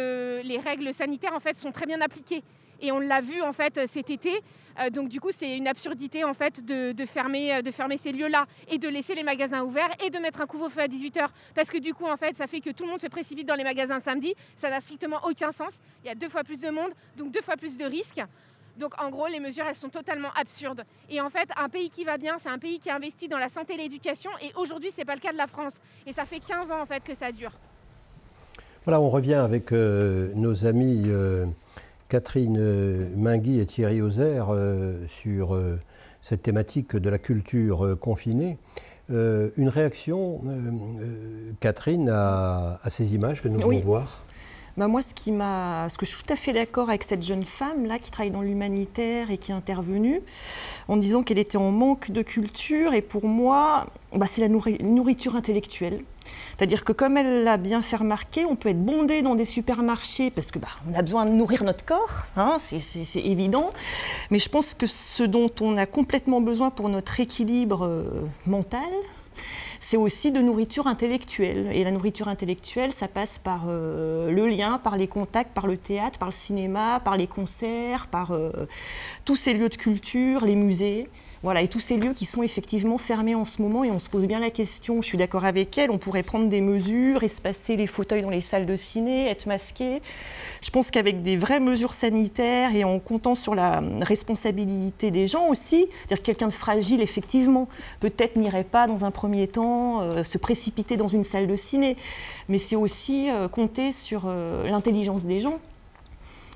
les 0.43 0.57
règles 0.57 0.93
sanitaires 0.93 1.34
en 1.34 1.41
fait 1.41 1.57
sont 1.57 1.71
très 1.71 1.86
bien 1.86 1.99
appliquées. 2.01 2.43
Et 2.81 2.91
on 2.91 2.99
l'a 2.99 3.21
vu 3.21 3.41
en 3.41 3.53
fait 3.53 3.88
cet 3.88 4.10
été 4.10 4.41
euh, 4.79 4.89
donc 4.89 5.09
du 5.09 5.19
coup, 5.19 5.31
c'est 5.31 5.57
une 5.57 5.67
absurdité 5.67 6.23
en 6.23 6.33
fait 6.33 6.65
de, 6.65 7.05
fermer, 7.05 7.55
euh, 7.55 7.62
de 7.62 7.71
fermer 7.71 7.97
ces 7.97 8.12
lieux-là 8.12 8.45
et 8.69 8.77
de 8.77 8.88
laisser 8.88 9.15
les 9.15 9.23
magasins 9.23 9.63
ouverts 9.63 9.91
et 10.03 10.09
de 10.09 10.17
mettre 10.19 10.41
un 10.41 10.47
couvre-feu 10.47 10.81
à 10.81 10.88
18h. 10.88 11.27
Parce 11.55 11.69
que 11.69 11.77
du 11.77 11.93
coup, 11.93 12.05
en 12.05 12.17
fait, 12.17 12.36
ça 12.36 12.47
fait 12.47 12.59
que 12.59 12.71
tout 12.71 12.83
le 12.83 12.89
monde 12.89 12.99
se 12.99 13.07
précipite 13.07 13.47
dans 13.47 13.55
les 13.55 13.63
magasins 13.63 13.99
samedi. 13.99 14.33
Ça 14.55 14.69
n'a 14.69 14.79
strictement 14.79 15.19
aucun 15.27 15.51
sens. 15.51 15.79
Il 16.03 16.07
y 16.07 16.12
a 16.12 16.15
deux 16.15 16.29
fois 16.29 16.43
plus 16.43 16.62
de 16.62 16.69
monde, 16.69 16.91
donc 17.17 17.31
deux 17.31 17.41
fois 17.41 17.55
plus 17.55 17.77
de 17.77 17.86
risques. 17.86 18.21
Donc 18.77 18.99
en 18.99 19.12
gros, 19.12 19.27
les 19.27 19.39
mesures, 19.39 19.65
elles 19.67 19.75
sont 19.75 19.89
totalement 19.89 20.31
absurdes. 20.36 20.83
Et 21.09 21.21
en 21.21 21.29
fait, 21.29 21.47
un 21.55 21.69
pays 21.69 21.89
qui 21.89 22.03
va 22.03 22.17
bien, 22.17 22.38
c'est 22.39 22.49
un 22.49 22.57
pays 22.57 22.79
qui 22.79 22.89
investit 22.89 23.27
dans 23.27 23.38
la 23.38 23.49
santé 23.49 23.73
et 23.73 23.77
l'éducation. 23.77 24.31
Et 24.41 24.51
aujourd'hui, 24.55 24.91
ce 24.91 24.97
n'est 24.97 25.05
pas 25.05 25.15
le 25.15 25.21
cas 25.21 25.31
de 25.31 25.38
la 25.38 25.47
France. 25.47 25.73
Et 26.07 26.13
ça 26.13 26.25
fait 26.25 26.39
15 26.39 26.71
ans 26.71 26.81
en 26.81 26.86
fait 26.86 27.03
que 27.03 27.13
ça 27.13 27.31
dure. 27.31 27.51
Voilà, 28.83 28.99
on 28.99 29.09
revient 29.09 29.36
avec 29.36 29.71
euh, 29.71 30.31
nos 30.36 30.65
amis 30.65 31.05
Catherine 32.09 32.57
euh, 32.59 33.09
Mingui 33.15 33.59
et 33.59 33.65
Thierry 33.65 34.01
Auzer 34.01 34.45
euh, 34.49 35.05
sur 35.07 35.55
euh, 35.55 35.79
cette 36.21 36.43
thématique 36.43 36.95
de 36.95 37.09
la 37.09 37.17
culture 37.17 37.97
confinée. 37.99 38.57
une 39.09 39.67
réaction, 39.67 40.39
Catherine, 41.59 42.09
à, 42.09 42.79
ces 42.89 43.13
images 43.13 43.43
que 43.43 43.49
nous 43.49 43.59
venons 43.59 43.81
voir? 43.81 44.23
Bah 44.75 44.88
moi, 44.88 45.01
ce, 45.03 45.13
que 45.13 46.05
je 46.05 46.12
suis 46.12 46.23
tout 46.23 46.33
à 46.33 46.36
fait 46.36 46.51
d'accord 46.51 46.89
avec 46.89 47.03
cette 47.03 47.21
jeune 47.21 47.43
femme 47.43 47.86
là 47.86 47.99
qui 47.99 48.09
travaille 48.09 48.31
dans 48.31 48.41
l'humanitaire 48.41 49.29
et 49.29 49.38
qui 49.38 49.51
est 49.51 49.55
intervenue 49.55 50.21
en 50.88 50.97
disant 50.97 51.21
qu'elle 51.21 51.38
était 51.38 51.57
en 51.57 51.71
manque 51.71 52.09
de 52.09 52.23
culture. 52.23 52.93
Et 52.93 53.03
pour 53.03 53.25
moi, 53.27 53.86
bah, 54.15 54.25
c'est 54.25 54.41
la 54.41 54.49
nourriture 54.49 55.36
intellectuelle. 55.36 56.03
C'est-à-dire 56.57 56.86
que 56.86 56.91
comme 56.91 57.17
elle 57.17 57.43
l'a 57.43 57.57
bien 57.57 57.81
fait 57.81 57.97
remarquer, 57.97 58.45
on 58.45 58.55
peut 58.55 58.69
être 58.69 58.83
bondé 58.83 59.21
dans 59.21 59.36
des 59.36 59.45
supermarchés 59.45 60.31
parce 60.31 60.49
que 60.49 60.57
bah, 60.57 60.69
on 60.89 60.97
a 60.97 61.01
besoin 61.01 61.25
de 61.25 61.31
nourrir 61.31 61.63
notre 61.63 61.86
corps, 61.86 62.25
hein, 62.36 62.57
c'est 62.59 63.19
évident. 63.19 63.71
Mais 64.31 64.39
je 64.39 64.49
pense 64.49 64.73
que 64.73 64.88
ce 64.88 65.23
dont 65.23 65.51
on 65.62 65.77
a 65.77 65.86
complètement 65.86 66.41
besoin 66.41 66.71
pour 66.71 66.89
notre 66.89 67.19
équilibre 67.19 67.86
euh, 67.86 68.05
mental, 68.47 68.81
c'est 69.83 69.97
aussi 69.97 70.31
de 70.31 70.39
nourriture 70.39 70.87
intellectuelle. 70.87 71.69
Et 71.73 71.83
la 71.83 71.91
nourriture 71.91 72.29
intellectuelle, 72.29 72.93
ça 72.93 73.09
passe 73.09 73.37
par 73.37 73.63
euh, 73.67 74.31
le 74.31 74.47
lien, 74.47 74.79
par 74.79 74.95
les 74.95 75.07
contacts, 75.07 75.53
par 75.53 75.67
le 75.67 75.75
théâtre, 75.75 76.17
par 76.17 76.29
le 76.29 76.33
cinéma, 76.33 77.01
par 77.03 77.17
les 77.17 77.27
concerts, 77.27 78.07
par 78.07 78.31
euh, 78.31 78.49
tous 79.25 79.35
ces 79.35 79.53
lieux 79.53 79.67
de 79.67 79.75
culture, 79.75 80.45
les 80.45 80.55
musées. 80.55 81.09
Voilà, 81.43 81.62
et 81.62 81.67
tous 81.67 81.82
ces 81.82 81.97
lieux 81.97 82.13
qui 82.13 82.25
sont 82.25 82.41
effectivement 82.41 82.97
fermés 82.97 83.36
en 83.36 83.43
ce 83.43 83.62
moment, 83.62 83.84
et 83.84 83.91
on 83.91 83.99
se 83.99 84.08
pose 84.08 84.25
bien 84.27 84.39
la 84.39 84.49
question, 84.49 85.01
je 85.01 85.08
suis 85.08 85.17
d'accord 85.17 85.43
avec 85.43 85.77
elle, 85.77 85.91
on 85.91 85.97
pourrait 85.97 86.23
prendre 86.23 86.47
des 86.47 86.62
mesures, 86.62 87.21
espacer 87.21 87.75
les 87.75 87.86
fauteuils 87.86 88.21
dans 88.21 88.29
les 88.29 88.39
salles 88.39 88.65
de 88.65 88.77
ciné, 88.77 89.27
être 89.27 89.45
masqué. 89.45 89.99
Je 90.62 90.69
pense 90.69 90.89
qu'avec 90.89 91.21
des 91.21 91.36
vraies 91.36 91.60
mesures 91.60 91.93
sanitaires 91.93 92.73
et 92.73 92.86
en 92.86 92.97
comptant 92.97 93.36
sur 93.36 93.56
la 93.56 93.84
responsabilité 93.99 95.12
des 95.12 95.27
gens 95.27 95.49
aussi, 95.49 95.88
dire 96.08 96.21
quelqu'un 96.21 96.47
de 96.47 96.53
fragile, 96.53 97.01
effectivement, 97.01 97.67
peut-être 97.99 98.38
n'irait 98.38 98.63
pas 98.63 98.88
dans 98.88 99.03
un 99.03 99.12
premier 99.12 99.49
temps 99.49 99.99
euh, 99.99 100.23
se 100.23 100.38
précipiter 100.38 100.95
dans 100.95 101.10
une 101.10 101.25
salle 101.25 101.47
de 101.47 101.58
ciné, 101.58 101.97
mais 102.47 102.58
c'est 102.58 102.77
aussi 102.77 103.29
euh, 103.29 103.49
compter 103.49 103.91
sur 103.91 104.23
euh, 104.27 104.69
l'intelligence 104.69 105.25
des 105.25 105.41
gens. 105.41 105.60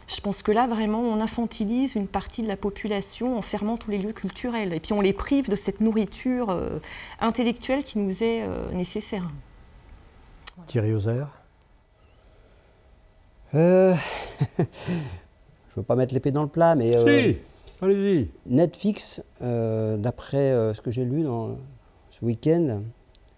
Je 0.07 0.21
pense 0.21 0.41
que 0.41 0.53
là, 0.53 0.67
vraiment, 0.67 1.01
on 1.01 1.19
infantilise 1.19 1.95
une 1.95 2.07
partie 2.07 2.41
de 2.41 2.47
la 2.47 2.55
population 2.55 3.37
en 3.37 3.41
fermant 3.41 3.75
tous 3.75 3.91
les 3.91 3.97
lieux 3.97 4.13
culturels. 4.13 4.73
Et 4.73 4.79
puis 4.79 4.93
on 4.93 5.01
les 5.01 5.11
prive 5.11 5.49
de 5.49 5.55
cette 5.55 5.81
nourriture 5.81 6.49
euh, 6.49 6.79
intellectuelle 7.19 7.83
qui 7.83 7.99
nous 7.99 8.23
est 8.23 8.43
euh, 8.43 8.71
nécessaire. 8.71 9.29
Thierry 10.65 10.93
Ozer 10.93 11.27
euh, 13.53 13.93
Je 14.57 14.63
ne 14.63 15.75
veux 15.75 15.83
pas 15.83 15.95
mettre 15.95 16.13
l'épée 16.13 16.31
dans 16.31 16.43
le 16.43 16.49
plat, 16.49 16.75
mais... 16.75 16.97
si 17.05 17.37
Allez-y 17.79 18.31
Netflix, 18.47 19.21
d'après 19.39 20.73
ce 20.73 20.81
que 20.81 20.89
j'ai 20.89 21.05
lu 21.05 21.21
dans 21.21 21.59
ce 22.09 22.25
week-end, 22.25 22.81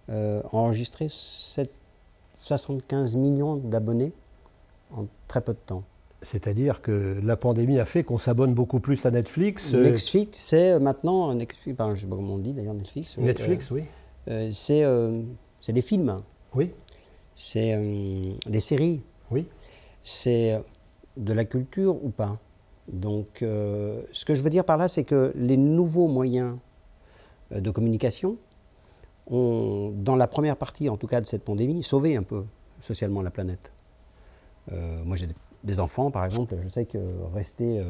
a 0.08 0.42
enregistré 0.54 1.08
75 1.10 3.16
millions 3.16 3.58
d'abonnés 3.58 4.14
en 4.96 5.08
très 5.28 5.42
peu 5.42 5.52
de 5.52 5.58
temps. 5.58 5.84
C'est-à-dire 6.22 6.82
que 6.82 7.20
la 7.24 7.38
pandémie 7.38 7.80
a 7.80 7.86
fait 7.86 8.04
qu'on 8.04 8.18
s'abonne 8.18 8.54
beaucoup 8.54 8.82
plus 8.82 9.06
à 9.06 9.12
Netflix. 9.12 9.74
Euh, 9.74 9.84
Netflix, 9.84 10.38
c'est 10.38 10.72
euh, 10.72 10.80
maintenant, 10.80 11.34
Netflix, 11.34 11.64
je 11.66 11.70
ne 11.72 11.96
sais 11.96 12.08
pas 12.08 12.16
comment 12.16 12.34
on 12.34 12.40
dit 12.40 12.54
d'ailleurs, 12.54 12.74
Netflix. 12.74 13.18
Netflix, 13.18 13.72
oui. 13.72 13.84
Euh, 14.28 14.52
c'est 15.62 15.74
des 15.74 15.82
films. 15.82 16.18
Oui. 16.54 16.72
C'est 17.36 17.78
des 18.48 18.60
séries. 18.60 19.02
Oui. 19.32 19.48
C'est 20.04 20.62
de 21.16 21.34
la 21.34 21.46
culture 21.46 22.04
ou 22.04 22.10
pas? 22.10 22.38
Donc, 22.92 23.38
ce 23.40 24.26
que 24.26 24.36
je 24.36 24.42
veux 24.42 24.50
dire 24.50 24.66
par 24.66 24.78
là, 24.78 24.88
c'est 24.88 25.04
que 25.06 25.32
les 25.36 25.58
nouveaux 25.58 26.08
moyens 26.08 26.58
de 27.52 27.72
communication 27.72 28.38
ont, 29.28 29.94
dans 29.96 30.16
la 30.16 30.28
première 30.28 30.58
partie 30.58 30.90
en 30.90 30.98
tout 30.98 31.08
cas 31.08 31.22
de 31.22 31.26
cette 31.26 31.44
pandémie, 31.44 31.82
sauvé 31.82 32.18
un 32.18 32.24
peu 32.24 32.44
socialement 32.82 33.22
la 33.22 33.32
planète. 33.32 33.72
moi, 35.06 35.16
j'ai 35.16 35.28
des 35.63 35.80
enfants, 35.80 36.12
par 36.12 36.26
exemple. 36.26 36.56
Je 36.63 36.69
sais 36.69 36.86
que 36.86 36.98
rester 37.34 37.84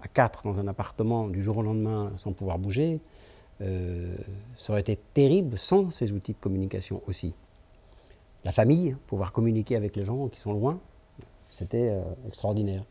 à 0.00 0.08
quatre 0.08 0.42
dans 0.42 0.60
un 0.60 0.68
appartement 0.68 1.28
du 1.28 1.42
jour 1.42 1.58
au 1.58 1.62
lendemain 1.62 2.12
sans 2.16 2.32
pouvoir 2.32 2.58
bouger, 2.58 3.00
ça 3.60 3.66
aurait 4.70 4.80
été 4.80 4.98
terrible 5.14 5.56
sans 5.56 5.90
ces 5.90 6.12
outils 6.12 6.32
de 6.32 6.38
communication 6.38 7.00
aussi. 7.06 7.34
La 8.44 8.52
famille, 8.52 8.96
pouvoir 9.06 9.32
communiquer 9.32 9.76
avec 9.76 9.96
les 9.96 10.04
gens 10.04 10.28
qui 10.28 10.40
sont 10.40 10.52
loin, 10.52 10.80
c'était 11.48 11.98
extraordinaire. 12.26 12.84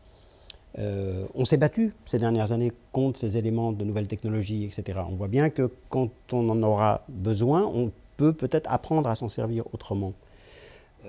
Euh, 0.78 1.26
on 1.34 1.44
s'est 1.44 1.56
battu 1.56 1.92
ces 2.04 2.18
dernières 2.18 2.52
années 2.52 2.72
contre 2.92 3.18
ces 3.18 3.36
éléments 3.36 3.72
de 3.72 3.84
nouvelles 3.84 4.06
technologies, 4.06 4.64
etc. 4.64 5.00
On 5.08 5.14
voit 5.14 5.28
bien 5.28 5.50
que 5.50 5.70
quand 5.90 6.10
on 6.32 6.48
en 6.48 6.62
aura 6.62 7.04
besoin, 7.08 7.64
on 7.64 7.90
peut 8.16 8.32
peut-être 8.32 8.70
apprendre 8.70 9.08
à 9.08 9.14
s'en 9.14 9.28
servir 9.28 9.64
autrement. 9.72 10.14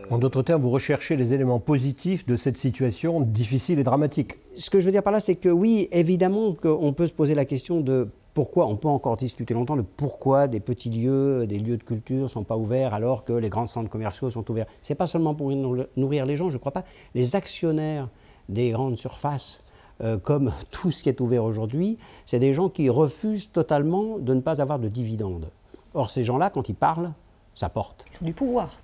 En 0.10 0.17
d'autres 0.17 0.41
termes, 0.41 0.62
vous 0.62 0.69
recherchez 0.69 1.15
les 1.15 1.34
éléments 1.34 1.60
positifs 1.60 2.25
de 2.25 2.36
cette 2.36 2.58
situation 2.58 3.21
difficile 3.21 3.79
et 3.79 3.84
dramatique. 3.84 4.39
Ce 4.56 4.69
que 4.69 4.79
je 4.79 4.86
veux 4.86 4.91
dire 4.91 5.03
par 5.03 5.13
là, 5.13 5.19
c'est 5.19 5.36
que 5.36 5.49
oui, 5.49 5.88
évidemment 5.91 6.53
qu'on 6.53 6.93
peut 6.93 7.08
se 7.08 7.13
poser 7.13 7.36
la 7.36 7.45
question 7.45 7.82
de 7.82 8.10
pourquoi, 8.34 8.67
on 8.67 8.75
peut 8.75 8.88
encore 8.88 9.17
discuter 9.17 9.53
longtemps 9.53 9.75
de 9.75 9.84
pourquoi 9.84 10.47
des 10.47 10.60
petits 10.60 10.89
lieux, 10.89 11.45
des 11.45 11.60
lieux 11.60 11.77
de 11.77 11.84
culture 11.84 12.23
ne 12.23 12.27
sont 12.27 12.43
pas 12.43 12.58
ouverts 12.58 12.95
alors 12.95 13.23
que 13.23 13.34
les 13.34 13.49
grands 13.49 13.67
centres 13.67 13.89
commerciaux 13.89 14.32
sont 14.32 14.49
ouverts. 14.49 14.65
Ce 14.82 14.91
n'est 14.91 14.97
pas 14.97 15.06
seulement 15.06 15.36
pour 15.36 15.51
nourrir 15.51 16.25
les 16.25 16.36
gens, 16.36 16.49
je 16.49 16.56
ne 16.56 16.60
crois 16.60 16.71
pas. 16.71 16.84
Les 17.13 17.36
actionnaires 17.36 18.10
des 18.49 18.71
grandes 18.71 18.97
surfaces, 18.97 19.69
euh, 20.01 20.17
comme 20.17 20.51
tout 20.71 20.89
ce 20.89 21.03
qui 21.03 21.10
est 21.10 21.21
ouvert 21.21 21.43
aujourd'hui, 21.43 21.99
c'est 22.25 22.39
des 22.39 22.53
gens 22.53 22.69
qui 22.69 22.89
refusent 22.89 23.51
totalement 23.51 24.17
de 24.17 24.34
ne 24.34 24.41
pas 24.41 24.62
avoir 24.62 24.79
de 24.79 24.88
dividendes. 24.88 25.49
Or, 25.93 26.10
ces 26.10 26.23
gens-là, 26.23 26.49
quand 26.49 26.69
ils 26.69 26.75
parlent, 26.75 27.13
ça 27.53 27.69
porte. 27.69 28.06
Ils 28.12 28.23
ont 28.23 28.25
du 28.25 28.34
pouvoir. 28.34 28.79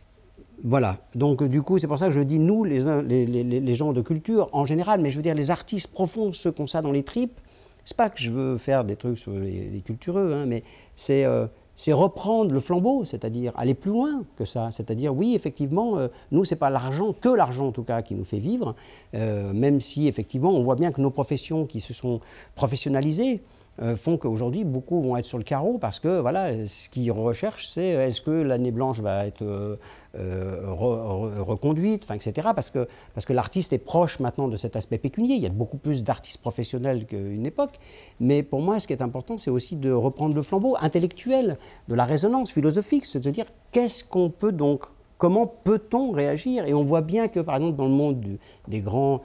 Voilà. 0.63 0.97
Donc, 1.15 1.43
du 1.43 1.61
coup, 1.61 1.77
c'est 1.77 1.87
pour 1.87 1.97
ça 1.97 2.07
que 2.07 2.13
je 2.13 2.21
dis 2.21 2.39
nous, 2.39 2.63
les, 2.63 3.75
gens 3.75 3.93
de 3.93 4.01
culture 4.01 4.49
en 4.51 4.65
général, 4.65 5.01
mais 5.01 5.11
je 5.11 5.15
veux 5.15 5.21
dire 5.21 5.35
les 5.35 5.51
artistes 5.51 5.91
profonds, 5.91 6.31
ceux 6.31 6.51
qui 6.51 6.61
ont 6.61 6.67
ça 6.67 6.81
dans 6.81 6.91
les 6.91 7.03
tripes. 7.03 7.39
C'est 7.85 7.97
pas 7.97 8.09
que 8.09 8.19
je 8.19 8.29
veux 8.29 8.57
faire 8.57 8.83
des 8.83 8.95
trucs 8.95 9.17
sur 9.17 9.31
les, 9.31 9.81
cultureux, 9.83 10.33
hein, 10.33 10.45
mais 10.45 10.63
c'est 10.95 11.25
euh, 11.25 11.47
c'est 11.79 11.93
reprendre 11.93 12.51
le 12.51 12.59
flambeau, 12.59 13.05
c'est-à-dire 13.05 13.53
aller 13.55 13.73
plus 13.73 13.91
loin 13.91 14.25
que 14.35 14.43
ça. 14.43 14.69
C'est-à-dire, 14.69 15.15
oui, 15.15 15.33
effectivement, 15.33 15.97
euh, 15.97 16.09
nous, 16.29 16.43
ce 16.43 16.53
n'est 16.53 16.59
pas 16.59 16.69
l'argent, 16.69 17.13
que 17.13 17.29
l'argent 17.29 17.67
en 17.67 17.71
tout 17.71 17.83
cas, 17.83 18.01
qui 18.01 18.15
nous 18.15 18.25
fait 18.25 18.37
vivre, 18.37 18.75
euh, 19.15 19.53
même 19.53 19.79
si 19.79 20.09
effectivement, 20.09 20.51
on 20.51 20.61
voit 20.61 20.75
bien 20.75 20.91
que 20.91 20.99
nos 20.99 21.09
professions 21.09 21.65
qui 21.65 21.79
se 21.79 21.93
sont 21.93 22.19
professionnalisées, 22.55 23.35
euh, 23.35 23.58
font 23.95 24.17
qu'aujourd'hui, 24.17 24.65
beaucoup 24.65 25.01
vont 25.01 25.15
être 25.15 25.25
sur 25.25 25.37
le 25.37 25.43
carreau 25.43 25.77
parce 25.77 25.99
que 25.99 26.19
voilà, 26.19 26.67
ce 26.67 26.89
qu'ils 26.89 27.11
recherchent, 27.11 27.67
c'est 27.67 27.87
est-ce 27.87 28.21
que 28.21 28.31
l'année 28.31 28.71
blanche 28.71 28.99
va 28.99 29.25
être 29.25 29.41
euh, 29.41 29.77
euh, 30.17 31.41
reconduite, 31.41 32.05
etc. 32.09 32.49
Parce 32.55 32.71
que, 32.71 32.87
parce 33.13 33.25
que 33.25 33.33
l'artiste 33.33 33.73
est 33.73 33.77
proche 33.77 34.19
maintenant 34.19 34.47
de 34.47 34.57
cet 34.57 34.75
aspect 34.75 34.97
pécunier. 34.97 35.35
Il 35.35 35.41
y 35.43 35.45
a 35.45 35.49
beaucoup 35.49 35.77
plus 35.77 36.03
d'artistes 36.03 36.39
professionnels 36.39 37.05
qu'à 37.05 37.17
une 37.17 37.45
époque. 37.45 37.77
Mais 38.19 38.43
pour 38.43 38.61
moi, 38.61 38.79
ce 38.79 38.87
qui 38.87 38.93
est 38.93 39.01
important, 39.01 39.37
c'est 39.37 39.51
aussi 39.51 39.75
de 39.75 39.91
reprendre 39.91 40.35
le 40.35 40.41
flambeau 40.41 40.75
intellectuel, 40.81 41.57
de 41.87 41.95
la 41.95 42.05
résonance 42.05 42.51
philosophique, 42.51 43.05
c'est 43.05 43.19
de 43.19 43.29
dire 43.29 43.45
qu'est-ce 43.71 44.03
qu'on 44.03 44.29
peut 44.29 44.51
donc 44.51 44.85
comment 45.17 45.47
peut-on 45.47 46.11
réagir? 46.11 46.65
Et 46.65 46.73
on 46.73 46.83
voit 46.83 47.01
bien 47.01 47.27
que, 47.27 47.39
par 47.39 47.57
exemple, 47.57 47.77
dans 47.77 47.85
le 47.85 47.91
monde 47.91 48.25
des 48.67 48.81
grands 48.81 49.21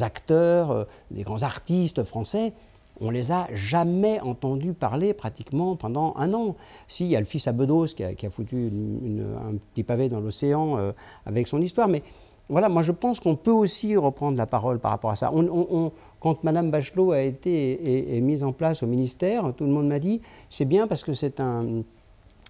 acteurs, 0.00 0.86
des 1.10 1.22
grands 1.22 1.44
artistes 1.44 2.04
français, 2.04 2.52
on 3.00 3.10
les 3.10 3.32
a 3.32 3.48
jamais 3.52 4.20
entendus 4.20 4.72
parler 4.72 5.14
pratiquement 5.14 5.76
pendant 5.76 6.14
un 6.16 6.32
an. 6.34 6.56
Si, 6.88 7.04
il 7.04 7.10
y 7.10 7.16
a 7.16 7.20
le 7.20 7.26
fils 7.26 7.46
à 7.48 7.52
Bedos 7.52 7.86
qui 7.86 8.04
a, 8.04 8.30
foutu 8.30 8.70
un 9.38 9.56
petit 9.56 9.82
pavé 9.82 10.08
dans 10.08 10.20
l'océan 10.20 10.78
euh, 10.78 10.92
avec 11.24 11.46
son 11.46 11.60
histoire, 11.60 11.88
mais 11.88 12.02
voilà, 12.48 12.68
moi 12.68 12.82
je 12.82 12.92
pense 12.92 13.18
qu'on 13.18 13.34
peut 13.34 13.50
aussi 13.50 13.96
reprendre 13.96 14.38
la 14.38 14.46
parole 14.46 14.78
par 14.78 14.92
rapport 14.92 15.10
à 15.10 15.16
ça. 15.16 15.32
quand 16.20 16.44
Mme 16.44 16.70
Bachelot 16.70 17.12
a 17.12 17.20
été 17.22 18.20
mise 18.22 18.44
en 18.44 18.52
place 18.52 18.82
au 18.82 18.86
ministère, 18.86 19.52
tout 19.56 19.64
le 19.64 19.70
monde 19.70 19.88
m'a 19.88 19.98
dit 19.98 20.20
c'est 20.48 20.64
bien 20.64 20.86
parce 20.86 21.02
que 21.02 21.12
c'est 21.12 21.40
un, 21.40 21.82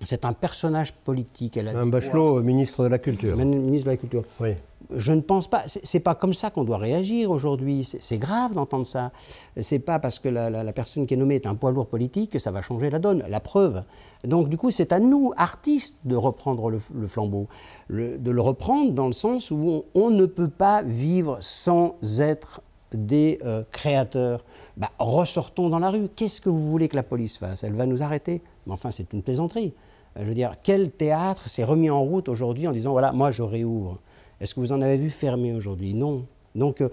c'est 0.04 0.26
un 0.26 0.34
personnage 0.34 0.92
politique. 0.92 1.56
Mme 1.56 1.90
Bachelot, 1.90 2.42
ministre 2.42 2.84
de 2.84 2.88
la 2.88 2.98
Culture. 2.98 3.36
Ministre 3.36 3.86
de 3.86 3.90
la 3.90 3.96
Culture. 3.96 4.22
Oui 4.38 4.50
je 4.94 5.12
ne 5.12 5.20
pense 5.20 5.48
pas, 5.48 5.62
c'est 5.66 6.00
pas 6.00 6.14
comme 6.14 6.34
ça 6.34 6.50
qu'on 6.50 6.64
doit 6.64 6.78
réagir 6.78 7.30
aujourd'hui. 7.30 7.84
C'est 7.84 8.18
grave 8.18 8.54
d'entendre 8.54 8.86
ça. 8.86 9.12
C'est 9.60 9.78
pas 9.78 9.98
parce 9.98 10.18
que 10.18 10.28
la, 10.28 10.72
personne 10.72 11.06
qui 11.06 11.14
est 11.14 11.16
nommée 11.16 11.36
est 11.36 11.46
un 11.46 11.54
poids 11.54 11.72
lourd 11.72 11.88
politique 11.88 12.32
que 12.32 12.38
ça 12.38 12.50
va 12.50 12.62
changer 12.62 12.90
la 12.90 12.98
donne. 12.98 13.24
La 13.28 13.40
preuve. 13.40 13.82
Donc 14.24 14.48
du 14.48 14.56
coup, 14.56 14.70
c'est 14.70 14.92
à 14.92 15.00
nous, 15.00 15.32
artistes, 15.36 15.98
de 16.04 16.16
reprendre 16.16 16.70
le, 16.70 16.78
flambeau, 16.78 17.48
de 17.90 18.30
le 18.30 18.40
reprendre 18.40 18.92
dans 18.92 19.06
le 19.06 19.12
sens 19.12 19.50
où 19.50 19.84
on, 19.94 20.10
ne 20.10 20.26
peut 20.26 20.48
pas 20.48 20.82
vivre 20.82 21.38
sans 21.40 21.96
être 22.20 22.60
des 22.92 23.38
euh, 23.44 23.62
créateurs. 23.72 24.44
Bah, 24.76 24.90
ressortons 24.98 25.68
dans 25.68 25.80
la 25.80 25.90
rue. 25.90 26.08
Qu'est-ce 26.14 26.40
que 26.40 26.48
vous 26.48 26.70
voulez 26.70 26.88
que 26.88 26.96
la 26.96 27.02
police 27.02 27.38
fasse? 27.38 27.64
Elle 27.64 27.74
va 27.74 27.86
nous 27.86 28.02
arrêter. 28.02 28.42
Mais 28.66 28.72
enfin, 28.72 28.90
c'est 28.90 29.12
une 29.12 29.22
plaisanterie. 29.22 29.74
Je 30.18 30.24
veux 30.24 30.34
dire, 30.34 30.54
quel 30.62 30.90
théâtre 30.90 31.48
s'est 31.48 31.64
remis 31.64 31.90
en 31.90 32.02
route 32.02 32.28
aujourd'hui 32.28 32.66
en 32.66 32.72
disant 32.72 32.92
voilà, 32.92 33.12
moi 33.12 33.30
je 33.30 33.42
réouvre? 33.42 33.98
Est-ce 34.40 34.54
que 34.54 34.60
vous 34.60 34.72
en 34.72 34.82
avez 34.82 34.96
vu 34.96 35.10
fermer 35.10 35.54
aujourd'hui? 35.54 35.94
Non. 35.94 36.26
Donc 36.54 36.80
euh, 36.80 36.88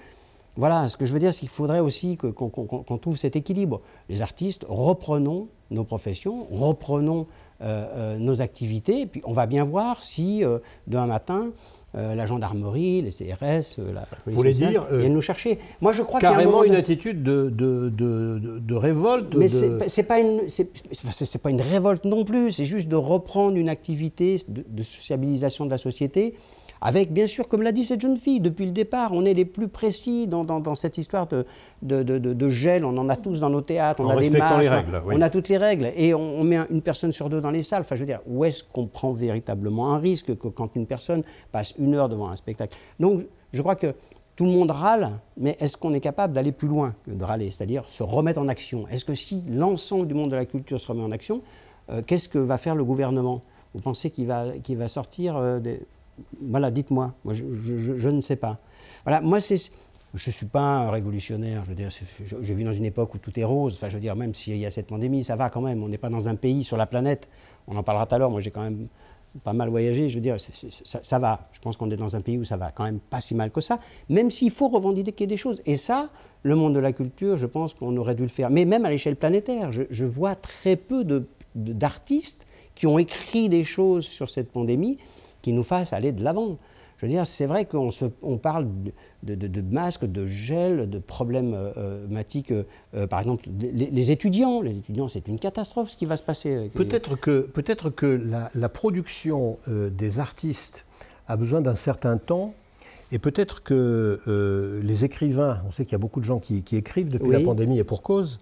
voilà, 0.56 0.88
ce 0.88 0.98
que 0.98 1.06
je 1.06 1.14
veux 1.14 1.20
dire, 1.20 1.34
c'est 1.34 1.42
qu'il 1.42 1.50
faudrait 1.50 1.80
aussi 1.80 2.18
qu'on 2.18 2.98
trouve 3.02 3.18
cet 3.18 3.36
équilibre. 3.36 3.82
Les 4.10 4.22
artistes, 4.22 4.66
reprenons 4.68 5.48
nos 5.72 5.84
professions, 5.84 6.48
reprenons 6.52 7.26
euh, 7.62 7.86
euh, 7.96 8.18
nos 8.18 8.42
activités, 8.42 9.02
et 9.02 9.06
puis 9.08 9.22
on 9.26 9.34
va 9.34 9.48
bien 9.48 9.64
voir 9.64 10.04
si 10.04 10.44
demain 10.88 11.08
matin, 11.08 11.52
la 11.96 12.26
gendarmerie, 12.26 13.04
les 13.04 13.12
CRS, 13.12 13.78
la 13.94 14.02
police 14.24 14.38
Vous 14.38 14.52
dire, 14.52 14.86
viennent 14.92 15.14
nous 15.14 15.22
chercher. 15.22 15.60
Moi, 15.80 15.92
je 15.92 16.02
crois 16.02 16.20
carrément 16.20 16.64
une 16.64 16.74
attitude 16.74 17.22
de, 17.22 17.52
de, 17.52 17.90
de, 17.90 18.60
de 18.60 18.76
révolte. 18.76 19.36
Mais 19.36 19.48
c'est 19.48 20.04
pas 20.08 20.20
une, 20.20 20.42
c'est 20.50 21.42
pas 21.42 21.50
une 21.52 21.62
révolte 21.62 22.06
non 22.06 22.26
plus. 22.26 22.52
C'est 22.52 22.66
juste 22.66 22.90
de 22.90 22.96
reprendre 22.96 23.58
une 23.58 23.70
activité 23.70 24.40
de, 24.48 24.84
sociabilisation 24.84 25.66
de 25.66 25.72
la 25.72 25.78
société 25.78 26.36
avec, 26.86 27.14
bien 27.14 27.26
sûr, 27.26 27.48
comme 27.48 27.62
l'a 27.62 27.72
dit 27.72 27.86
cette 27.86 28.02
jeune 28.02 28.18
fille, 28.18 28.42
depuis 28.42 28.66
le 28.66 28.72
départ, 28.72 29.14
on 29.14 29.24
est 29.24 29.34
les 29.34 29.46
plus 29.46 29.70
précis 29.70 30.28
dans, 30.28 30.76
cette 30.76 30.98
histoire 30.98 31.28
de, 31.28 31.46
de, 31.82 32.50
gel. 32.50 32.84
On 32.84 32.98
en 32.98 33.08
a 33.08 33.16
tous 33.16 33.40
dans 33.40 33.50
nos 33.50 33.62
théâtres, 33.62 34.02
on 34.02 34.10
a 34.10 34.20
des 34.20 34.30
masques, 34.30 34.62
les 34.62 34.68
règles, 34.68 35.02
on 35.06 35.22
a 35.22 35.30
toutes 35.30 35.48
les 35.48 35.56
règles. 35.56 35.92
Et 35.96 36.14
on, 36.14 36.44
met 36.44 36.58
une 36.70 36.82
personne 36.82 37.14
sur 37.14 37.30
deux 37.30 37.40
dans 37.40 37.52
les 37.52 37.64
salles. 37.64 37.82
Enfin, 37.82 37.96
je 37.96 38.02
veux 38.02 38.06
dire, 38.06 38.20
où 38.28 38.44
est-ce 38.44 38.66
qu'on 38.66 38.88
prend 38.88 39.14
véritablement 39.14 39.94
un 39.94 39.98
risque 39.98 40.36
que, 40.38 40.50
quand 40.50 40.76
une 40.76 40.86
personne 40.86 41.24
passe 41.54 41.74
une 41.80 41.96
heure 41.96 42.10
devant 42.10 42.28
un 42.28 42.36
spectacle? 42.36 42.78
Donc, 43.00 43.22
je 43.54 43.62
crois 43.62 43.78
que 43.78 43.96
tout 44.36 44.44
le 44.44 44.52
monde 44.52 44.72
râle, 44.72 45.12
mais 45.38 45.56
est-ce 45.62 45.78
qu'on 45.78 45.94
est 45.94 46.02
capable 46.02 46.34
d'aller 46.34 46.52
plus 46.52 46.68
loin 46.68 46.96
que 47.06 47.12
de 47.12 47.24
râler, 47.24 47.50
c'est-à-dire 47.50 47.90
se 47.90 48.04
remettre 48.04 48.42
en 48.42 48.50
action 48.50 48.90
Est-ce 48.90 49.06
que 49.06 49.14
si 49.14 49.42
l'ensemble 49.50 50.06
du 50.06 50.16
monde 50.16 50.32
de 50.32 50.36
la 50.36 50.46
culture 50.46 50.82
se 50.82 50.88
remet 50.88 51.04
en 51.04 51.14
action, 51.14 51.40
euh, 51.92 52.02
qu'est-ce 52.06 52.28
que 52.28 52.40
va 52.40 52.58
faire 52.58 52.76
le 52.76 52.84
gouvernement? 52.84 53.40
Vous 53.74 53.80
pensez 53.80 54.10
qu'il 54.10 54.28
va, 54.28 54.48
va 54.70 54.88
sortir 54.90 55.38
euh, 55.38 55.60
des, 55.60 55.80
voilà, 56.42 56.72
dites-moi. 56.72 57.14
Moi, 57.24 57.34
je, 57.34 58.10
ne 58.10 58.22
sais 58.22 58.36
pas. 58.36 58.60
Voilà, 59.06 59.22
moi, 59.22 59.40
c'est. 59.40 59.58
Je 60.16 60.30
ne 60.30 60.32
suis 60.32 60.46
pas 60.46 60.62
un 60.62 60.92
révolutionnaire, 60.92 61.64
je 61.66 61.70
veux 61.70 61.76
dire, 61.76 61.90
je, 61.90 62.54
vis 62.54 62.64
dans 62.64 62.74
une 62.74 62.86
époque 62.86 63.16
où 63.16 63.18
tout 63.18 63.40
est 63.40 63.44
rose, 63.44 63.74
enfin 63.74 63.90
je 63.90 63.96
veux 63.96 64.00
dire, 64.00 64.16
même 64.16 64.36
s'il 64.36 64.58
y 64.58 64.66
a 64.68 64.70
cette 64.70 64.86
pandémie, 64.86 65.24
ça 65.24 65.36
va 65.36 65.50
quand 65.50 65.62
même, 65.62 65.82
on 65.82 65.88
n'est 65.88 65.98
pas 65.98 66.10
dans 66.10 66.28
un 66.28 66.36
pays 66.36 66.64
sur 66.64 66.78
la 66.78 66.86
planète, 66.86 67.28
on 67.66 67.76
en 67.78 67.82
parlera 67.82 68.06
tout 68.06 68.14
à 68.14 68.20
l'heure, 68.20 68.30
moi 68.30 68.40
j'ai 68.40 68.52
quand 68.52 68.62
même 68.62 68.90
pas 69.42 69.54
mal 69.54 69.70
voyagé, 69.70 70.10
je 70.10 70.16
veux 70.16 70.22
dire, 70.22 70.38
ça, 70.40 71.20
va, 71.20 71.50
je 71.52 71.60
pense 71.60 71.78
qu'on 71.78 71.90
est 71.90 71.96
dans 71.96 72.16
un 72.16 72.22
pays 72.22 72.38
où 72.38 72.44
ça 72.44 72.58
va 72.58 72.72
quand 72.72 72.84
même 72.84 73.00
pas 73.00 73.22
si 73.22 73.34
mal 73.34 73.50
que 73.50 73.62
ça, 73.62 73.80
même 74.10 74.30
s'il 74.30 74.52
faut 74.52 74.68
revendiquer 74.68 75.26
des 75.26 75.38
choses, 75.38 75.62
et 75.66 75.78
ça, 75.78 76.10
le 76.44 76.56
monde 76.56 76.76
de 76.76 76.80
la 76.80 76.92
culture, 76.92 77.38
je 77.38 77.48
pense 77.48 77.74
qu'on 77.74 77.96
aurait 77.98 78.16
dû 78.16 78.22
le 78.22 78.28
faire, 78.28 78.52
mais 78.52 78.66
même 78.66 78.86
à 78.86 78.90
l'échelle 78.90 79.16
planétaire, 79.16 79.72
je, 79.72 80.06
vois 80.06 80.36
très 80.36 80.76
peu 80.76 81.04
d'artistes 81.56 82.46
qui 82.76 82.86
ont 82.86 83.00
écrit 83.00 83.50
des 83.50 83.64
choses 83.64 84.06
sur 84.06 84.30
cette 84.30 84.52
pandémie, 84.52 84.98
qui 85.44 85.54
nous 85.54 85.62
fasse 85.62 85.94
aller 85.94 86.12
de 86.12 86.24
l'avant. 86.24 86.58
Je 86.98 87.06
veux 87.06 87.12
dire, 87.12 87.26
c'est 87.26 87.46
vrai 87.46 87.66
qu'on 87.66 87.90
on 88.22 88.38
parle 88.38 88.66
de, 89.24 89.36
de, 89.36 89.62
masques, 89.62 90.06
de 90.06 90.26
gel, 90.26 90.90
de 90.90 91.00
problématiques. 91.00 92.52
Euh, 92.52 92.64
euh, 92.96 93.08
par 93.08 93.20
exemple, 93.20 93.50
les, 93.60 94.12
étudiants, 94.12 94.62
les 94.62 94.78
étudiants, 94.78 95.10
c'est 95.10 95.28
une 95.28 95.38
catastrophe 95.38 95.90
ce 95.90 95.98
qui 95.98 96.06
va 96.06 96.16
se 96.16 96.24
passer. 96.24 96.72
Peut-être 96.74 97.18
que, 97.18 97.42
peut 97.42 97.62
que 97.92 98.06
la, 98.06 98.50
la 98.56 98.70
production 98.70 99.60
euh, 99.68 99.90
des 99.90 100.20
artistes 100.20 100.86
a 101.28 101.36
besoin 101.36 101.60
d'un 101.60 101.76
certain 101.76 102.18
temps 102.18 102.54
et 103.12 103.20
peut-être 103.20 103.62
que 103.62 104.82
les 104.82 105.06
écrivains, 105.06 105.62
on 105.68 105.72
sait 105.72 105.84
qu'il 105.86 105.92
y 105.92 105.96
a 105.96 106.00
beaucoup 106.00 106.20
de 106.20 106.26
gens 106.26 106.40
qui, 106.40 106.64
écrivent 106.72 107.10
depuis 107.10 107.32
la 107.32 107.42
pandémie 107.42 107.78
et 107.78 107.84
pour 107.84 108.02
cause, 108.02 108.40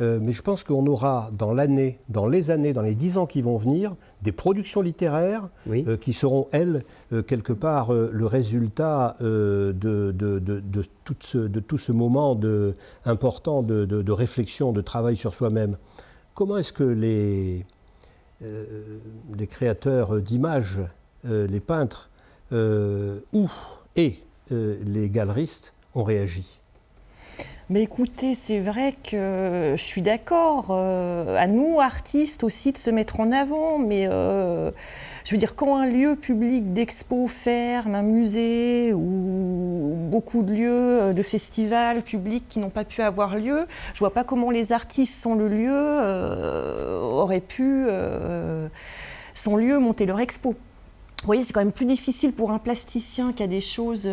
euh, 0.00 0.18
mais 0.20 0.32
je 0.32 0.42
pense 0.42 0.64
qu'on 0.64 0.86
aura 0.86 1.30
dans 1.32 1.52
l'année, 1.52 1.98
dans 2.08 2.26
les 2.26 2.50
années, 2.50 2.72
dans 2.72 2.82
les 2.82 2.94
dix 2.94 3.18
ans 3.18 3.26
qui 3.26 3.42
vont 3.42 3.56
venir, 3.56 3.94
des 4.22 4.32
productions 4.32 4.80
littéraires 4.80 5.48
euh, 5.68 5.96
qui 5.96 6.12
seront, 6.12 6.48
elles, 6.52 6.84
euh, 7.12 7.22
quelque 7.22 7.52
part, 7.52 7.92
le 7.92 8.26
résultat 8.26 9.16
de, 9.20 9.72
de, 9.74 10.84
tout 11.04 11.16
ce, 11.20 11.38
de, 11.38 11.60
tout 11.60 11.78
ce, 11.78 11.92
moment 11.92 12.38
important 13.04 13.62
de, 13.62 14.12
réflexion, 14.12 14.72
de 14.72 14.80
travail 14.80 15.16
sur 15.16 15.34
soi-même. 15.34 15.76
Comment 16.34 16.56
est-ce 16.58 16.72
que 16.72 16.84
les, 16.84 17.64
les 18.40 19.46
créateurs 19.46 20.20
d'images, 20.20 20.82
les 21.24 21.60
peintres 21.60 22.10
ou 22.50 23.50
et 23.96 24.16
les 24.50 25.10
galeristes 25.10 25.74
ont 25.94 26.04
réagi? 26.04 26.61
Mais 27.72 27.84
écoutez, 27.84 28.34
c'est 28.34 28.60
vrai 28.60 28.94
que 29.02 29.72
je 29.78 29.82
suis 29.82 30.02
d'accord. 30.02 30.66
Euh, 30.72 31.38
à 31.38 31.46
nous, 31.46 31.80
artistes 31.80 32.44
aussi, 32.44 32.70
de 32.70 32.76
se 32.76 32.90
mettre 32.90 33.18
en 33.18 33.32
avant. 33.32 33.78
Mais 33.78 34.06
euh, 34.10 34.70
je 35.24 35.30
veux 35.30 35.38
dire, 35.38 35.54
quand 35.54 35.78
un 35.78 35.86
lieu 35.86 36.14
public 36.14 36.74
d'expo 36.74 37.26
ferme, 37.28 37.94
un 37.94 38.02
musée 38.02 38.92
ou 38.92 39.94
beaucoup 40.10 40.42
de 40.42 40.52
lieux 40.52 41.00
euh, 41.00 41.12
de 41.14 41.22
festivals 41.22 42.02
publics 42.02 42.44
qui 42.46 42.58
n'ont 42.58 42.68
pas 42.68 42.84
pu 42.84 43.00
avoir 43.00 43.36
lieu, 43.36 43.66
je 43.94 44.00
vois 44.00 44.12
pas 44.12 44.24
comment 44.24 44.50
les 44.50 44.72
artistes 44.72 45.14
sans 45.14 45.34
le 45.34 45.48
lieu 45.48 45.72
auraient 47.00 47.40
pu, 47.40 47.86
sans 49.34 49.56
lieu, 49.56 49.78
monter 49.78 50.04
leur 50.04 50.20
expo. 50.20 50.50
Vous 50.50 51.26
voyez, 51.26 51.42
c'est 51.42 51.54
quand 51.54 51.60
même 51.60 51.72
plus 51.72 51.86
difficile 51.86 52.32
pour 52.32 52.50
un 52.50 52.58
plasticien 52.58 53.32
qui 53.32 53.42
a 53.42 53.46
des 53.46 53.62
choses, 53.62 54.10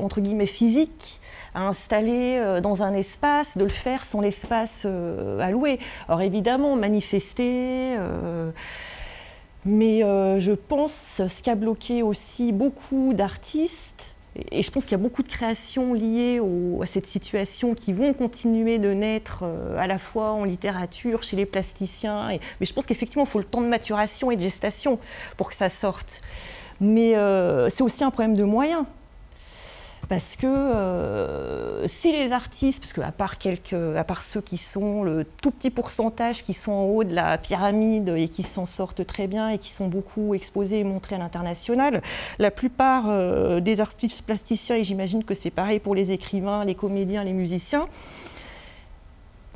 entre 0.00 0.22
guillemets, 0.22 0.46
physiques 0.46 1.20
à 1.58 1.66
installer 1.66 2.36
euh, 2.36 2.60
dans 2.60 2.84
un 2.84 2.94
espace, 2.94 3.58
de 3.58 3.64
le 3.64 3.70
faire 3.70 4.04
sans 4.04 4.20
l'espace 4.20 4.82
euh, 4.84 5.40
alloué. 5.40 5.80
Alors 6.06 6.22
évidemment, 6.22 6.76
manifester. 6.76 7.96
Euh, 7.98 8.52
mais 9.64 10.00
je 10.38 10.52
pense 10.52 11.20
ce 11.26 11.42
qui 11.42 11.50
a 11.50 11.54
bloqué 11.54 12.02
aussi 12.02 12.52
beaucoup 12.52 13.12
d'artistes, 13.12 14.14
et 14.50 14.62
je 14.62 14.70
pense 14.70 14.84
qu'il 14.84 14.92
y 14.92 15.00
a 15.00 15.02
beaucoup 15.02 15.22
de 15.22 15.28
créations 15.28 15.92
liées 15.92 16.40
à 16.80 16.86
cette 16.86 17.06
situation 17.06 17.74
qui 17.74 17.92
vont 17.92 18.14
continuer 18.14 18.78
de 18.78 18.94
naître 18.94 19.44
à 19.76 19.86
la 19.86 19.98
fois 19.98 20.30
en 20.30 20.44
littérature, 20.44 21.22
chez 21.22 21.36
les 21.36 21.44
plasticiens. 21.44 22.28
mais 22.28 22.66
je 22.66 22.72
pense 22.72 22.86
qu'effectivement, 22.86 23.24
il 23.24 23.28
faut 23.28 23.40
le 23.40 23.44
temps 23.44 23.60
de 23.60 23.66
maturation 23.66 24.30
et 24.30 24.36
de 24.36 24.40
gestation 24.40 24.98
pour 25.36 25.50
que 25.50 25.56
ça 25.56 25.68
sorte. 25.68 26.22
Mais 26.80 27.14
c'est 27.68 27.82
aussi 27.82 28.04
un 28.04 28.10
problème 28.10 28.36
de 28.36 28.44
moyens. 28.44 28.84
Parce 30.08 30.36
que 30.36 30.46
euh, 30.46 31.86
si 31.86 32.12
les 32.12 32.32
artistes, 32.32 32.80
parce 32.80 32.94
qu'à 32.94 33.12
part, 33.12 33.36
quelques, 33.36 33.74
à 33.74 34.04
part 34.04 34.22
ceux 34.22 34.40
qui 34.40 34.56
sont 34.56 35.02
le 35.02 35.24
tout 35.42 35.50
petit 35.50 35.70
pourcentage 35.70 36.42
qui 36.42 36.54
sont 36.54 36.72
en 36.72 36.84
haut 36.84 37.04
de 37.04 37.14
la 37.14 37.36
pyramide 37.36 38.14
et 38.16 38.28
qui 38.28 38.42
s'en 38.42 38.64
sortent 38.64 39.04
très 39.04 39.26
bien 39.26 39.50
et 39.50 39.58
qui 39.58 39.70
sont 39.70 39.86
beaucoup 39.86 40.32
exposés 40.32 40.78
et 40.78 40.84
montrés 40.84 41.16
à 41.16 41.18
l'international, 41.18 42.00
la 42.38 42.50
plupart 42.50 43.04
euh, 43.08 43.60
des 43.60 43.82
artistes 43.82 44.22
plasticiens, 44.22 44.76
et 44.76 44.84
j'imagine 44.84 45.24
que 45.24 45.34
c'est 45.34 45.50
pareil 45.50 45.78
pour 45.78 45.94
les 45.94 46.10
écrivains, 46.10 46.64
les 46.64 46.74
comédiens, 46.74 47.22
les 47.22 47.34
musiciens, 47.34 47.86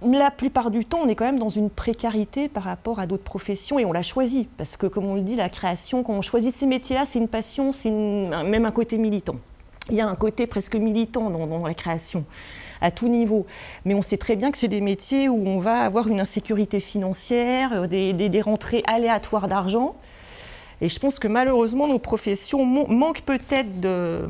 la 0.02 0.30
plupart 0.30 0.70
du 0.70 0.84
temps, 0.84 0.98
on 1.02 1.08
est 1.08 1.14
quand 1.14 1.24
même 1.24 1.38
dans 1.38 1.48
une 1.48 1.70
précarité 1.70 2.48
par 2.48 2.64
rapport 2.64 2.98
à 2.98 3.06
d'autres 3.06 3.22
professions 3.22 3.78
et 3.78 3.86
on 3.86 3.92
l'a 3.92 4.02
choisi. 4.02 4.48
Parce 4.58 4.76
que, 4.76 4.86
comme 4.86 5.06
on 5.06 5.14
le 5.14 5.22
dit, 5.22 5.36
la 5.36 5.48
création, 5.48 6.02
quand 6.02 6.12
on 6.12 6.22
choisit 6.22 6.52
ces 6.52 6.66
métiers-là, 6.66 7.04
c'est 7.06 7.20
une 7.20 7.28
passion, 7.28 7.70
c'est 7.70 7.90
même 7.90 8.66
un 8.66 8.72
côté 8.72 8.98
militant 8.98 9.36
il 9.90 9.96
y 9.96 10.00
a 10.00 10.08
un 10.08 10.14
côté 10.14 10.46
presque 10.46 10.76
militant 10.76 11.30
dans, 11.30 11.66
la 11.66 11.74
création 11.74 12.24
à 12.80 12.90
tout 12.90 13.08
niveau. 13.08 13.46
Mais 13.84 13.94
on 13.94 14.02
sait 14.02 14.16
très 14.16 14.36
bien 14.36 14.50
que 14.50 14.58
c'est 14.58 14.68
des 14.68 14.80
métiers 14.80 15.28
où 15.28 15.46
on 15.46 15.58
va 15.58 15.82
avoir 15.82 16.08
une 16.08 16.20
insécurité 16.20 16.80
financière, 16.80 17.72
euh, 17.72 17.86
des, 17.86 18.40
rentrées 18.40 18.82
aléatoires 18.86 19.48
d'argent. 19.48 19.94
Et 20.80 20.88
je 20.88 20.98
pense 20.98 21.18
que 21.18 21.28
malheureusement, 21.28 21.86
nos 21.86 22.00
professions 22.00 22.64
manquent 22.64 23.22
peut-être 23.22 23.80
de 23.80 24.22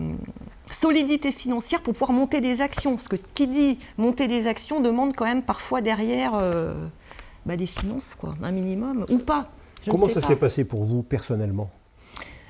solidité 0.71 1.31
financière 1.31 1.81
pour 1.81 1.95
pouvoir 1.95 2.13
monter 2.13 2.43
des 2.43 2.61
actions. 2.61 2.97
Parce 2.97 3.09
que 3.09 3.17
qui 3.17 3.47
dit 3.47 3.79
monter 3.97 4.29
des 4.29 4.47
actions 4.47 4.81
demande 4.81 5.17
quand 5.17 5.25
même 5.25 5.43
parfois 5.43 5.81
derrière 5.81 6.33
euh, 6.35 6.75
bah, 7.47 7.57
des 7.57 7.67
finances, 7.67 8.15
quoi, 8.19 8.35
un 8.43 8.51
minimum, 8.51 9.07
ou 9.11 9.19
pas. 9.19 9.49
Comment 9.89 10.09
ça 10.09 10.21
s'est 10.21 10.37
passé 10.37 10.65
pour 10.65 10.85
vous 10.85 11.03
personnellement? 11.03 11.71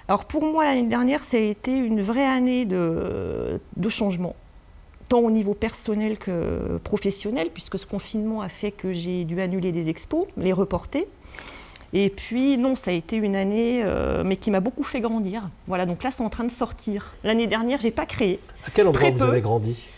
Alors 0.08 0.24
pour 0.24 0.44
moi, 0.44 0.64
l'année 0.64 0.88
dernière, 0.88 1.22
ça 1.22 1.36
a 1.36 1.40
été 1.40 1.74
une 1.74 2.02
vraie 2.02 2.26
année 2.26 2.64
de, 2.64 3.60
changement, 3.88 4.34
tant 5.08 5.20
au 5.20 5.30
niveau 5.30 5.54
personnel 5.54 6.18
que 6.18 6.78
professionnel, 6.84 7.48
puisque 7.52 7.78
ce 7.78 7.86
confinement 7.86 8.40
a 8.40 8.48
fait 8.48 8.72
que 8.72 8.92
j'ai 8.92 9.24
dû 9.24 9.40
annuler 9.40 9.72
des 9.72 9.88
expos, 9.88 10.26
les 10.36 10.52
reporter. 10.52 11.06
Et 11.94 12.08
puis, 12.08 12.56
non, 12.56 12.74
ça 12.74 12.90
a 12.90 12.94
été 12.94 13.16
une 13.16 13.36
année, 13.36 13.82
euh, 13.84 14.22
mais 14.24 14.36
qui 14.36 14.50
m'a 14.50 14.60
beaucoup 14.60 14.82
fait 14.82 15.00
grandir. 15.00 15.50
Voilà, 15.66 15.84
donc 15.84 16.02
là, 16.02 16.10
c'est 16.10 16.22
en 16.22 16.30
train 16.30 16.44
de 16.44 16.50
sortir. 16.50 17.12
L'année 17.22 17.46
dernière, 17.46 17.82
j'ai 17.82 17.90
pas 17.90 18.06
créé. 18.06 18.40
À 18.66 18.70
quel 18.70 18.86
endroit 18.86 19.10
vous 19.10 19.22
avez 19.22 19.42
grandi? 19.42 19.88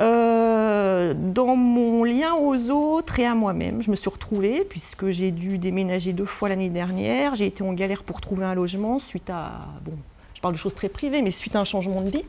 Euh, 0.00 1.14
dans 1.14 1.54
mon 1.56 2.02
lien 2.04 2.34
aux 2.34 2.70
autres 2.70 3.20
et 3.20 3.26
à 3.26 3.34
moi-même, 3.34 3.82
je 3.82 3.90
me 3.90 3.96
suis 3.96 4.10
retrouvée, 4.10 4.64
puisque 4.68 5.10
j'ai 5.10 5.30
dû 5.30 5.58
déménager 5.58 6.12
deux 6.12 6.24
fois 6.24 6.48
l'année 6.48 6.70
dernière. 6.70 7.34
J'ai 7.34 7.46
été 7.46 7.62
en 7.62 7.72
galère 7.72 8.02
pour 8.02 8.20
trouver 8.20 8.44
un 8.44 8.54
logement 8.54 8.98
suite 8.98 9.30
à. 9.30 9.60
Bon, 9.84 9.92
je 10.34 10.40
parle 10.40 10.54
de 10.54 10.58
choses 10.58 10.74
très 10.74 10.88
privées, 10.88 11.22
mais 11.22 11.30
suite 11.30 11.54
à 11.56 11.60
un 11.60 11.64
changement 11.64 12.00
de 12.00 12.10
vie. 12.10 12.24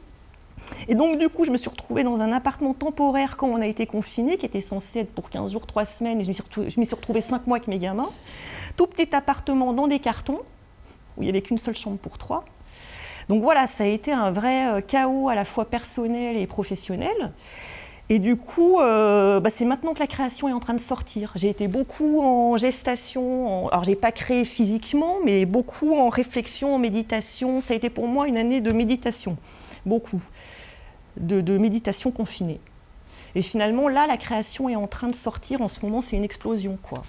Et 0.88 0.96
donc, 0.96 1.20
du 1.20 1.28
coup, 1.28 1.44
je 1.44 1.52
me 1.52 1.58
suis 1.58 1.70
retrouvée 1.70 2.04
dans 2.04 2.20
un 2.22 2.32
appartement 2.32 2.74
temporaire 2.74 3.36
quand 3.36 3.48
on 3.48 3.60
a 3.60 3.68
été 3.68 3.86
confiné, 3.86 4.38
qui 4.38 4.46
était 4.46 4.62
censé 4.62 5.00
être 5.00 5.12
pour 5.12 5.30
15 5.30 5.52
jours, 5.52 5.66
3 5.66 5.86
semaines, 5.86 6.22
et 6.22 6.24
je 6.24 6.30
me 6.80 6.86
suis 6.86 6.96
retrouvée 6.96 7.22
5 7.22 7.48
mois 7.48 7.58
avec 7.58 7.68
mes 7.68 7.80
gamins. 7.80 8.10
Tout 8.78 8.88
petit 8.88 9.14
appartement 9.14 9.74
dans 9.74 9.88
des 9.88 10.00
cartons, 10.00 10.40
où 11.18 11.22
il 11.22 11.24
n'y 11.24 11.30
avait 11.30 11.42
qu'une 11.42 11.58
seule 11.58 11.76
chambre 11.76 11.98
pour 11.98 12.18
trois. 12.18 12.46
Donc 13.30 13.42
voilà, 13.42 13.68
ça 13.68 13.84
a 13.84 13.88
été 13.88 14.12
un 14.12 14.32
vrai 14.32 14.68
euh, 14.68 14.82
chaos 14.82 15.30
à 15.30 15.36
la 15.36 15.46
fois 15.46 15.66
personnel 15.66 16.38
et 16.38 16.48
professionnel. 16.48 17.32
Et 18.08 18.20
du 18.20 18.36
coup, 18.36 18.80
euh, 18.80 19.40
bah, 19.40 19.50
c'est 19.50 19.66
maintenant 19.66 19.96
que 19.96 20.00
la 20.00 20.08
création 20.08 20.48
est 20.48 20.54
en 20.54 20.60
train 20.60 20.76
de 20.76 20.80
sortir. 20.80 21.32
J'ai 21.36 21.50
été 21.50 21.68
beaucoup 21.68 22.22
en 22.22 22.56
gestation, 22.56 23.68
alors 23.70 23.84
j'ai 23.84 23.96
pas 23.96 24.12
créé 24.12 24.46
physiquement, 24.46 25.16
mais 25.26 25.46
beaucoup 25.46 25.96
en 25.96 26.10
réflexion, 26.10 26.76
en 26.76 26.78
méditation. 26.78 27.62
Ça 27.62 27.74
a 27.74 27.78
été 27.78 27.90
pour 27.90 28.08
moi 28.08 28.28
une 28.28 28.38
année 28.38 28.62
de 28.62 28.72
méditation, 28.72 29.38
beaucoup, 29.88 30.22
de, 31.18 31.42
de 31.42 31.58
méditation 31.58 32.12
confinée. 32.12 32.60
Et 33.34 33.42
finalement, 33.42 33.90
là, 33.90 34.06
la 34.06 34.18
création 34.18 34.70
est 34.70 34.76
en 34.76 34.88
train 34.88 35.08
de 35.08 35.16
sortir. 35.16 35.62
En 35.62 35.68
ce 35.68 35.84
moment, 35.84 36.02
c'est 36.02 36.16
une 36.16 36.24
explosion, 36.24 36.78
quoi. 36.84 37.02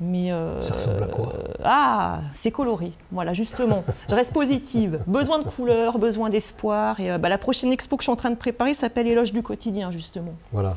Mais 0.00 0.30
euh, 0.32 0.60
ça 0.60 0.74
ressemble 0.74 1.02
à 1.02 1.06
quoi 1.08 1.32
Ah, 1.64 2.20
c'est 2.32 2.50
coloré. 2.50 2.92
Voilà, 3.10 3.32
justement. 3.32 3.84
Je 4.08 4.14
reste 4.14 4.32
positive. 4.32 5.00
Besoin 5.06 5.40
de 5.40 5.44
couleurs, 5.44 5.98
besoin 5.98 6.30
d'espoir. 6.30 7.00
Et 7.00 7.10
euh, 7.10 7.18
bah, 7.18 7.28
la 7.28 7.38
prochaine 7.38 7.72
expo 7.72 7.96
que 7.96 8.02
je 8.02 8.04
suis 8.04 8.12
en 8.12 8.16
train 8.16 8.30
de 8.30 8.36
préparer 8.36 8.74
s'appelle 8.74 9.08
Éloge 9.08 9.32
du 9.32 9.42
quotidien, 9.42 9.90
justement. 9.90 10.34
Voilà. 10.52 10.76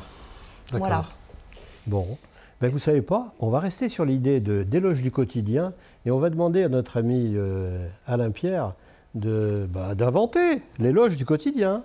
D'accord. 0.72 1.12
Bon. 1.86 2.06
Ben, 2.60 2.70
vous 2.70 2.78
savez 2.78 3.02
pas, 3.02 3.26
on 3.40 3.50
va 3.50 3.58
rester 3.58 3.88
sur 3.88 4.04
l'idée 4.04 4.38
d'éloge 4.38 5.02
du 5.02 5.10
quotidien 5.10 5.72
et 6.06 6.12
on 6.12 6.20
va 6.20 6.30
demander 6.30 6.62
à 6.62 6.68
notre 6.68 6.96
ami 6.96 7.32
euh, 7.34 7.88
Alain 8.06 8.30
Pierre 8.30 8.74
bah, 9.14 9.96
d'inventer 9.96 10.62
l'éloge 10.78 11.16
du 11.16 11.24
quotidien. 11.24 11.82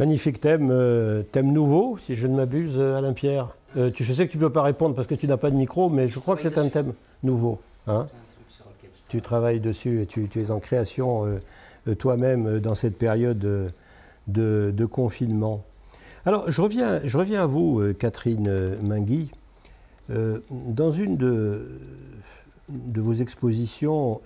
Magnifique 0.00 0.40
thème, 0.40 0.70
euh, 0.70 1.22
thème 1.22 1.52
nouveau, 1.52 1.98
si 1.98 2.16
je 2.16 2.26
ne 2.26 2.34
m'abuse, 2.34 2.72
euh, 2.78 2.96
Alain 2.96 3.12
Pierre. 3.12 3.48
Euh, 3.76 3.90
tu, 3.90 4.02
je 4.02 4.14
sais 4.14 4.26
que 4.26 4.32
tu 4.32 4.38
ne 4.38 4.44
peux 4.44 4.50
pas 4.50 4.62
répondre 4.62 4.94
parce 4.94 5.06
que 5.06 5.14
tu 5.14 5.28
n'as 5.28 5.36
pas 5.36 5.50
de 5.50 5.56
micro, 5.56 5.90
mais 5.90 6.08
je 6.08 6.18
crois 6.18 6.36
que 6.36 6.42
c'est 6.42 6.56
un 6.56 6.70
thème 6.70 6.94
nouveau. 7.22 7.58
Hein 7.86 8.08
tu 9.08 9.20
travailles 9.20 9.60
dessus 9.60 10.00
et 10.00 10.06
tu, 10.06 10.26
es 10.36 10.50
en 10.50 10.58
création 10.58 11.26
toi-même 11.98 12.60
dans 12.60 12.74
cette 12.74 12.96
période 12.96 13.72
de, 14.26 14.84
confinement. 14.86 15.64
Alors, 16.24 16.50
je 16.50 16.62
reviens, 16.62 17.00
je 17.04 17.18
reviens 17.18 17.42
à 17.42 17.46
vous, 17.46 17.82
Catherine 17.98 18.78
Mingui. 18.82 19.30
dans 20.08 20.92
une 20.92 21.16
de, 21.18 21.78
de 22.70 23.00
vos 23.00 23.14
expositions, 23.14 24.20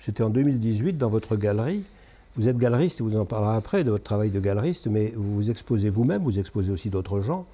c'était 0.00 0.24
en 0.24 0.30
2018 0.30 0.98
dans 0.98 1.08
votre 1.08 1.36
galerie, 1.36 1.84
vous 2.36 2.48
êtes 2.48 2.56
galeriste, 2.56 3.00
vous 3.02 3.16
en 3.16 3.26
parlerez 3.26 3.56
après 3.56 3.84
de 3.84 3.90
votre 3.90 4.04
travail 4.04 4.30
de 4.30 4.40
galeriste, 4.40 4.86
mais 4.86 5.12
vous 5.16 5.34
vous 5.34 5.50
exposez 5.50 5.90
vous-même, 5.90 6.22
vous 6.22 6.38
exposez 6.38 6.72
aussi 6.72 6.88
d'autres 6.88 7.20
gens. 7.20 7.46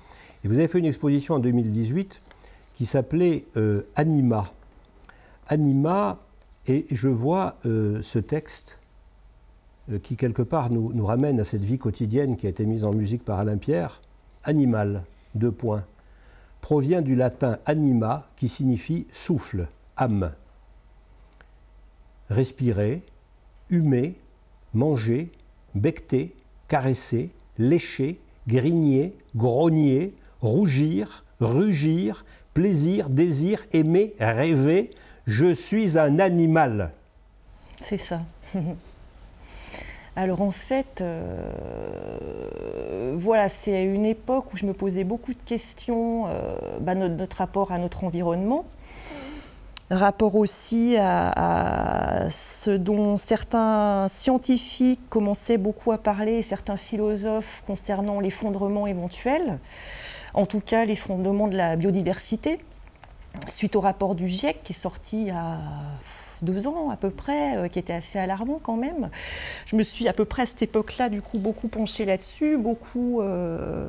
Et 0.45 0.49
vous 0.49 0.55
avez 0.55 0.69
fait 0.69 0.79
une 0.79 0.85
exposition 0.85 1.35
en 1.35 1.39
2018 1.41 2.21
qui 2.75 2.87
s'appelait 2.87 3.45
euh, 3.57 3.83
Anima. 3.97 4.53
Anima, 5.49 6.19
et 6.69 6.87
je 6.93 7.09
vois 7.09 7.57
euh, 7.67 8.01
ce 8.03 8.21
texte 8.21 8.79
euh, 9.91 9.99
qui 9.99 10.17
quelque 10.17 10.43
part 10.43 10.71
nous, 10.71 10.93
nous, 10.93 11.07
ramène 11.07 11.41
à 11.41 11.45
cette 11.45 11.65
vie 11.65 11.79
quotidienne 11.79 12.37
qui 12.37 12.47
a 12.47 12.51
été 12.51 12.65
mise 12.65 12.85
en 12.85 12.93
musique 12.93 13.25
par 13.25 13.41
Alain 13.41 13.57
Pierre. 13.57 14.01
Animal, 14.45 15.03
deux 15.35 15.51
points, 15.51 15.85
provient 16.61 17.03
du 17.03 17.17
latin 17.17 17.59
anima 17.67 18.29
qui 18.37 18.49
signifie 18.49 19.09
souffle, 19.11 19.67
âme. 19.97 20.33
Respirer, 22.31 23.03
humer, 23.71 24.15
manger, 24.75 25.31
becter, 25.75 26.35
caresser, 26.69 27.31
lécher, 27.59 28.21
grigner, 28.47 29.15
grogner, 29.37 30.15
rougir, 30.41 31.25
rugir, 31.41 32.25
plaisir, 32.55 33.09
désir, 33.09 33.65
aimer, 33.73 34.15
rêver. 34.19 34.91
Je 35.27 35.55
suis 35.55 35.99
un 35.99 36.19
animal. 36.19 36.93
C'est 37.85 37.99
ça. 37.99 38.23
Alors 40.17 40.43
en 40.43 40.51
fait, 40.51 41.01
euh, 41.01 41.53
voilà, 43.17 43.49
c'est 43.49 43.85
une 43.85 44.05
époque 44.05 44.53
où 44.53 44.57
je 44.57 44.67
me 44.67 44.73
posais 44.73 45.05
beaucoup 45.05 45.33
de 45.33 45.39
questions, 45.47 46.27
euh, 46.27 46.57
bah, 46.81 46.97
notre, 46.97 47.37
rapport 47.37 47.71
à 47.71 47.79
notre 47.79 48.03
environnement, 48.03 48.65
rapport 49.91 50.35
aussi 50.35 50.97
à, 50.99 52.27
ce 52.31 52.71
dont 52.71 53.17
certains 53.17 54.07
scientifiques 54.09 55.01
commençaient 55.09 55.59
beaucoup 55.59 55.93
à 55.93 55.99
parler, 55.99 56.43
certains 56.43 56.77
philosophes 56.77 57.63
concernant 57.67 58.21
l'effondrement 58.21 58.87
éventuel, 58.87 59.59
en 60.35 60.47
tout 60.47 60.61
cas 60.61 60.85
l'effondrement 60.85 61.49
de 61.49 61.57
la 61.57 61.77
biodiversité, 61.77 62.59
suite 63.49 63.77
au 63.77 63.81
rapport 63.81 64.15
du 64.15 64.29
GIEC 64.29 64.63
qui 64.63 64.73
est 64.73 64.77
sorti 64.77 65.23
il 65.23 65.27
y 65.29 65.31
a 65.31 65.59
deux 66.43 66.67
ans 66.67 66.91
à 66.91 66.97
peu 66.97 67.11
près, 67.11 67.57
euh, 67.57 67.69
qui 67.69 67.79
était 67.79 67.93
assez 67.93 68.19
alarmant 68.19 68.61
quand 68.63 68.77
même. 68.77 69.11
Je 69.67 69.77
me 69.77 69.83
suis 69.83 70.09
à 70.09 70.13
peu 70.13 70.25
près 70.25 70.43
à 70.43 70.47
cette 70.47 70.63
époque-là 70.63 71.09
du 71.09 71.23
coup 71.23 71.39
beaucoup 71.39 71.69
penchée 71.69 72.05
là-dessus, 72.05 72.57
beaucoup 72.57 73.21
euh, 73.21 73.89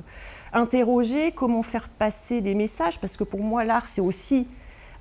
interrogée 0.53 1.31
comment 1.31 1.63
faire 1.63 1.89
passer 1.89 2.41
des 2.41 2.55
messages, 2.55 2.99
parce 2.99 3.17
que 3.17 3.23
pour 3.23 3.41
moi 3.41 3.63
l'art 3.63 3.87
c'est 3.87 4.01
aussi 4.01 4.47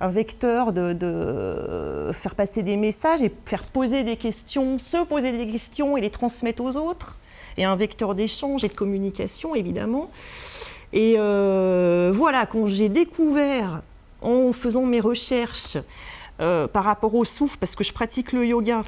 un 0.01 0.09
vecteur 0.09 0.71
de, 0.71 2.09
faire 2.13 2.35
passer 2.35 2.63
des 2.63 2.77
messages 2.77 3.21
et 3.21 3.31
faire 3.45 3.63
poser 3.63 4.03
des 4.03 4.17
questions, 4.17 4.79
se 4.79 5.03
poser 5.05 5.31
des 5.31 5.47
questions 5.47 5.97
et 5.97 6.01
les 6.01 6.09
transmettre 6.09 6.63
aux 6.63 6.77
autres, 6.77 7.17
et 7.57 7.65
un 7.65 7.75
vecteur 7.75 8.15
d'échange 8.15 8.63
et 8.63 8.69
de 8.69 8.73
communication 8.73 9.55
évidemment. 9.55 10.09
Et 10.93 11.15
euh, 11.17 12.11
voilà, 12.13 12.45
quand 12.45 12.65
j'ai 12.65 12.89
découvert 12.89 13.81
en 14.21 14.51
faisant 14.51 14.85
mes 14.85 14.99
recherches 15.01 15.77
euh, 16.39 16.67
par 16.67 16.83
rapport 16.85 17.13
au 17.15 17.25
souffle, 17.25 17.57
parce 17.59 17.75
que 17.75 17.83
je 17.83 17.93
pratique 17.93 18.31
le 18.31 18.45
yoga, 18.45 18.83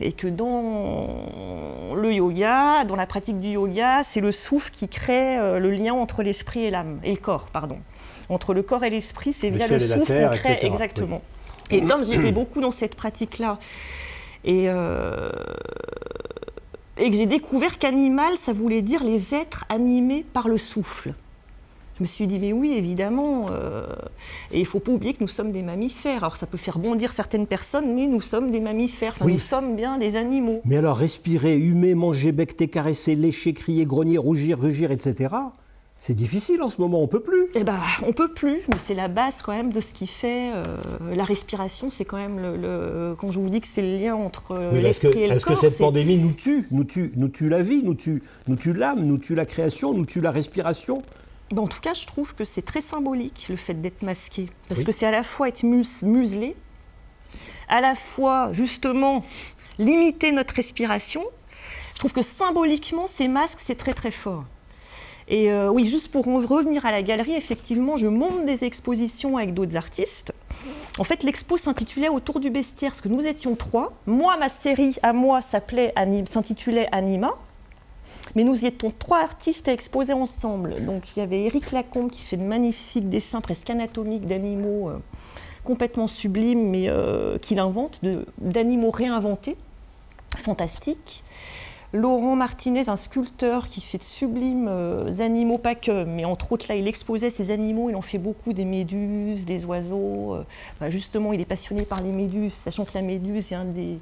et 0.00 0.12
que 0.12 0.26
dans 0.26 1.94
le 1.94 2.12
yoga, 2.12 2.84
dans 2.84 2.96
la 2.96 3.06
pratique 3.06 3.38
du 3.40 3.50
yoga, 3.50 4.02
c'est 4.04 4.20
le 4.20 4.32
souffle 4.32 4.72
qui 4.72 4.88
crée 4.88 5.38
euh, 5.38 5.58
le 5.58 5.70
lien 5.70 5.94
entre 5.94 6.22
l'esprit 6.22 6.64
et 6.64 6.70
l'âme, 6.70 6.98
et 7.04 7.12
le 7.12 7.18
corps, 7.18 7.50
pardon 7.52 7.78
entre 8.28 8.54
le 8.54 8.62
corps 8.62 8.84
et 8.84 8.90
l'esprit, 8.90 9.34
c'est 9.38 9.50
via 9.50 9.66
le 9.66 9.78
souffle 9.78 10.12
qu'on 10.12 10.36
crée 10.36 10.58
exactement. 10.62 11.22
Et 11.70 11.82
comme 11.82 12.04
j'étais 12.04 12.32
beaucoup 12.32 12.60
dans 12.60 12.70
cette 12.70 12.94
pratique-là, 12.94 13.58
et, 14.44 14.68
euh, 14.68 15.30
et 16.98 17.10
que 17.10 17.16
j'ai 17.16 17.26
découvert 17.26 17.78
qu'animal, 17.78 18.36
ça 18.36 18.52
voulait 18.52 18.82
dire 18.82 19.02
les 19.02 19.34
êtres 19.34 19.64
animés 19.68 20.24
par 20.32 20.48
le 20.48 20.58
souffle. 20.58 21.14
Je 21.96 22.02
me 22.02 22.06
suis 22.06 22.26
dit, 22.26 22.40
mais 22.40 22.52
oui, 22.52 22.72
évidemment. 22.72 23.46
Euh, 23.52 23.86
et 24.50 24.56
il 24.58 24.62
ne 24.62 24.66
faut 24.66 24.80
pas 24.80 24.90
oublier 24.90 25.14
que 25.14 25.22
nous 25.22 25.28
sommes 25.28 25.52
des 25.52 25.62
mammifères. 25.62 26.24
Alors 26.24 26.36
ça 26.36 26.46
peut 26.46 26.58
faire 26.58 26.78
bondir 26.78 27.12
certaines 27.12 27.46
personnes, 27.46 27.94
mais 27.94 28.06
nous 28.06 28.20
sommes 28.20 28.50
des 28.50 28.58
mammifères. 28.58 29.12
Enfin, 29.14 29.26
Nous 29.26 29.38
sommes 29.38 29.76
bien 29.76 29.96
des 29.98 30.16
animaux. 30.16 30.60
Mais 30.64 30.76
alors 30.76 30.96
respirer, 30.96 31.56
humer, 31.56 31.94
manger, 31.94 32.32
becter, 32.32 32.66
caresser, 32.66 33.14
lécher, 33.14 33.54
crier, 33.54 33.86
grogner, 33.86 34.18
rougir, 34.18 34.58
rugir, 34.58 34.90
etc. 34.90 35.34
C'est 36.06 36.12
difficile 36.12 36.60
en 36.60 36.68
ce 36.68 36.82
moment, 36.82 37.00
on 37.00 37.08
peut 37.08 37.22
plus. 37.22 37.46
Eh 37.54 37.64
ben, 37.64 37.80
on 38.06 38.12
peut 38.12 38.30
plus, 38.30 38.60
mais 38.68 38.76
c'est 38.76 38.92
la 38.92 39.08
base 39.08 39.40
quand 39.40 39.52
même 39.52 39.72
de 39.72 39.80
ce 39.80 39.94
qui 39.94 40.06
fait 40.06 40.50
euh, 40.52 40.76
la 41.14 41.24
respiration. 41.24 41.88
C'est 41.88 42.04
quand 42.04 42.18
même 42.18 42.38
le, 42.38 43.16
quand 43.18 43.32
je 43.32 43.40
vous 43.40 43.48
dis 43.48 43.62
que 43.62 43.66
c'est 43.66 43.80
le 43.80 43.96
lien 43.96 44.14
entre 44.14 44.50
euh, 44.50 44.78
l'esprit 44.82 45.08
et 45.08 45.12
le 45.22 45.28
corps. 45.28 45.36
Est-ce 45.36 45.46
que 45.46 45.54
cette 45.54 45.78
pandémie 45.78 46.18
nous 46.18 46.32
tue, 46.32 46.68
nous 46.70 46.84
tue, 46.84 47.14
nous 47.16 47.30
tue 47.30 47.48
la 47.48 47.62
vie, 47.62 47.82
nous 47.82 47.94
tue, 47.94 48.22
nous 48.48 48.56
tue 48.56 48.74
l'âme, 48.74 49.02
nous 49.02 49.16
tue 49.16 49.34
la 49.34 49.46
création, 49.46 49.94
nous 49.94 50.04
tue 50.04 50.20
la 50.20 50.30
respiration? 50.30 51.00
Ben, 51.50 51.62
En 51.62 51.68
tout 51.68 51.80
cas, 51.80 51.94
je 51.94 52.04
trouve 52.06 52.34
que 52.34 52.44
c'est 52.44 52.66
très 52.66 52.82
symbolique 52.82 53.46
le 53.48 53.56
fait 53.56 53.72
d'être 53.72 54.02
masqué, 54.02 54.50
parce 54.68 54.84
que 54.84 54.92
c'est 54.92 55.06
à 55.06 55.10
la 55.10 55.22
fois 55.22 55.48
être 55.48 55.62
muselé, 55.62 56.54
à 57.66 57.80
la 57.80 57.94
fois 57.94 58.50
justement 58.52 59.24
limiter 59.78 60.32
notre 60.32 60.54
respiration. 60.54 61.24
Je 61.94 62.00
trouve 62.00 62.12
que 62.12 62.20
symboliquement, 62.20 63.06
ces 63.06 63.26
masques, 63.26 63.60
c'est 63.62 63.76
très 63.76 63.94
très 63.94 64.10
fort. 64.10 64.44
Et 65.28 65.50
euh, 65.50 65.70
oui, 65.70 65.86
juste 65.86 66.10
pour 66.10 66.26
revenir 66.26 66.84
à 66.84 66.92
la 66.92 67.02
galerie, 67.02 67.34
effectivement, 67.34 67.96
je 67.96 68.06
monte 68.06 68.44
des 68.44 68.64
expositions 68.64 69.36
avec 69.36 69.54
d'autres 69.54 69.76
artistes. 69.76 70.32
En 70.98 71.04
fait, 71.04 71.22
l'expo 71.22 71.56
s'intitulait 71.56 72.08
Autour 72.08 72.40
du 72.40 72.50
bestiaire, 72.50 72.90
parce 72.90 73.00
que 73.00 73.08
nous 73.08 73.26
étions 73.26 73.54
trois. 73.54 73.92
Moi, 74.06 74.36
ma 74.38 74.48
série 74.48 74.96
à 75.02 75.12
moi 75.12 75.40
s'intitulait 75.42 76.88
Anima. 76.92 77.34
Mais 78.34 78.44
nous 78.44 78.64
y 78.64 78.66
étions 78.66 78.92
trois 78.98 79.20
artistes 79.20 79.68
à 79.68 79.72
exposer 79.72 80.12
ensemble. 80.12 80.74
Donc 80.86 81.14
il 81.14 81.20
y 81.20 81.22
avait 81.22 81.42
Éric 81.42 81.72
Lacombe 81.72 82.10
qui 82.10 82.22
fait 82.22 82.36
de 82.36 82.42
magnifiques 82.42 83.08
dessins 83.08 83.40
presque 83.40 83.70
anatomiques 83.70 84.26
d'animaux 84.26 84.88
euh, 84.88 84.98
complètement 85.62 86.08
sublimes, 86.08 86.70
mais 86.70 86.88
euh, 86.88 87.38
qu'il 87.38 87.58
invente, 87.58 88.00
d'animaux 88.38 88.90
réinventés, 88.90 89.56
fantastiques. 90.38 91.22
Laurent 91.94 92.34
Martinez, 92.34 92.88
un 92.88 92.96
sculpteur 92.96 93.68
qui 93.68 93.80
fait 93.80 93.98
de 93.98 94.02
sublimes 94.02 94.66
euh, 94.68 95.12
animaux, 95.20 95.58
pas 95.58 95.76
que, 95.76 96.02
mais 96.02 96.24
entre 96.24 96.50
autres 96.50 96.66
là, 96.68 96.74
il 96.74 96.88
exposait 96.88 97.30
ces 97.30 97.52
animaux, 97.52 97.88
il 97.88 97.94
en 97.94 98.02
fait 98.02 98.18
beaucoup 98.18 98.52
des 98.52 98.64
méduses, 98.64 99.46
des 99.46 99.64
oiseaux. 99.64 100.34
Euh, 100.34 100.90
justement, 100.90 101.32
il 101.32 101.40
est 101.40 101.44
passionné 101.44 101.84
par 101.84 102.02
les 102.02 102.12
méduses, 102.12 102.52
sachant 102.52 102.84
que 102.84 102.90
la 102.94 103.02
méduse 103.02 103.52
est 103.52 103.54
un 103.54 103.64
des, 103.64 104.00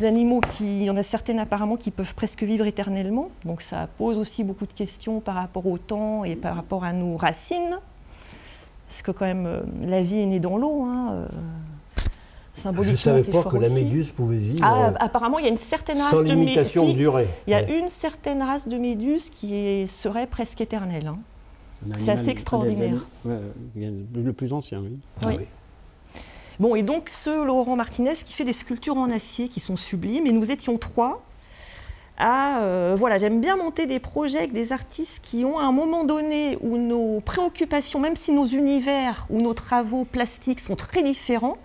animaux 0.00 0.40
qui, 0.40 0.64
il 0.64 0.84
y 0.84 0.90
en 0.90 0.96
a 0.96 1.02
certaines 1.02 1.38
apparemment 1.38 1.76
qui 1.76 1.90
peuvent 1.90 2.14
presque 2.14 2.42
vivre 2.42 2.64
éternellement. 2.64 3.28
Donc 3.44 3.60
ça 3.60 3.86
pose 3.98 4.16
aussi 4.16 4.42
beaucoup 4.42 4.66
de 4.66 4.72
questions 4.72 5.20
par 5.20 5.34
rapport 5.34 5.66
au 5.66 5.76
temps 5.76 6.24
et 6.24 6.36
par 6.36 6.56
rapport 6.56 6.84
à 6.84 6.94
nos 6.94 7.18
racines. 7.18 7.78
Parce 8.88 9.02
que 9.02 9.10
quand 9.10 9.26
même, 9.26 9.44
euh, 9.44 9.60
la 9.82 10.00
vie 10.00 10.20
est 10.20 10.26
née 10.26 10.40
dans 10.40 10.56
l'eau. 10.56 10.84
Hein, 10.84 11.26
je 12.72 12.90
ne 12.90 12.96
savais 12.96 13.24
pas 13.24 13.42
que 13.42 13.56
la 13.56 13.68
méduse 13.68 14.10
pouvait 14.10 14.36
vivre. 14.36 14.60
Ah, 14.62 14.92
apparemment, 14.98 15.38
il 15.38 15.44
y 15.44 15.48
a 15.48 15.50
une 15.50 15.58
certaine 15.58 15.98
race 15.98 16.12
de 16.12 16.32
limitation 16.32 16.88
de 16.88 16.92
durée. 16.92 17.28
Il 17.46 17.50
y 17.50 17.54
a 17.54 17.68
une 17.68 17.88
certaine 17.88 18.42
race 18.42 18.68
de 18.68 18.76
méduse 18.76 19.30
qui 19.30 19.86
serait 19.88 20.26
presque 20.26 20.60
éternelle. 20.60 21.06
Hein. 21.06 21.18
C'est 21.98 22.12
assez 22.12 22.30
extraordinaire. 22.30 23.06
le 23.24 24.32
plus 24.32 24.52
ancien, 24.52 24.80
oui. 24.80 24.98
Ah 25.22 25.26
oui. 25.28 25.46
Bon, 26.60 26.76
et 26.76 26.82
donc 26.82 27.08
ce 27.08 27.44
Laurent 27.44 27.74
Martinez 27.76 28.14
qui 28.24 28.32
fait 28.32 28.44
des 28.44 28.52
sculptures 28.52 28.96
en 28.96 29.10
acier 29.10 29.48
qui 29.48 29.60
sont 29.60 29.76
sublimes, 29.76 30.26
et 30.26 30.32
nous 30.32 30.50
étions 30.50 30.78
trois 30.78 31.24
à... 32.16 32.60
Euh, 32.60 32.94
voilà, 32.96 33.18
j'aime 33.18 33.40
bien 33.40 33.56
monter 33.56 33.86
des 33.86 33.98
projets 33.98 34.38
avec 34.38 34.52
des 34.52 34.72
artistes 34.72 35.24
qui 35.24 35.44
ont 35.44 35.58
à 35.58 35.64
un 35.64 35.72
moment 35.72 36.04
donné 36.04 36.56
où 36.60 36.78
nos 36.78 37.20
préoccupations, 37.20 37.98
même 37.98 38.14
si 38.14 38.30
nos 38.30 38.46
univers 38.46 39.26
ou 39.30 39.40
nos 39.40 39.54
travaux 39.54 40.04
plastiques 40.04 40.60
sont 40.60 40.76
très 40.76 41.02
différents, 41.02 41.58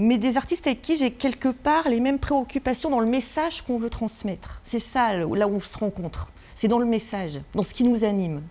mais 0.00 0.16
des 0.16 0.36
artistes 0.36 0.66
avec 0.66 0.80
qui 0.82 0.96
j'ai 0.96 1.10
quelque 1.10 1.50
part 1.50 1.88
les 1.88 2.00
mêmes 2.00 2.18
préoccupations 2.18 2.90
dans 2.90 3.00
le 3.00 3.06
message 3.06 3.62
qu'on 3.62 3.76
veut 3.76 3.90
transmettre. 3.90 4.60
C'est 4.64 4.80
ça, 4.80 5.12
là 5.14 5.26
où 5.26 5.54
on 5.54 5.60
se 5.60 5.78
rencontre. 5.78 6.30
C'est 6.54 6.68
dans 6.68 6.78
le 6.78 6.86
message, 6.86 7.40
dans 7.54 7.62
ce 7.62 7.74
qui 7.74 7.84
nous 7.84 8.02
anime. 8.02 8.42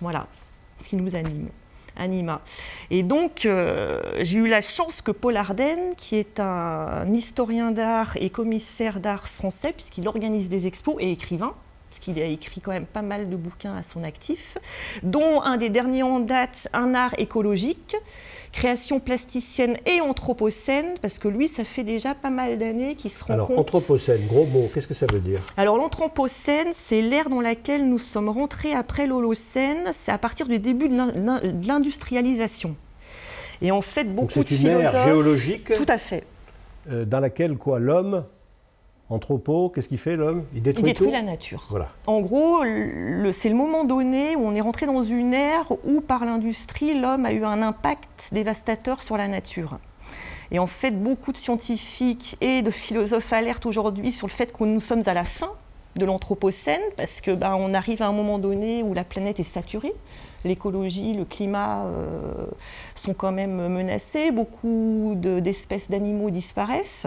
Voilà, 0.00 0.28
ce 0.82 0.88
qui 0.88 0.96
nous 0.96 1.16
anime. 1.16 1.48
Anima. 1.96 2.40
Et 2.90 3.02
donc, 3.02 3.46
euh, 3.46 4.00
j'ai 4.20 4.38
eu 4.38 4.48
la 4.48 4.60
chance 4.60 5.00
que 5.00 5.12
Paul 5.12 5.36
Arden, 5.36 5.94
qui 5.96 6.16
est 6.16 6.40
un, 6.40 7.06
historien 7.12 7.70
d'art 7.70 8.16
et 8.16 8.30
commissaire 8.30 8.98
d'art 8.98 9.28
français, 9.28 9.72
puisqu'il 9.72 10.08
organise 10.08 10.48
des 10.48 10.66
expos 10.66 10.96
et 10.98 11.12
écrivain, 11.12 11.54
parce 11.88 12.00
qu'il 12.00 12.18
a 12.20 12.24
écrit 12.24 12.60
quand 12.60 12.72
même 12.72 12.86
pas 12.86 13.02
mal 13.02 13.30
de 13.30 13.36
bouquins 13.36 13.76
à 13.76 13.84
son 13.84 14.02
actif, 14.02 14.58
dont 15.04 15.40
un 15.42 15.56
des 15.56 15.70
derniers 15.70 16.02
en 16.02 16.18
date, 16.18 16.68
Un 16.72 16.94
art 16.94 17.14
écologique, 17.18 17.96
création 18.54 19.00
plasticienne 19.00 19.76
et 19.84 20.00
anthropocène, 20.00 20.94
parce 21.02 21.18
que 21.18 21.26
lui, 21.26 21.48
ça 21.48 21.64
fait 21.64 21.82
déjà 21.82 22.14
pas 22.14 22.30
mal 22.30 22.56
d'années 22.56 22.94
qu'il 22.94 23.10
se 23.10 23.24
rend 23.24 23.34
Alors, 23.34 23.48
compte... 23.48 23.58
anthropocène, 23.58 24.24
gros 24.26 24.46
mot, 24.46 24.70
qu'est-ce 24.72 24.86
que 24.86 24.94
ça 24.94 25.06
veut 25.12 25.18
dire? 25.18 25.40
Alors 25.56 25.76
l'anthropocène, 25.76 26.68
c'est 26.72 27.02
l'ère 27.02 27.28
dans 27.28 27.40
laquelle 27.40 27.88
nous 27.88 27.98
sommes 27.98 28.28
rentrés 28.28 28.72
après 28.72 29.06
l'Holocène, 29.08 29.88
c'est 29.92 30.12
à 30.12 30.18
partir 30.18 30.46
du 30.46 30.60
début 30.60 30.88
de 30.88 30.96
l'in- 30.96 31.12
l'in- 31.12 31.40
de 31.40 31.66
l'industrialisation. 31.66 32.76
Et 33.60 33.72
en 33.72 33.82
fait, 33.82 34.04
Donc 34.04 34.14
beaucoup 34.14 34.32
c'est 34.32 34.44
de 34.50 34.60
une 34.60 34.66
ère 34.68 34.78
philosophes... 34.90 35.04
géologique 35.04 35.74
Tout 35.74 35.86
à 35.88 35.98
fait. 35.98 36.24
euh, 36.90 37.04
dans 37.04 37.20
laquelle 37.20 37.56
quoi 37.56 37.80
l'homme, 37.80 38.24
anthropo, 39.14 39.70
qu'est-ce 39.70 39.88
qu'il 39.88 39.98
fait 39.98 40.16
l'homme? 40.16 40.44
Il 40.54 40.62
détruit 40.62 40.82
Il 40.82 40.86
détruit 40.86 41.10
la 41.10 41.22
nature. 41.22 41.66
Voilà. 41.70 41.88
En 42.06 42.20
gros, 42.20 42.62
c'est 42.62 43.48
le 43.48 43.54
moment 43.54 43.84
donné 43.84 44.36
où 44.36 44.40
on 44.46 44.54
est 44.54 44.60
rentré 44.60 44.86
dans 44.86 45.04
une 45.04 45.32
ère 45.32 45.72
où, 45.84 46.00
par 46.00 46.24
l'industrie, 46.24 46.98
l'homme 46.98 47.24
a 47.24 47.32
eu 47.32 47.44
un 47.44 47.62
impact 47.62 48.30
dévastateur 48.32 49.02
sur 49.02 49.16
la 49.16 49.28
nature. 49.28 49.78
Et 50.50 50.58
en 50.58 50.66
fait, 50.66 50.90
beaucoup 50.90 51.32
de 51.32 51.36
scientifiques 51.36 52.36
et 52.40 52.62
de 52.62 52.70
philosophes 52.70 53.32
alertent 53.32 53.66
aujourd'hui 53.66 54.12
sur 54.12 54.26
le 54.26 54.32
fait 54.32 54.52
que 54.52 54.64
nous 54.64 54.80
sommes 54.80 55.02
à 55.06 55.14
la 55.14 55.24
fin 55.24 55.50
de 55.96 56.04
l'Anthropocène, 56.04 56.82
parce 56.96 57.20
que 57.20 57.30
ben, 57.30 57.56
on 57.58 57.72
arrive 57.72 58.02
à 58.02 58.06
un 58.06 58.12
moment 58.12 58.38
donné 58.38 58.82
où 58.82 58.94
la 58.94 59.04
planète 59.04 59.40
est 59.40 59.44
saturée. 59.44 59.94
L'écologie, 60.44 61.14
le 61.14 61.24
climat 61.24 61.84
euh, 61.86 62.46
sont 62.94 63.14
quand 63.14 63.32
même 63.32 63.68
menacés, 63.68 64.30
beaucoup 64.30 65.14
de- 65.16 65.40
d'espèces 65.40 65.90
d'animaux 65.90 66.30
disparaissent, 66.30 67.06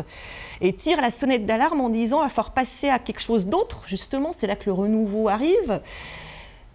et 0.60 0.74
tirent 0.74 1.02
la 1.02 1.12
sonnette 1.12 1.46
d'alarme 1.46 1.82
en 1.82 1.90
disant 1.90 2.22
il 2.22 2.24
va 2.24 2.30
falloir 2.30 2.54
passer 2.54 2.90
à 2.90 3.00
quelque 3.00 3.22
chose 3.22 3.46
d'autre, 3.46 3.84
justement, 3.86 4.32
c'est 4.34 4.48
là 4.48 4.56
que 4.56 4.66
le 4.66 4.74
renouveau 4.74 5.30
arrive. 5.30 5.82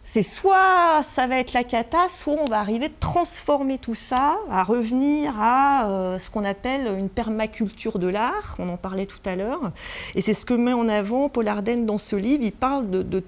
C'est 0.05 0.23
soit 0.23 1.03
ça 1.05 1.27
va 1.27 1.39
être 1.39 1.55
la 1.55 1.65
cata, 1.65 2.07
soit 2.11 2.35
on 2.35 2.45
va 2.45 2.59
arriver 2.59 2.87
à 2.87 2.91
transformer 3.01 3.79
tout 3.79 3.95
ça, 3.95 4.37
à 4.51 4.63
revenir 4.63 5.33
à 5.41 5.89
euh, 5.89 6.19
ce 6.19 6.31
qu'on 6.31 6.45
appelle 6.45 6.87
une 6.99 7.09
permaculture 7.09 7.99
de 7.99 8.09
l'art, 8.09 8.55
on 8.59 8.69
en 8.69 8.77
parlait 8.77 9.07
tout 9.07 9.23
à 9.25 9.37
l'heure, 9.37 9.73
et 10.15 10.21
c'est 10.21 10.35
ce 10.35 10.45
que 10.45 10.53
met 10.53 10.75
en 10.75 10.87
avant 10.89 11.31
Paul 11.31 11.49
Ardenne 11.49 11.87
dans 11.87 11.97
ce 11.97 12.15
livre, 12.15 12.43
il 12.45 12.53
parle 12.53 12.91
de 12.91 13.23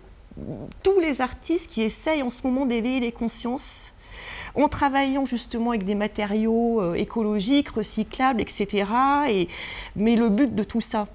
tous 0.83 1.01
les 1.01 1.21
artistes 1.21 1.71
qui 1.71 1.83
essayent 1.83 2.23
en 2.23 2.31
ce 2.31 2.47
moment 2.47 2.67
d'éveiller 2.67 3.01
les 3.01 3.13
consciences 3.13 3.93
en 4.55 4.69
travaillant 4.69 5.27
justement 5.27 5.71
avec 5.71 5.85
des 5.85 5.95
matériaux 5.95 6.81
euh, 6.81 6.95
écologiques, 6.95 7.71
recyclables, 7.71 8.41
etc. 8.41 8.87
Et, 9.29 9.49
mais 9.97 10.15
le 10.15 10.29
but 10.29 10.55
de 10.55 10.63
tout 10.63 10.81
ça, 10.81 11.09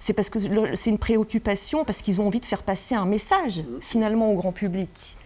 c'est 0.00 0.12
parce 0.12 0.28
que 0.28 0.38
c'est 0.76 0.90
une 0.90 0.98
préoccupation, 0.98 1.84
parce 1.84 2.02
qu'ils 2.02 2.20
ont 2.20 2.26
envie 2.26 2.40
de 2.40 2.44
faire 2.44 2.62
passer 2.62 2.94
un 2.94 3.06
message 3.06 3.62
finalement 3.80 4.30
au 4.30 4.34
grand 4.34 4.52
public. 4.52 5.16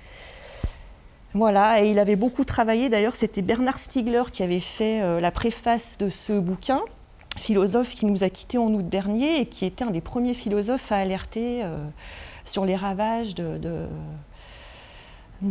Voilà, 1.35 1.83
et 1.83 1.91
il 1.91 1.99
avait 1.99 2.17
beaucoup 2.17 2.45
travaillé, 2.45 2.89
d'ailleurs 2.89 3.15
c'était 3.15 3.43
Bernard 3.43 3.79
Stiegler 3.79 4.23
qui 4.33 4.43
avait 4.43 4.61
fait 4.61 5.03
euh, 5.03 5.21
la 5.21 5.31
préface 5.31 5.99
de 5.99 6.09
ce 6.09 6.33
bouquin, 6.33 6.81
philosophe 7.37 7.91
qui 7.95 8.07
nous 8.07 8.25
a 8.25 8.31
quittés 8.31 8.57
en 8.57 8.73
août 8.73 8.89
dernier 8.89 9.41
et 9.41 9.47
qui 9.47 9.67
était 9.67 9.85
un 9.85 9.91
des 9.91 10.01
premiers 10.01 10.33
philosophes 10.33 10.91
à 10.91 10.97
alerter 10.97 11.63
euh, 11.65 11.77
sur 12.49 12.65
les 12.65 12.77
ravages 12.77 13.35
de, 13.35 13.59
de- 13.59 13.87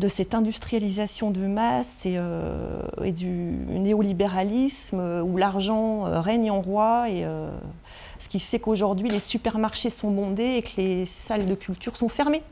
cette 0.09 0.35
industrialisation 0.35 1.31
de 1.31 1.47
masse 1.47 2.05
et, 2.05 2.15
euh, 2.17 2.81
et 3.03 3.11
du 3.13 3.27
néolibéralisme 3.69 4.99
où 5.23 5.37
l'argent 5.37 6.05
euh, 6.05 6.19
règne 6.19 6.51
en 6.51 6.61
roi 6.61 7.09
et 7.09 7.23
euh, 7.23 7.49
ce 8.19 8.27
qui 8.27 8.39
fait 8.41 8.59
qu'aujourd'hui 8.59 9.07
les 9.09 9.21
supermarchés 9.21 9.89
sont 9.89 10.11
bondés 10.11 10.55
et 10.57 10.61
que 10.61 10.81
les 10.81 11.05
salles 11.05 11.45
de 11.45 11.55
culture 11.55 11.95
sont 11.95 12.09
fermées. 12.09 12.43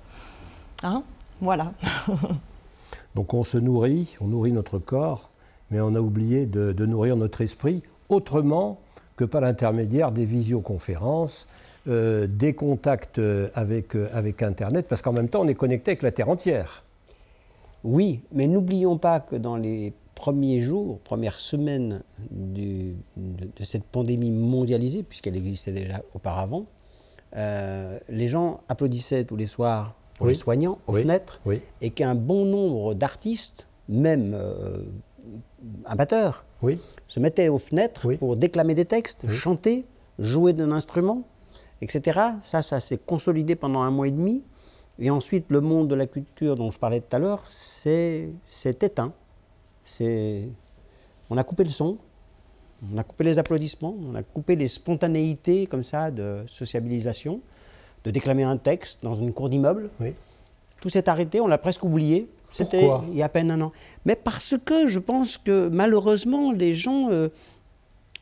Hein? 0.83 1.03
Voilà. 1.41 1.73
Donc 3.15 3.33
on 3.33 3.43
se 3.43 3.57
nourrit, 3.57 4.15
on 4.21 4.27
nourrit 4.27 4.51
notre 4.53 4.79
corps, 4.79 5.29
mais 5.71 5.81
on 5.81 5.95
a 5.95 5.99
oublié 5.99 6.45
de 6.45 6.85
nourrir 6.85 7.15
notre 7.17 7.41
esprit 7.41 7.83
autrement 8.07 8.79
que 9.17 9.23
par 9.25 9.41
l'intermédiaire 9.41 10.11
des 10.11 10.25
visioconférences, 10.25 11.47
euh, 11.87 12.27
des 12.27 12.53
contacts 12.55 13.19
euh, 13.19 13.49
avec, 13.53 13.95
euh, 13.95 14.09
avec 14.13 14.41
Internet, 14.41 14.87
parce 14.89 15.01
qu'en 15.01 15.13
même 15.13 15.29
temps 15.29 15.41
on 15.41 15.47
est 15.47 15.53
connecté 15.55 15.91
avec 15.91 16.01
la 16.03 16.11
Terre 16.11 16.29
entière. 16.29 16.83
Oui, 17.83 18.21
mais 18.31 18.47
n'oublions 18.47 18.97
pas 18.97 19.19
que 19.19 19.35
dans 19.35 19.55
les 19.57 19.93
premiers 20.15 20.61
jours, 20.61 20.99
premières 20.99 21.39
semaines 21.39 22.01
du- 22.31 22.95
de, 23.17 23.45
de 23.55 23.63
cette 23.63 23.83
pandémie 23.83 24.31
mondialisée, 24.31 25.03
puisqu'elle 25.03 25.35
existait 25.35 25.71
déjà 25.73 26.01
auparavant, 26.15 26.65
euh, 27.35 27.99
les 28.09 28.27
gens 28.29 28.61
applaudissaient 28.69 29.25
tous 29.25 29.35
les 29.35 29.45
soirs 29.45 29.95
pour 30.17 30.25
Oui. 30.27 30.31
les 30.31 30.37
soignants 30.37 30.79
aux 30.87 30.93
Oui. 30.93 31.01
fenêtres, 31.01 31.41
Oui. 31.45 31.61
et 31.81 31.89
qu'un 31.91 32.15
bon 32.15 32.45
nombre 32.45 32.93
d'artistes, 32.95 33.67
même 33.89 34.35
amateurs, 35.85 36.45
se 37.07 37.19
mettaient 37.19 37.49
aux 37.49 37.59
fenêtres 37.59 38.13
pour 38.17 38.35
déclamer 38.37 38.73
des 38.73 38.85
textes, 38.85 39.27
chanter, 39.29 39.85
jouer 40.17 40.53
d'un 40.53 40.71
instrument, 40.71 41.23
etc. 41.81 42.19
Ça, 42.43 42.61
ça 42.61 42.79
s'est 42.79 42.97
consolidé 42.97 43.55
pendant 43.55 43.81
un 43.81 43.91
mois 43.91 44.07
et 44.07 44.11
demi. 44.11 44.43
Et 44.99 45.09
ensuite, 45.09 45.45
le 45.49 45.61
monde 45.61 45.89
de 45.89 45.95
la 45.95 46.07
culture 46.07 46.55
dont 46.55 46.71
je 46.71 46.79
parlais 46.79 47.01
tout 47.01 47.15
à 47.15 47.19
l'heure, 47.19 47.43
c'est 47.49 48.29
c'est 48.45 48.83
éteint. 48.83 49.13
On 51.29 51.37
a 51.37 51.43
coupé 51.43 51.63
le 51.63 51.69
son, 51.69 51.97
on 52.93 52.97
a 52.97 53.03
coupé 53.03 53.23
les 53.23 53.37
applaudissements, 53.37 53.95
on 53.99 54.15
a 54.15 54.23
coupé 54.23 54.55
les 54.55 54.67
spontanéités 54.67 55.67
comme 55.67 55.83
ça 55.83 56.11
de 56.11 56.43
sociabilisation, 56.47 57.41
de 58.03 58.11
déclamer 58.11 58.43
un 58.43 58.57
texte 58.57 59.03
dans 59.03 59.15
une 59.15 59.33
cour 59.33 59.49
d'immeuble. 59.49 59.89
Oui. 59.99 60.13
Tout 60.81 60.89
s'est 60.89 61.09
arrêté, 61.09 61.41
on 61.41 61.47
l'a 61.47 61.57
presque 61.57 61.83
oublié. 61.83 62.27
C'était 62.51 62.87
il 63.09 63.17
y 63.17 63.21
a 63.21 63.25
à 63.25 63.29
peine 63.29 63.51
un 63.51 63.59
an. 63.59 63.71
Mais 64.05 64.15
parce 64.15 64.55
que 64.63 64.87
je 64.87 64.99
pense 64.99 65.37
que 65.37 65.67
malheureusement, 65.67 66.53
les 66.53 66.73
gens 66.73 67.09
euh, 67.11 67.27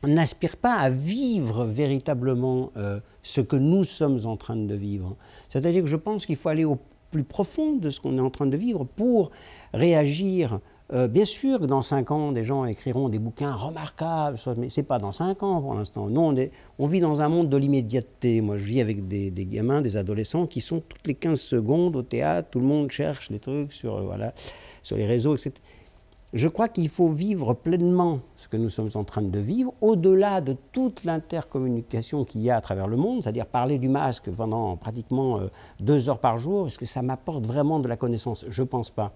n'aspirent 0.02 0.56
pas 0.56 0.74
à 0.74 0.90
vivre 0.90 1.64
véritablement 1.64 2.72
euh, 2.76 3.00
ce 3.24 3.40
que 3.40 3.56
nous 3.56 3.82
sommes 3.82 4.20
en 4.26 4.36
train 4.36 4.54
de 4.54 4.74
vivre. 4.74 5.16
C'est-à-dire 5.48 5.82
que 5.82 5.88
je 5.88 5.96
pense 5.96 6.26
qu'il 6.26 6.36
faut 6.36 6.50
aller 6.50 6.64
au 6.64 6.78
plus 7.10 7.24
profond 7.24 7.76
de 7.76 7.90
ce 7.90 8.00
qu'on 8.00 8.18
est 8.18 8.20
en 8.20 8.30
train 8.30 8.46
de 8.46 8.56
vivre 8.56 8.84
pour 8.84 9.30
réagir. 9.72 10.60
Euh, 10.92 11.08
bien 11.08 11.24
sûr 11.24 11.58
que 11.60 11.64
dans 11.64 11.80
cinq 11.80 12.10
ans, 12.10 12.32
des 12.32 12.44
gens 12.44 12.66
écriront 12.66 13.08
des 13.08 13.18
bouquins 13.18 13.54
remarquables, 13.54 14.36
mais 14.58 14.68
ce 14.68 14.80
n'est 14.80 14.86
pas 14.86 14.98
dans 14.98 15.12
cinq 15.12 15.42
ans 15.42 15.62
pour 15.62 15.74
l'instant. 15.74 16.10
Nous, 16.10 16.48
on, 16.78 16.86
vit 16.86 17.00
dans 17.00 17.22
un 17.22 17.28
monde 17.28 17.48
de 17.48 17.56
l'immédiateté. 17.56 18.42
Moi, 18.42 18.58
je 18.58 18.64
vis 18.64 18.82
avec 18.82 19.08
des, 19.08 19.30
des 19.30 19.46
gamins, 19.46 19.80
des 19.80 19.96
adolescents 19.96 20.46
qui 20.46 20.60
sont 20.60 20.80
toutes 20.80 21.06
les 21.06 21.14
15 21.14 21.40
secondes 21.40 21.96
au 21.96 22.02
théâtre, 22.02 22.50
tout 22.50 22.60
le 22.60 22.66
monde 22.66 22.90
cherche 22.90 23.30
des 23.30 23.38
trucs 23.38 23.72
sur, 23.72 23.96
euh, 23.96 24.02
voilà, 24.02 24.34
sur 24.82 24.98
les 24.98 25.06
réseaux, 25.06 25.34
etc. 25.34 25.54
Je 26.34 26.48
crois 26.48 26.66
qu'il 26.66 26.88
faut 26.88 27.08
vivre 27.08 27.54
pleinement 27.54 28.18
ce 28.34 28.48
que 28.48 28.56
nous 28.56 28.68
sommes 28.68 28.90
en 28.96 29.04
train 29.04 29.22
de 29.22 29.38
vivre, 29.38 29.72
au-delà 29.80 30.40
de 30.40 30.56
toute 30.72 31.04
l'intercommunication 31.04 32.24
qu'il 32.24 32.40
y 32.40 32.50
a 32.50 32.56
à 32.56 32.60
travers 32.60 32.88
le 32.88 32.96
monde, 32.96 33.22
c'est-à-dire 33.22 33.46
parler 33.46 33.78
du 33.78 33.88
masque 33.88 34.28
pendant 34.30 34.76
pratiquement 34.76 35.38
euh, 35.38 35.46
deux 35.78 36.08
heures 36.08 36.18
par 36.18 36.36
jour, 36.36 36.66
est-ce 36.66 36.76
que 36.76 36.86
ça 36.86 37.02
m'apporte 37.02 37.46
vraiment 37.46 37.78
de 37.78 37.86
la 37.86 37.96
connaissance? 37.96 38.44
Je 38.48 38.62
ne 38.62 38.66
pense 38.66 38.90
pas. 38.90 39.12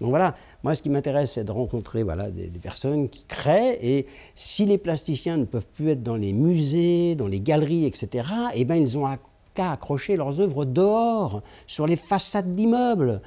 Donc 0.00 0.08
voilà, 0.08 0.34
moi 0.62 0.74
ce 0.74 0.80
qui 0.80 0.88
m'intéresse, 0.88 1.32
c'est 1.32 1.44
de 1.44 1.52
rencontrer 1.52 2.04
voilà, 2.04 2.30
des, 2.30 2.46
des 2.46 2.58
personnes 2.58 3.10
qui 3.10 3.24
créent, 3.24 3.78
et 3.82 4.06
si 4.34 4.64
les 4.64 4.78
plasticiens 4.78 5.36
ne 5.36 5.44
peuvent 5.44 5.68
plus 5.68 5.90
être 5.90 6.02
dans 6.02 6.16
les 6.16 6.32
musées, 6.32 7.16
dans 7.16 7.28
les 7.28 7.42
galeries, 7.42 7.84
etc., 7.84 8.26
eh 8.54 8.64
ben, 8.64 8.76
ils 8.76 8.96
ont 8.96 9.06
qu'à 9.52 9.72
accrocher 9.72 10.16
leurs 10.16 10.40
œuvres 10.40 10.64
dehors, 10.64 11.42
sur 11.66 11.86
les 11.86 11.96
façades 11.96 12.54
d'immeubles. 12.54 13.20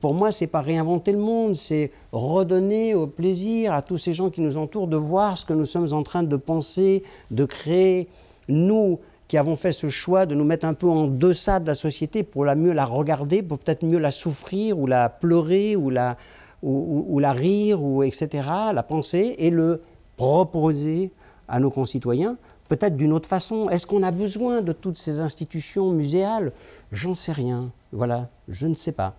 Pour 0.00 0.12
moi, 0.12 0.32
c'est 0.32 0.46
pas 0.46 0.60
réinventer 0.60 1.12
le 1.12 1.18
monde, 1.18 1.56
c'est 1.56 1.90
redonner 2.12 2.94
au 2.94 3.06
plaisir 3.06 3.72
à 3.72 3.80
tous 3.80 3.96
ces 3.96 4.12
gens 4.12 4.28
qui 4.28 4.42
nous 4.42 4.58
entourent 4.58 4.86
de 4.86 4.98
voir 4.98 5.38
ce 5.38 5.46
que 5.46 5.54
nous 5.54 5.64
sommes 5.64 5.92
en 5.92 6.02
train 6.02 6.22
de 6.22 6.36
penser, 6.36 7.02
de 7.30 7.44
créer. 7.46 8.08
Nous 8.48 8.98
qui 9.28 9.36
avons 9.36 9.56
fait 9.56 9.72
ce 9.72 9.88
choix 9.88 10.24
de 10.26 10.34
nous 10.34 10.44
mettre 10.44 10.66
un 10.66 10.74
peu 10.74 10.88
en 10.88 11.06
deçà 11.06 11.60
de 11.60 11.66
la 11.66 11.74
société 11.74 12.22
pour 12.22 12.44
la 12.44 12.54
mieux 12.54 12.72
la 12.72 12.86
regarder, 12.86 13.42
pour 13.42 13.58
peut-être 13.58 13.84
mieux 13.84 13.98
la 13.98 14.10
souffrir 14.10 14.78
ou 14.78 14.86
la 14.86 15.10
pleurer 15.10 15.76
ou 15.76 15.90
la, 15.90 16.16
ou, 16.62 17.18
la 17.18 17.32
rire, 17.32 17.82
ou 17.82 18.02
etc., 18.02 18.48
la 18.74 18.82
penser 18.82 19.36
et 19.38 19.50
le 19.50 19.82
proposer 20.16 21.12
à 21.46 21.60
nos 21.60 21.70
concitoyens, 21.70 22.36
peut-être 22.68 22.96
d'une 22.96 23.12
autre 23.12 23.28
façon. 23.28 23.68
Est-ce 23.68 23.86
qu'on 23.86 24.02
a 24.02 24.10
besoin 24.10 24.62
de 24.62 24.72
toutes 24.72 24.98
ces 24.98 25.20
institutions 25.20 25.92
muséales? 25.92 26.52
J'en 26.90 27.14
sais 27.14 27.32
rien. 27.32 27.70
Voilà, 27.92 28.28
je 28.48 28.66
ne 28.66 28.74
sais 28.74 28.92
pas. 28.92 29.14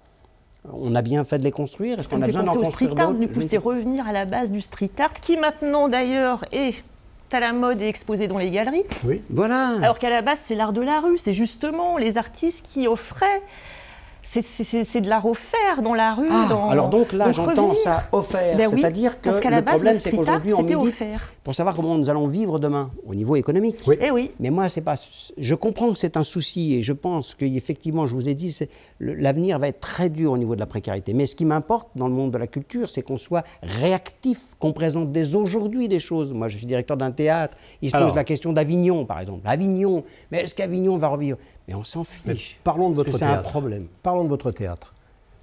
On 0.71 0.93
a 0.93 1.01
bien 1.01 1.23
fait 1.23 1.39
de 1.39 1.43
les 1.43 1.51
construire. 1.51 1.99
Est-ce 1.99 2.09
qu'on 2.09 2.21
a 2.21 2.25
besoin 2.25 2.43
d'en 2.43 2.55
construire 2.55 2.91
street 2.91 3.01
art, 3.01 3.11
d'autres 3.13 3.19
du 3.19 3.29
coup, 3.29 3.41
c'est 3.41 3.57
revenir 3.57 4.07
à 4.07 4.11
la 4.11 4.25
base 4.25 4.51
du 4.51 4.61
street 4.61 4.91
art, 4.99 5.13
qui 5.13 5.37
maintenant 5.37 5.87
d'ailleurs 5.87 6.43
est 6.51 6.83
à 7.31 7.39
la 7.39 7.53
mode 7.53 7.81
et 7.81 7.87
exposé 7.87 8.27
dans 8.27 8.37
les 8.37 8.49
galeries. 8.49 8.83
Oui. 9.05 9.21
Voilà. 9.29 9.75
Alors 9.81 9.99
qu'à 9.99 10.09
la 10.09 10.21
base, 10.21 10.41
c'est 10.43 10.55
l'art 10.55 10.73
de 10.73 10.81
la 10.81 10.99
rue, 10.99 11.17
c'est 11.17 11.33
justement 11.33 11.97
les 11.97 12.17
artistes 12.17 12.65
qui 12.65 12.87
offraient 12.87 13.41
c'est 14.31 15.01
de 15.01 15.09
la 15.09 15.19
refaire 15.19 15.81
dans 15.83 15.95
la 15.95 16.13
rue. 16.13 16.27
Ah, 16.29 16.45
dans, 16.49 16.69
alors 16.69 16.89
donc 16.89 17.13
là, 17.13 17.31
j'entends 17.31 17.73
ça 17.73 18.03
offert. 18.11 18.57
Ben 18.57 18.69
C'est-à-dire 18.69 19.19
que 19.21 19.29
le 19.29 19.63
problème, 19.63 19.97
c'est 19.97 20.11
qu'aujourd'hui, 20.11 20.53
on 20.53 20.61
médite 20.61 20.77
offert. 20.77 21.33
pour 21.43 21.55
savoir 21.55 21.75
comment 21.75 21.97
nous 21.97 22.09
allons 22.09 22.27
vivre 22.27 22.59
demain 22.59 22.91
au 23.07 23.15
niveau 23.15 23.35
économique. 23.35 23.77
Oui. 23.87 23.97
Eh 23.99 24.11
oui. 24.11 24.31
Mais 24.39 24.51
moi, 24.51 24.69
c'est 24.69 24.81
pas. 24.81 24.95
Je 25.37 25.55
comprends 25.55 25.91
que 25.91 25.97
c'est 25.97 26.15
un 26.17 26.23
souci 26.23 26.75
et 26.75 26.81
je 26.81 26.93
pense 26.93 27.33
qu'effectivement, 27.33 28.05
je 28.05 28.13
vous 28.13 28.29
ai 28.29 28.35
dit, 28.35 28.55
l'avenir 28.99 29.57
va 29.57 29.67
être 29.69 29.79
très 29.79 30.09
dur 30.09 30.31
au 30.31 30.37
niveau 30.37 30.55
de 30.55 30.59
la 30.59 30.67
précarité. 30.67 31.13
Mais 31.13 31.25
ce 31.25 31.35
qui 31.35 31.45
m'importe 31.45 31.89
dans 31.95 32.07
le 32.07 32.13
monde 32.13 32.31
de 32.31 32.37
la 32.37 32.47
culture, 32.47 32.89
c'est 32.89 33.01
qu'on 33.01 33.17
soit 33.17 33.43
réactif, 33.63 34.39
qu'on 34.59 34.73
présente 34.73 35.11
dès 35.11 35.35
aujourd'hui 35.35 35.87
des 35.87 35.99
choses. 35.99 36.33
Moi, 36.33 36.49
je 36.49 36.57
suis 36.57 36.67
directeur 36.67 36.97
d'un 36.97 37.11
théâtre. 37.11 37.57
Il 37.81 37.89
se 37.89 37.97
pose 37.97 38.15
la 38.15 38.23
question 38.23 38.53
d'Avignon, 38.53 39.05
par 39.05 39.19
exemple. 39.19 39.41
Avignon, 39.45 40.03
mais 40.31 40.43
est-ce 40.43 40.53
qu'Avignon 40.53 40.97
va 40.97 41.07
revivre? 41.07 41.37
Mais 41.69 41.75
on 41.75 41.83
s'en 41.83 42.03
fiche. 42.03 42.59
parlons 42.63 42.89
de 42.89 42.95
votre 42.95 43.15
théâtre. 43.15 43.41
C'est 43.41 43.47
un 43.47 43.51
problème. 43.51 43.87
Parlons 44.01 44.23
de 44.23 44.29
votre 44.29 44.49
théâtre. 44.49 44.91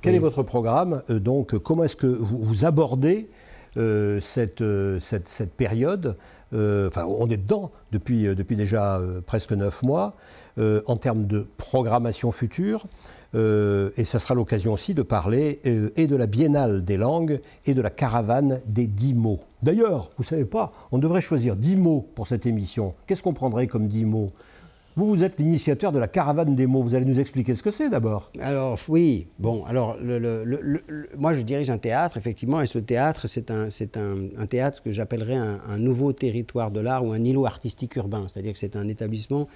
Quel 0.03 0.17
est 0.17 0.19
votre 0.19 0.43
programme 0.43 1.03
euh, 1.09 1.21
Donc, 1.21 1.57
comment 1.59 1.85
est-ce 1.85 1.97
que 1.97 2.07
vous, 2.07 2.65
abordez 2.65 3.29
euh, 3.77 4.21
cette, 4.21 4.61
euh, 4.61 4.99
cette, 5.01 5.29
cette, 5.29 5.53
période 5.55 6.17
Enfin, 6.53 7.05
on 7.05 7.29
est 7.29 7.37
dedans 7.37 7.71
depuis, 7.93 8.23
depuis 8.35 8.57
déjà 8.57 9.01
presque 9.27 9.53
neuf 9.53 9.83
mois 9.83 10.15
en 10.57 10.97
termes 10.97 11.27
de 11.27 11.47
programmation 11.59 12.31
future. 12.31 12.87
et 13.35 14.05
ça 14.05 14.19
sera 14.19 14.35
l'occasion 14.35 14.73
aussi 14.73 14.95
de 14.95 15.03
parler 15.03 15.61
et 15.65 16.07
de 16.07 16.17
la 16.17 16.27
Biennale 16.27 16.83
des 16.83 16.97
langues 16.97 17.41
et 17.67 17.75
de 17.75 17.83
la 17.83 17.91
caravane 17.91 18.63
des 18.65 18.87
dix 18.87 19.13
mots. 19.13 19.41
D'ailleurs, 19.63 20.13
vous 20.17 20.23
ne 20.23 20.27
savez 20.29 20.45
pas, 20.47 20.73
on 20.93 20.99
devrait 20.99 21.21
choisir 21.21 21.57
dix 21.57 21.77
mots 21.77 22.09
pour 22.15 22.29
cette 22.29 22.47
émission. 22.47 22.95
Qu'est-ce 23.07 23.25
qu'on 23.25 23.35
prendrait 23.35 23.67
comme 23.67 23.89
dix 23.89 24.05
mots? 24.07 24.31
Vous, 24.97 25.07
vous 25.07 25.23
êtes 25.23 25.39
l'initiateur 25.39 25.93
de 25.93 25.99
la 25.99 26.09
caravane 26.09 26.55
des 26.55 26.67
mots. 26.67 26.83
Vous 26.83 26.95
allez 26.95 27.05
nous 27.05 27.21
expliquer 27.21 27.55
ce 27.55 27.63
que 27.63 27.71
c'est 27.71 27.91
d'abord. 27.91 28.33
Alors, 28.41 28.79
oui. 28.89 29.27
Bon, 29.39 29.63
alors, 29.67 29.99
moi, 31.19 31.35
je 31.35 31.43
dirige 31.43 31.69
un 31.69 31.77
théâtre, 31.77 32.17
effectivement, 32.17 32.63
et 32.63 32.67
ce 32.67 32.79
théâtre, 32.79 33.27
c'est 33.27 33.51
un, 33.51 33.69
un, 34.39 34.47
théâtre 34.47 34.83
que 34.83 34.93
j'appellerais 34.93 35.37
un, 35.37 35.77
nouveau 35.77 36.15
territoire 36.15 36.71
de 36.71 36.81
l'art 36.81 37.05
ou 37.05 37.13
un 37.13 37.23
îlot 37.23 37.45
artistique 37.45 37.95
urbain. 37.97 38.25
C'est-à-dire 38.27 38.55
que 38.55 38.59
c'est 38.59 38.75
un 38.75 38.89
établissement, 38.89 39.49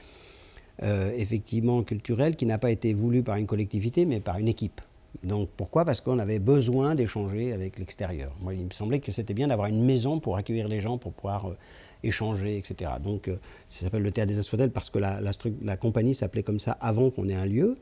euh, 0.82 1.10
effectivement, 1.16 1.82
culturel 1.84 2.36
qui 2.36 2.44
n'a 2.44 2.58
pas 2.58 2.70
été 2.70 2.92
voulu 2.92 3.22
par 3.22 3.36
une 3.36 3.46
collectivité, 3.46 4.04
mais 4.04 4.20
par 4.20 4.36
une 4.36 4.48
équipe. 4.48 4.82
Donc 5.24 5.48
pourquoi? 5.56 5.86
Parce 5.86 6.02
qu'on 6.02 6.18
avait 6.18 6.38
besoin 6.38 6.94
d'échanger 6.94 7.52
avec 7.52 7.78
l'extérieur. 7.78 8.32
Moi, 8.40 8.54
il 8.54 8.66
me 8.66 8.70
semblait 8.70 9.00
que 9.00 9.10
c'était 9.10 9.34
bien 9.34 9.48
d'avoir 9.48 9.68
une 9.68 9.84
maison 9.84 10.20
pour 10.20 10.36
accueillir 10.36 10.68
les 10.68 10.80
gens, 10.80 10.98
pour 10.98 11.12
pouvoir 11.12 11.48
euh, 11.48 11.56
échanger, 12.02 12.56
etc. 12.56 12.90
Donc, 13.02 13.28
euh, 13.28 13.36
ça 13.68 13.84
s'appelle 13.84 14.02
le 14.02 14.10
Théâtre 14.10 14.32
des 14.32 14.38
Asphodèles 14.38 14.70
parce 14.70 14.90
que 14.90 14.98
la, 14.98 15.20
la, 15.20 15.76
compagnie 15.76 16.14
s'appelait 16.14 16.42
comme 16.42 16.60
ça 16.60 16.72
avant 16.80 17.10
qu'on 17.10 17.28
ait 17.28 17.34
un 17.34 17.46
lieu. 17.46 17.76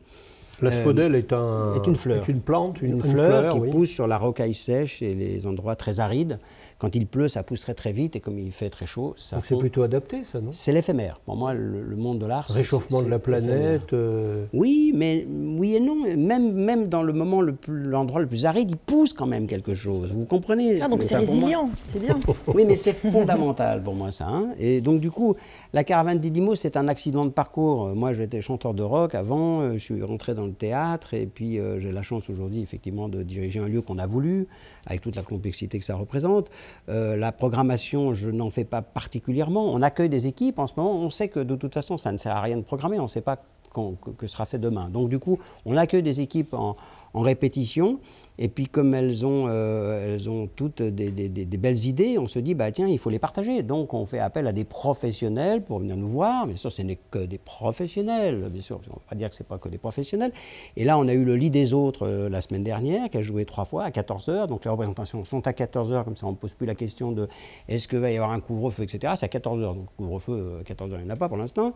L'asphodèle 0.60 1.14
est, 1.14 1.32
un, 1.32 1.74
est 1.76 1.86
une 1.86 1.94
fleur. 1.94 2.18
Est 2.18 2.28
une 2.28 2.40
plante, 2.40 2.82
une, 2.82 3.00
fleur, 3.00 3.54
qui 3.54 3.70
pousse 3.70 3.90
sur 3.90 4.08
la 4.08 4.18
rocaille 4.18 4.54
sèche 4.54 5.02
et 5.02 5.14
les 5.14 5.46
endroits 5.46 5.76
très 5.76 6.00
arides. 6.00 6.38
Quand 6.78 6.94
il 6.94 7.08
pleut, 7.08 7.26
ça 7.26 7.42
pousserait 7.42 7.74
très 7.74 7.90
vite 7.90 8.14
et 8.14 8.20
comme 8.20 8.38
il 8.38 8.52
fait 8.52 8.70
très 8.70 8.86
chaud, 8.86 9.14
ça. 9.16 9.40
C'est 9.42 9.58
plutôt 9.58 9.82
adapté, 9.82 10.22
ça, 10.24 10.40
non? 10.40 10.52
C'est 10.52 10.72
l'éphémère. 10.72 11.18
Pour 11.24 11.36
moi, 11.36 11.52
le, 11.52 11.96
monde 11.96 12.20
de 12.20 12.26
l'art. 12.26 12.46
Réchauffement 12.48 13.02
de 13.02 13.08
la 13.08 13.18
planète. 13.18 13.92
Euh, 13.92 14.44
oui, 14.52 14.92
mais 14.94 15.26
oui 15.28 15.74
et 15.74 15.80
non. 15.80 15.96
Même, 16.16 16.52
même 16.52 16.86
dans 16.86 17.02
le 17.02 17.12
moment 17.12 17.42
l'endroit 17.66 18.20
le, 18.20 18.28
plus 18.28 18.46
aride, 18.46 18.70
il 18.70 18.76
pousse 18.76 19.12
quand 19.12 19.26
même 19.26 19.48
quelque 19.48 19.74
chose. 19.74 20.12
Vous 20.12 20.24
comprenez 20.24 20.80
Ah, 20.80 20.86
donc 20.86 21.02
c'est 21.02 21.16
résilient, 21.16 21.68
c'est 21.74 22.00
bien. 22.00 22.18
oui, 22.46 22.64
mais 22.64 22.76
c'est 22.76 22.92
fondamental 22.92 23.82
pour 23.82 23.94
moi, 23.94 24.12
ça. 24.12 24.28
Hein. 24.28 24.50
et 24.58 24.80
donc, 24.80 25.00
du 25.00 25.10
coup, 25.10 25.34
la 25.72 25.82
caravane 25.82 26.18
d'Idimo, 26.18 26.54
c'est 26.54 26.76
un 26.76 26.86
accident 26.86 27.24
de 27.24 27.30
parcours. 27.30 27.88
Moi, 27.96 28.12
j'étais 28.12 28.40
chanteur 28.40 28.74
de 28.74 28.84
rock 28.84 29.16
avant, 29.16 29.60
euh, 29.60 29.72
je 29.72 29.78
suis 29.78 30.02
rentré 30.02 30.34
dans 30.34 30.46
le 30.46 30.52
théâtre 30.52 31.14
et 31.14 31.26
puis 31.26 31.58
euh, 31.58 31.80
j'ai 31.80 31.92
la 31.92 32.02
chance 32.02 32.30
aujourd'hui, 32.30 32.60
effectivement, 32.60 33.08
de 33.08 33.22
diriger 33.22 33.58
un 33.58 33.68
lieu 33.68 33.82
qu'on 33.82 33.98
a 33.98 34.06
voulu, 34.06 34.46
avec 34.86 35.00
toute 35.00 35.16
la 35.16 35.22
complexité 35.22 35.78
que 35.78 35.84
ça 35.84 35.96
représente. 35.96 36.50
Euh, 36.88 37.16
la 37.16 37.32
programmation, 37.32 38.14
je 38.14 38.30
n'en 38.30 38.50
fais 38.50 38.64
pas 38.64 38.82
particulièrement. 38.82 39.66
On 39.72 39.82
accueille 39.82 40.08
des 40.08 40.26
équipes 40.26 40.58
en 40.58 40.66
ce 40.66 40.74
moment. 40.76 40.94
On 40.94 41.10
sait 41.10 41.28
que 41.28 41.40
de 41.40 41.56
toute 41.56 41.74
façon, 41.74 41.98
ça 41.98 42.12
ne 42.12 42.16
sert 42.16 42.36
à 42.36 42.40
rien 42.40 42.56
de 42.56 42.62
programmer. 42.62 42.98
On 42.98 43.04
ne 43.04 43.08
sait 43.08 43.20
pas 43.20 43.36
que, 43.72 44.10
que 44.16 44.26
sera 44.26 44.46
fait 44.46 44.58
demain. 44.58 44.88
Donc 44.88 45.08
du 45.08 45.18
coup, 45.18 45.38
on 45.64 45.76
accueille 45.76 46.02
des 46.02 46.20
équipes 46.20 46.54
en, 46.54 46.76
en 47.18 47.22
répétition. 47.22 48.00
Et 48.40 48.48
puis 48.48 48.68
comme 48.68 48.94
elles 48.94 49.26
ont, 49.26 49.46
euh, 49.48 50.14
elles 50.14 50.30
ont 50.30 50.46
toutes 50.46 50.80
des, 50.80 51.44
belles 51.58 51.84
idées, 51.86 52.18
on 52.18 52.28
se 52.28 52.38
dit, 52.38 52.54
bah, 52.54 52.70
tiens, 52.70 52.86
il 52.86 52.98
faut 52.98 53.10
les 53.10 53.18
partager. 53.18 53.64
Donc 53.64 53.94
on 53.94 54.06
fait 54.06 54.20
appel 54.20 54.46
à 54.46 54.52
des 54.52 54.64
professionnels 54.64 55.64
pour 55.64 55.80
venir 55.80 55.96
nous 55.96 56.08
voir. 56.08 56.46
Bien 56.46 56.56
sûr, 56.56 56.70
ce 56.70 56.82
n'est 56.82 56.98
que 57.10 57.18
des 57.18 57.38
professionnels. 57.38 58.48
Bien 58.48 58.62
sûr, 58.62 58.76
on 58.76 58.90
ne 58.90 58.94
va 58.94 59.00
pas 59.10 59.16
dire 59.16 59.28
que 59.28 59.34
ce 59.34 59.42
n'est 59.42 59.48
pas 59.48 59.58
que 59.58 59.68
des 59.68 59.78
professionnels. 59.78 60.32
Et 60.76 60.84
là, 60.84 60.96
on 60.98 61.08
a 61.08 61.14
eu 61.14 61.24
le 61.24 61.34
lit 61.34 61.50
des 61.50 61.74
autres 61.74 62.06
euh, 62.06 62.28
la 62.28 62.40
semaine 62.40 62.62
dernière, 62.62 63.10
qui 63.10 63.18
a 63.18 63.22
joué 63.22 63.44
trois 63.44 63.64
fois 63.64 63.82
à 63.82 63.90
14h. 63.90 64.46
Donc 64.46 64.64
les 64.64 64.70
représentations 64.70 65.24
sont 65.24 65.44
à 65.48 65.50
14h, 65.50 66.04
comme 66.04 66.16
ça 66.16 66.26
on 66.26 66.32
ne 66.32 66.36
pose 66.36 66.54
plus 66.54 66.66
la 66.66 66.76
question 66.76 67.10
de 67.10 67.26
est-ce 67.66 67.88
qu'il 67.88 67.98
va 67.98 68.12
y 68.12 68.16
avoir 68.16 68.30
un 68.30 68.40
couvre-feu, 68.40 68.84
etc. 68.84 69.14
C'est 69.16 69.34
à 69.34 69.38
14h. 69.38 69.74
Donc 69.74 69.86
couvre-feu, 69.96 70.58
à 70.60 70.62
14h, 70.62 70.92
il 70.92 71.04
n'y 71.04 71.10
en 71.10 71.14
a 71.14 71.16
pas 71.16 71.28
pour 71.28 71.38
l'instant. 71.38 71.74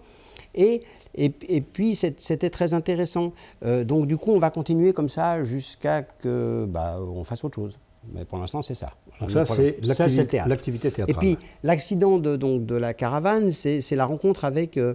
Et, 0.54 0.82
et, 1.14 1.60
puis 1.60 1.96
c'était 1.96 2.50
très 2.50 2.74
intéressant. 2.74 3.32
Euh, 3.64 3.84
donc 3.84 4.06
du 4.06 4.16
coup, 4.16 4.32
on 4.32 4.38
va 4.38 4.50
continuer 4.50 4.92
comme 4.92 5.08
ça 5.08 5.42
jusqu'à 5.42 6.02
que 6.02 6.66
bah, 6.68 6.98
on 7.00 7.24
fasse 7.24 7.44
autre 7.44 7.56
chose. 7.56 7.78
Mais 8.12 8.24
pour 8.24 8.38
l'instant, 8.38 8.62
c'est 8.62 8.74
ça. 8.74 8.92
Donc 9.20 9.30
ça, 9.30 9.44
c'est 9.46 9.80
l'activité 9.84 10.90
théâtrale. 10.90 11.08
Et 11.08 11.14
puis, 11.14 11.38
l'accident 11.62 12.18
de, 12.18 12.36
donc, 12.36 12.66
de 12.66 12.74
la 12.74 12.94
caravane, 12.94 13.50
c'est 13.52 13.94
la 13.94 14.06
rencontre 14.06 14.44
avec 14.44 14.76
euh, 14.76 14.94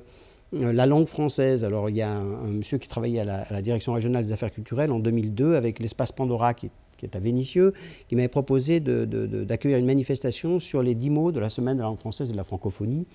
la 0.52 0.86
langue 0.86 1.08
française. 1.08 1.64
Alors, 1.64 1.90
il 1.90 1.96
y 1.96 2.02
a 2.02 2.12
un, 2.12 2.48
monsieur 2.50 2.78
qui 2.78 2.88
travaillait 2.88 3.22
à 3.22 3.46
la, 3.50 3.62
Direction 3.62 3.94
régionale 3.94 4.26
des 4.26 4.32
affaires 4.32 4.52
culturelles 4.52 4.92
en 4.92 5.00
2002 5.00 5.56
avec 5.56 5.80
l'espace 5.80 6.12
Pandora 6.12 6.54
qui, 6.54 6.70
est 7.02 7.16
à 7.16 7.20
Vénissieux, 7.20 7.74
qui 8.10 8.16
m'avait 8.16 8.28
proposé 8.28 8.80
d'accueillir 8.80 9.78
une 9.78 9.86
manifestation 9.86 10.60
sur 10.60 10.82
les 10.82 10.96
dix 10.96 11.10
mots 11.10 11.32
de 11.32 11.40
la 11.40 11.50
semaine 11.50 11.78
de 11.78 11.82
la 11.82 11.88
langue 11.88 12.00
française 12.00 12.30
et 12.30 12.34
de 12.34 12.38
la 12.38 12.44
francophonie. 12.44 13.06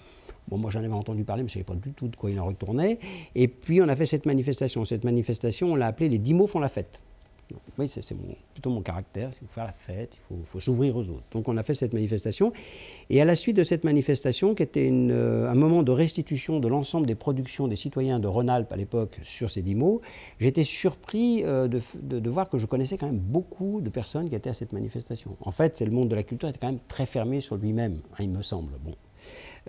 Bon, 0.49 0.59
moi 0.59 0.70
j'en 0.70 0.80
avais 0.80 0.93
entendu 0.93 1.24
parler, 1.24 1.43
mais 1.43 1.49
je 1.49 1.59
ne 1.59 1.64
savais 1.64 1.78
pas 1.78 1.86
du 1.86 1.93
tout 1.93 2.09
de 2.09 2.16
quoi 2.16 2.30
il 2.30 2.38
en 2.40 2.47
retournait. 2.47 2.99
Et 3.34 3.49
puis 3.49 3.80
on 3.80 3.88
a 3.88 3.97
fait 3.97 4.07
cette 4.07 4.26
manifestation. 4.26 4.84
Cette 4.84 5.05
manifestation, 5.05 5.72
on 5.72 5.76
l'a 5.76 5.86
appelée 5.86 6.09
Les 6.09 6.18
dix 6.18 6.34
mots 6.34 6.47
font 6.47 6.61
la 6.61 6.68
fête. 6.68 7.01
Oui, 7.78 7.88
c'est 7.88 8.03
plutôt 8.53 8.70
mon 8.70 8.82
caractère, 8.82 9.30
il 9.32 9.47
faut 9.47 9.53
faire 9.53 9.64
la 9.64 9.72
fête, 9.72 10.16
il 10.30 10.45
faut, 10.45 10.61
s'ouvrir 10.61 10.97
aux 10.97 11.09
autres. 11.11 11.24
Donc 11.32 11.49
on 11.49 11.57
a 11.57 11.62
fait 11.62 11.74
cette 11.74 11.93
manifestation. 11.93 12.53
Et 13.11 13.20
à 13.20 13.24
la 13.24 13.34
suite 13.34 13.57
de 13.57 13.64
cette 13.64 13.84
manifestation, 13.84 14.55
qui 14.55 14.62
était 14.62 14.88
euh, 14.93 15.51
un 15.51 15.55
moment 15.55 15.82
de 15.82 15.93
restitution 15.93 16.61
de 16.61 16.68
l'ensemble 16.68 17.07
des 17.07 17.14
productions 17.14 17.68
des 17.68 17.76
citoyens 17.76 18.18
de 18.18 18.28
Rhône-Alpes 18.28 18.72
à 18.72 18.76
l'époque 18.76 19.18
sur 19.22 19.51
ces 19.51 19.62
dix 19.62 19.74
mots, 19.74 20.01
j'étais 20.38 20.64
surpris 20.64 21.43
euh, 21.45 21.68
de, 21.68 22.30
voir 22.30 22.49
que 22.49 22.59
je 22.59 22.66
connaissais 22.66 22.97
quand 22.97 23.07
même 23.07 23.18
beaucoup 23.18 23.80
de 23.80 23.90
personnes 23.90 24.28
qui 24.28 24.34
étaient 24.34 24.51
à 24.51 24.55
cette 24.55 24.72
manifestation. 24.72 25.36
En 25.40 25.51
fait, 25.51 25.76
c'est 25.76 25.84
le 25.84 25.93
monde 25.93 26.09
de 26.09 26.14
la 26.14 26.22
culture 26.22 26.49
était 26.49 26.59
quand 26.59 26.68
même 26.68 26.80
très 26.88 27.07
fermé 27.07 27.40
sur 27.40 27.57
lui-même, 27.57 28.01
hein, 28.12 28.16
il 28.20 28.30
me 28.30 28.43
semble. 28.43 28.72
Bon. 28.84 28.95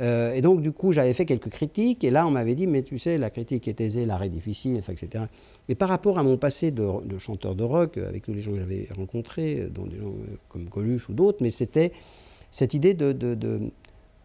Euh, 0.01 0.33
et 0.33 0.41
donc, 0.41 0.61
du 0.61 0.71
coup, 0.71 0.91
j'avais 0.91 1.13
fait 1.13 1.25
quelques 1.25 1.49
critiques, 1.49 2.03
et 2.03 2.11
là, 2.11 2.25
on 2.25 2.31
m'avait 2.31 2.55
dit, 2.55 2.67
mais 2.67 2.81
tu 2.81 2.97
sais, 2.97 3.17
la 3.17 3.29
critique 3.29 3.67
est 3.67 3.79
aisée, 3.81 4.05
l'arrêt 4.05 4.29
difficile, 4.29 4.77
etc. 4.77 5.25
Et 5.69 5.75
par 5.75 5.89
rapport 5.89 6.17
à 6.17 6.23
mon 6.23 6.37
passé 6.37 6.71
de, 6.71 6.83
chanteur 7.19 7.55
de 7.55 7.63
rock, 7.63 7.97
avec 7.97 8.23
tous 8.23 8.33
les 8.33 8.41
gens 8.41 8.51
que 8.51 8.59
j'avais 8.59 8.87
rencontrés, 8.95 9.67
dont 9.73 9.85
des 9.85 9.97
gens 9.97 10.07
euh, 10.07 10.37
comme 10.49 10.67
Coluche 10.67 11.09
ou 11.09 11.13
d'autres, 11.13 11.39
mais 11.41 11.51
c'était 11.51 11.91
cette 12.49 12.73
idée 12.73 12.93
de, 12.93 13.71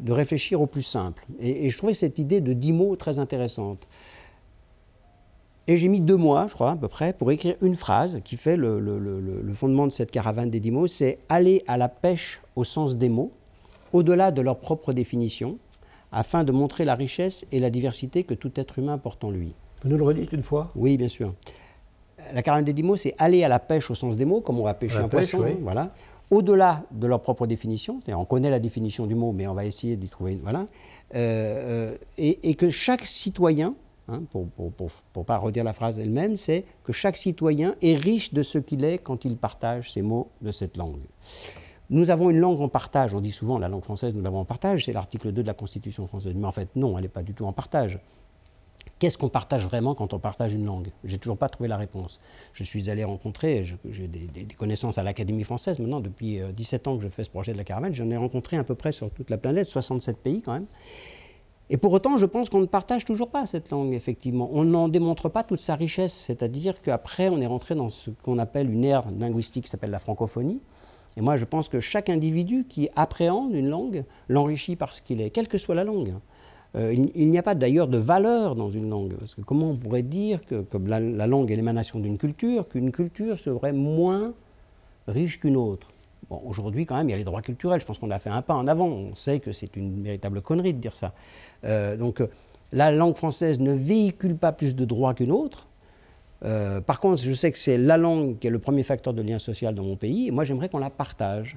réfléchir 0.07 0.61
au 0.61 0.67
plus 0.67 0.83
simple. 0.83 1.25
Et, 1.41 1.69
je 1.71 1.77
trouvais 1.77 1.95
cette 1.95 2.19
idée 2.19 2.41
de 2.41 2.53
dix 2.53 2.73
mots 2.73 2.97
très 2.97 3.19
intéressante. 3.19 3.87
Et 5.67 5.77
j'ai 5.77 5.89
mis 5.89 6.01
deux 6.01 6.17
mois, 6.17 6.47
je 6.47 6.55
crois, 6.55 6.71
à 6.71 6.77
peu 6.77 6.89
près, 6.89 7.13
pour 7.13 7.31
écrire 7.31 7.57
une 7.61 7.75
phrase 7.75 8.21
qui 8.25 8.37
fait 8.37 8.57
le, 8.57 8.81
le 8.81 9.53
fondement 9.53 9.87
de 9.87 9.93
cette 9.93 10.11
caravane 10.11 10.49
des 10.49 10.61
dix 10.61 10.71
mots, 10.71 10.87
c'est 10.87 11.19
aller 11.29 11.63
à 11.67 11.77
la 11.77 11.91
pêche 11.91 12.41
au 12.57 12.65
sens 12.65 12.97
des 12.97 13.11
mots 13.11 13.33
au-delà 13.93 14.31
de 14.31 14.43
leur 14.43 14.59
propre 14.59 14.93
définition, 14.93 15.59
afin 16.13 16.45
de 16.45 16.53
montrer 16.53 16.85
la 16.85 16.95
richesse 16.95 17.47
et 17.53 17.59
la 17.59 17.71
diversité 17.71 18.25
que 18.25 18.35
tout 18.35 18.53
être 18.57 18.79
humain 18.79 18.99
porte 18.99 19.25
en 19.25 19.31
lui. 19.31 19.55
Vous 19.83 19.91
nous 19.91 19.99
le 19.99 20.05
redites 20.05 20.33
une 20.33 20.43
fois? 20.43 20.71
Oui, 20.75 20.97
bien 20.97 21.09
sûr. 21.09 21.35
La 22.33 22.43
caravane 22.43 22.65
des 22.65 22.73
dix 22.73 22.83
mots, 22.83 22.97
c'est 22.97 23.15
aller 23.19 23.45
à 23.45 23.49
la 23.49 23.59
pêche 23.59 23.91
au 23.91 23.95
sens 23.95 24.17
des 24.17 24.25
mots, 24.25 24.41
comme 24.41 24.59
on 24.59 24.65
va 24.65 24.75
pêcher 24.75 24.99
un 24.99 25.09
poisson, 25.09 25.45
voilà, 25.63 25.93
au-delà 26.31 26.85
de 26.91 27.07
leur 27.07 27.21
propre 27.21 27.47
définition, 27.47 28.01
c'est-à-dire 28.01 28.21
on 28.21 28.25
connaît 28.25 28.51
la 28.51 28.59
définition 28.59 29.07
du 29.07 29.15
mot, 29.15 29.33
mais 29.33 29.47
on 29.47 29.55
va 29.55 29.65
essayer 29.65 29.97
d'y 29.97 30.09
trouver 30.09 30.33
une, 30.33 30.41
voilà, 30.41 30.67
euh, 31.15 31.95
euh, 31.95 31.97
et, 32.19 32.55
que 32.55 32.69
chaque 32.69 33.05
citoyen, 33.05 33.75
hein, 34.09 34.23
pour 34.31 34.47
ne 34.47 35.23
pas 35.23 35.39
redire 35.39 35.65
la 35.65 35.73
phrase 35.73 35.99
elle-même, 35.99 36.37
c'est 36.37 36.65
que 36.85 36.93
chaque 36.93 37.17
citoyen 37.17 37.77
est 37.81 37.95
riche 37.95 38.35
de 38.35 38.43
ce 38.43 38.59
qu'il 38.59 38.85
est 38.85 38.99
quand 38.99 39.25
il 39.25 39.37
partage 39.37 39.93
ces 39.93 40.03
mots 40.03 40.29
de 40.43 40.53
cette 40.53 40.77
langue. 40.77 41.01
Nous 41.91 42.11
avons 42.11 42.31
une 42.31 42.39
langue 42.39 42.61
en 42.61 42.69
partage. 42.69 43.15
On 43.15 43.21
dit 43.21 43.33
souvent 43.33 43.59
la 43.59 43.69
langue 43.69 43.85
française, 43.85 44.15
nous 44.15 44.23
l'avons 44.23 44.41
en 44.41 44.45
partage. 44.45 44.85
C'est 44.85 44.93
l'article 44.93 45.33
2 45.33 45.43
de 45.43 45.47
la 45.47 45.55
Constitution 45.55 46.07
française. 46.07 46.35
Mais 46.37 46.47
en 46.47 46.53
fait, 46.53 46.69
non, 46.77 46.99
elle 46.99 47.03
n'est 47.03 47.09
pas 47.09 47.23
du 47.23 47.35
tout 47.35 47.45
en 47.45 47.53
partage. 47.53 47.99
Qu'est-ce 48.99 49.17
qu'on 49.17 49.29
partage 49.29 49.65
vraiment 49.65 49.95
quand 49.95 50.13
on 50.13 50.19
partage 50.19 50.55
une 50.55 50.65
langue? 50.65 50.89
J'ai 51.05 51.19
toujours 51.19 51.39
pas 51.39 51.49
trouvé 51.49 51.69
la 51.69 51.77
réponse. 51.77 52.21
Je 52.53 52.65
suis 52.65 52.91
allé 52.91 53.05
rencontrer, 53.05 53.65
j'ai 53.89 54.09
des, 54.09 54.45
connaissances 54.57 54.99
à 54.99 55.05
l'Académie 55.05 55.45
française 55.45 55.79
maintenant, 55.79 56.01
depuis 56.01 56.41
17 56.53 56.87
euh, 56.87 56.91
ans 56.91 56.97
que 56.97 57.05
je 57.05 57.09
fais 57.09 57.23
ce 57.23 57.31
projet 57.31 57.53
de 57.53 57.59
la 57.59 57.65
caravane, 57.65 57.95
j'en 57.95 58.11
ai 58.11 58.17
rencontré 58.17 58.57
à 58.57 58.65
peu 58.65 58.75
près 58.75 58.91
sur 58.91 59.11
toute 59.11 59.31
la 59.31 59.39
planète, 59.39 59.67
67 59.67 60.19
pays 60.19 60.43
quand 60.43 60.53
même. 60.53 60.67
Et 61.71 61.77
pour 61.77 61.93
autant, 61.93 62.17
je 62.17 62.27
pense 62.27 62.49
qu'on 62.49 62.61
ne 62.61 62.67
partage 62.67 63.05
toujours 63.05 63.29
pas 63.29 63.47
cette 63.47 63.71
langue, 63.71 63.93
effectivement. 63.93 64.49
On 64.53 64.65
n'en 64.65 64.89
démontre 64.89 65.29
pas 65.29 65.45
toute 65.45 65.61
sa 65.61 65.75
richesse, 65.75 66.15
c'est-à-dire 66.15 66.81
qu'après, 66.81 67.29
on 67.29 67.41
est 67.41 67.47
rentré 67.47 67.75
dans 67.75 67.91
ce 67.91 68.11
qu'on 68.11 68.39
appelle 68.39 68.71
une 68.71 68.85
ère 68.85 69.05
linguistique 69.11 69.65
qui 69.65 69.71
s'appelle 69.71 69.91
la 69.91 69.99
francophonie. 69.99 70.61
Et 71.19 71.21
moi, 71.21 71.35
je 71.35 71.45
pense 71.45 71.69
que 71.69 71.81
chaque 71.81 72.11
individu 72.11 72.65
qui 72.69 72.89
appréhende 72.95 73.53
une 73.53 73.69
langue 73.69 74.05
l'enrichit 74.29 74.77
parce 74.77 75.01
qu'il 75.01 75.21
est, 75.21 75.31
quelle 75.31 75.49
que 75.49 75.59
soit 75.59 75.75
la 75.75 75.83
langue. 75.83 76.15
Euh, 76.77 76.95
il, 76.95 77.31
n'y 77.31 77.39
a 77.39 77.43
pas 77.43 77.57
d'ailleurs 77.57 77.89
de 77.89 77.99
valeur 77.99 78.55
dans 78.55 78.71
une 78.71 78.89
langue. 78.89 79.17
Parce 79.19 79.35
que 79.35 79.41
comment 79.41 79.71
on 79.71 79.77
pourrait 79.77 80.05
dire 80.05 80.45
que 80.45 80.61
comme 80.61 80.87
la, 80.87 81.27
langue 81.27 81.51
est 81.51 81.57
l'émanation 81.57 81.99
d'une 81.99 82.19
culture, 82.19 82.69
qu'une 82.69 82.93
culture 82.93 83.37
serait 83.37 83.73
moins 83.73 84.33
riche 85.09 85.41
qu'une 85.41 85.57
autre? 85.57 85.89
Bon, 86.31 86.41
aujourd'hui, 86.47 86.87
quand 86.87 86.97
même, 86.97 87.09
il 87.09 87.11
y 87.11 87.15
a 87.15 87.19
les 87.19 87.25
droits 87.25 87.43
culturels. 87.43 87.81
Je 87.81 87.87
pense 87.87 87.99
qu'on 87.99 88.13
a 88.13 88.21
fait 88.21 88.31
un 88.31 88.43
pas 88.43 88.55
en 88.55 88.69
avant. 88.69 88.87
On 88.87 89.17
sait 89.17 89.41
que 89.41 89.51
c'est 89.51 89.75
une 89.75 90.01
véritable 90.01 90.41
connerie 90.41 90.73
de 90.73 90.79
dire 90.79 90.95
ça. 90.95 91.15
Euh, 91.65 91.97
donc, 91.97 92.23
la 92.71 92.93
langue 92.93 93.17
française 93.17 93.59
ne 93.59 93.73
véhicule 93.73 94.37
pas 94.37 94.53
plus 94.53 94.77
de 94.77 94.85
droits 94.85 95.15
qu'une 95.15 95.33
autre. 95.33 95.67
Euh, 96.45 96.81
par 96.81 97.01
contre, 97.01 97.23
je 97.23 97.33
sais 97.33 97.51
que 97.51 97.59
c'est 97.59 97.79
la 97.79 97.97
langue 97.97 98.39
qui 98.39 98.47
est 98.47 98.51
le 98.51 98.59
premier 98.59 98.83
facteur 98.83 99.13
de 99.13 99.23
lien 99.23 99.39
social 99.39 99.75
dans 99.75 99.83
mon 99.83 99.97
pays. 99.97 100.29
Et 100.29 100.31
moi, 100.31 100.45
j'aimerais 100.45 100.69
qu'on 100.69 100.79
la 100.79 100.91
partage. 100.91 101.57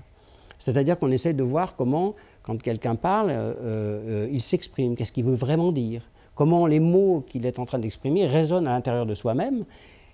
C'est-à-dire 0.57 0.97
qu'on 0.99 1.11
essaye 1.11 1.34
de 1.34 1.43
voir 1.43 1.75
comment, 1.75 2.15
quand 2.43 2.61
quelqu'un 2.61 2.95
parle, 2.95 3.32
euh, 3.32 3.53
euh, 3.63 4.27
il 4.32 4.41
s'exprime, 4.41 4.95
qu'est-ce 4.95 5.11
qu'il 5.11 5.25
veut 5.25 5.36
vraiment 5.36 5.71
dire, 5.71 6.03
comment 6.36 6.67
les 6.67 6.79
mots 6.79 7.23
qu'il 7.27 7.45
est 7.45 7.57
en 7.57 7.65
train 7.65 7.79
d'exprimer 7.79 8.27
résonnent 8.27 8.67
à 8.67 8.71
l'intérieur 8.71 9.07
de 9.07 9.15
soi-même, 9.15 9.65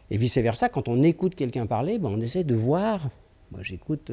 et 0.10 0.18
vice-versa, 0.18 0.70
quand 0.70 0.88
on 0.88 1.04
écoute 1.04 1.36
quelqu'un 1.36 1.66
parler, 1.66 2.00
ben, 2.00 2.10
on 2.14 2.22
essaie 2.22 2.46
de 2.46 2.56
voir, 2.56 3.10
moi 3.52 3.60
j'écoute 3.62 4.10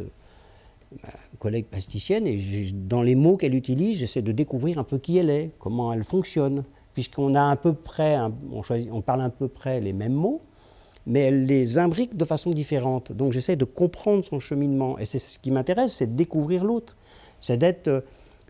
ma 1.05 1.11
collègue 1.39 1.67
plasticienne, 1.67 2.27
et 2.27 2.37
dans 2.73 3.03
les 3.03 3.15
mots 3.15 3.37
qu'elle 3.37 3.55
utilise, 3.55 3.99
j'essaie 3.99 4.23
de 4.23 4.33
découvrir 4.33 4.79
un 4.79 4.85
peu 4.85 4.99
qui 4.99 5.19
elle 5.19 5.31
est, 5.31 5.53
comment 5.61 5.93
elle 5.93 6.03
fonctionne, 6.03 6.65
puisqu'on 6.95 7.35
a 7.35 7.55
peu 7.57 7.75
près, 7.75 8.19
on, 8.91 9.03
parle 9.03 9.21
un 9.21 9.31
peu 9.31 9.49
près 9.49 9.81
les 9.81 9.93
mêmes 9.93 10.15
mots, 10.15 10.41
mais 11.07 11.21
elle 11.21 11.47
les 11.47 11.79
imbrique 11.79 12.17
de 12.17 12.25
façon 12.25 12.51
différente. 12.53 13.13
Donc 13.13 13.33
j'essaie 13.33 13.57
de 13.57 13.65
comprendre 13.65 14.25
son 14.25 14.39
cheminement. 14.39 14.99
Et 14.99 15.05
c'est 15.05 15.19
ce 15.19 15.39
qui 15.39 15.51
m'intéresse, 15.51 15.95
c'est 15.95 16.07
de 16.07 16.17
découvrir 16.17 16.65
l'autre. 16.65 16.97
C'est 17.41 17.59
d'être 17.59 17.89
euh, 17.89 18.01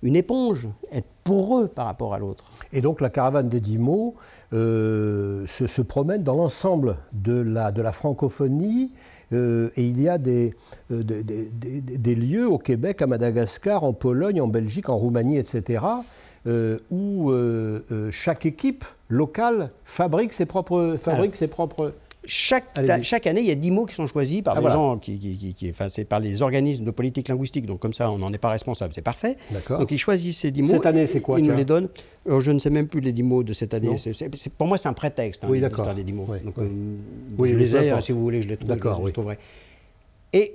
une 0.02 0.14
éponge, 0.14 0.68
être 0.92 1.08
poreux 1.24 1.66
par 1.66 1.86
rapport 1.86 2.14
à 2.14 2.18
l'autre. 2.18 2.44
Et 2.72 2.82
donc 2.82 3.00
la 3.00 3.08
caravane 3.08 3.48
des 3.48 3.60
dix 3.60 3.78
mots 3.78 4.14
euh, 4.52 5.46
se, 5.46 5.82
promène 5.82 6.22
dans 6.22 6.34
l'ensemble 6.34 6.98
de 7.12 7.40
la, 7.40 7.92
francophonie. 7.92 8.92
Euh, 9.32 9.70
et 9.76 9.82
il 9.82 10.00
y 10.00 10.08
a 10.08 10.18
des, 10.18 10.54
lieux 10.90 12.46
au 12.46 12.58
Québec, 12.58 13.00
à 13.00 13.06
Madagascar, 13.06 13.82
en 13.82 13.94
Pologne, 13.94 14.40
en 14.40 14.48
Belgique, 14.48 14.90
en 14.90 14.98
Roumanie, 14.98 15.38
etc., 15.38 15.84
où 16.90 17.32
chaque 18.10 18.46
équipe 18.46 18.84
locale 19.08 19.70
fabrique 19.84 20.32
ses 20.32 20.46
propres, 20.46 20.96
fabrique 21.00 21.36
ses 21.36 21.48
propres 21.48 21.92
chaque, 22.26 22.64
chaque, 23.02 23.26
année, 23.26 23.40
il 23.40 23.46
y 23.46 23.50
a 23.50 23.54
10 23.54 23.70
mots 23.70 23.84
qui 23.84 23.94
sont 23.94 24.06
choisis 24.06 24.42
par 24.42 24.56
ah, 24.56 24.60
des 24.60 24.68
gens, 24.68 24.98
qui, 24.98 25.18
qui, 25.18 25.70
enfin, 25.70 25.88
c'est 25.88 26.04
par 26.04 26.20
les 26.20 26.42
organismes 26.42 26.84
de 26.84 26.90
politique 26.90 27.28
linguistique, 27.28 27.66
donc 27.66 27.80
comme 27.80 27.92
ça, 27.92 28.10
on 28.10 28.18
n'en 28.18 28.32
est 28.32 28.38
pas 28.38 28.48
responsable, 28.48 28.94
c'est 28.94 29.02
parfait. 29.02 29.36
Donc 29.68 29.90
ils 29.90 29.98
choisissent 29.98 30.38
ces 30.38 30.50
10 30.50 30.62
mots. 30.62 30.68
Cette 30.74 30.86
année, 30.86 31.06
c'est 31.06 31.20
quoi 31.20 31.38
Ils 31.38 31.46
nous 31.46 31.56
les 31.56 31.64
donnent. 31.64 31.88
je 32.26 32.50
ne 32.50 32.58
sais 32.58 32.70
même 32.70 32.88
plus 32.88 33.00
les 33.00 33.12
10 33.12 33.22
mots 33.22 33.42
de 33.42 33.52
cette 33.52 33.74
année. 33.74 33.96
pour 34.56 34.66
moi, 34.66 34.78
c'est 34.78 34.88
un 34.88 34.94
prétexte, 34.94 35.44
hein, 35.44 35.48
oui, 35.50 35.60
l'histoire 35.60 35.94
des 35.94 36.04
10 36.04 36.12
mots. 36.12 36.28
Donc, 36.44 36.58
euh, 36.58 36.68
je 37.38 37.44
les 37.44 37.76
ai, 37.76 38.00
si 38.00 38.12
vous 38.12 38.22
voulez, 38.22 38.42
je 38.42 38.48
les, 38.48 38.56
trouve, 38.56 38.70
je 38.70 39.06
les 39.06 39.12
trouverai. 39.12 39.38
Et 40.32 40.54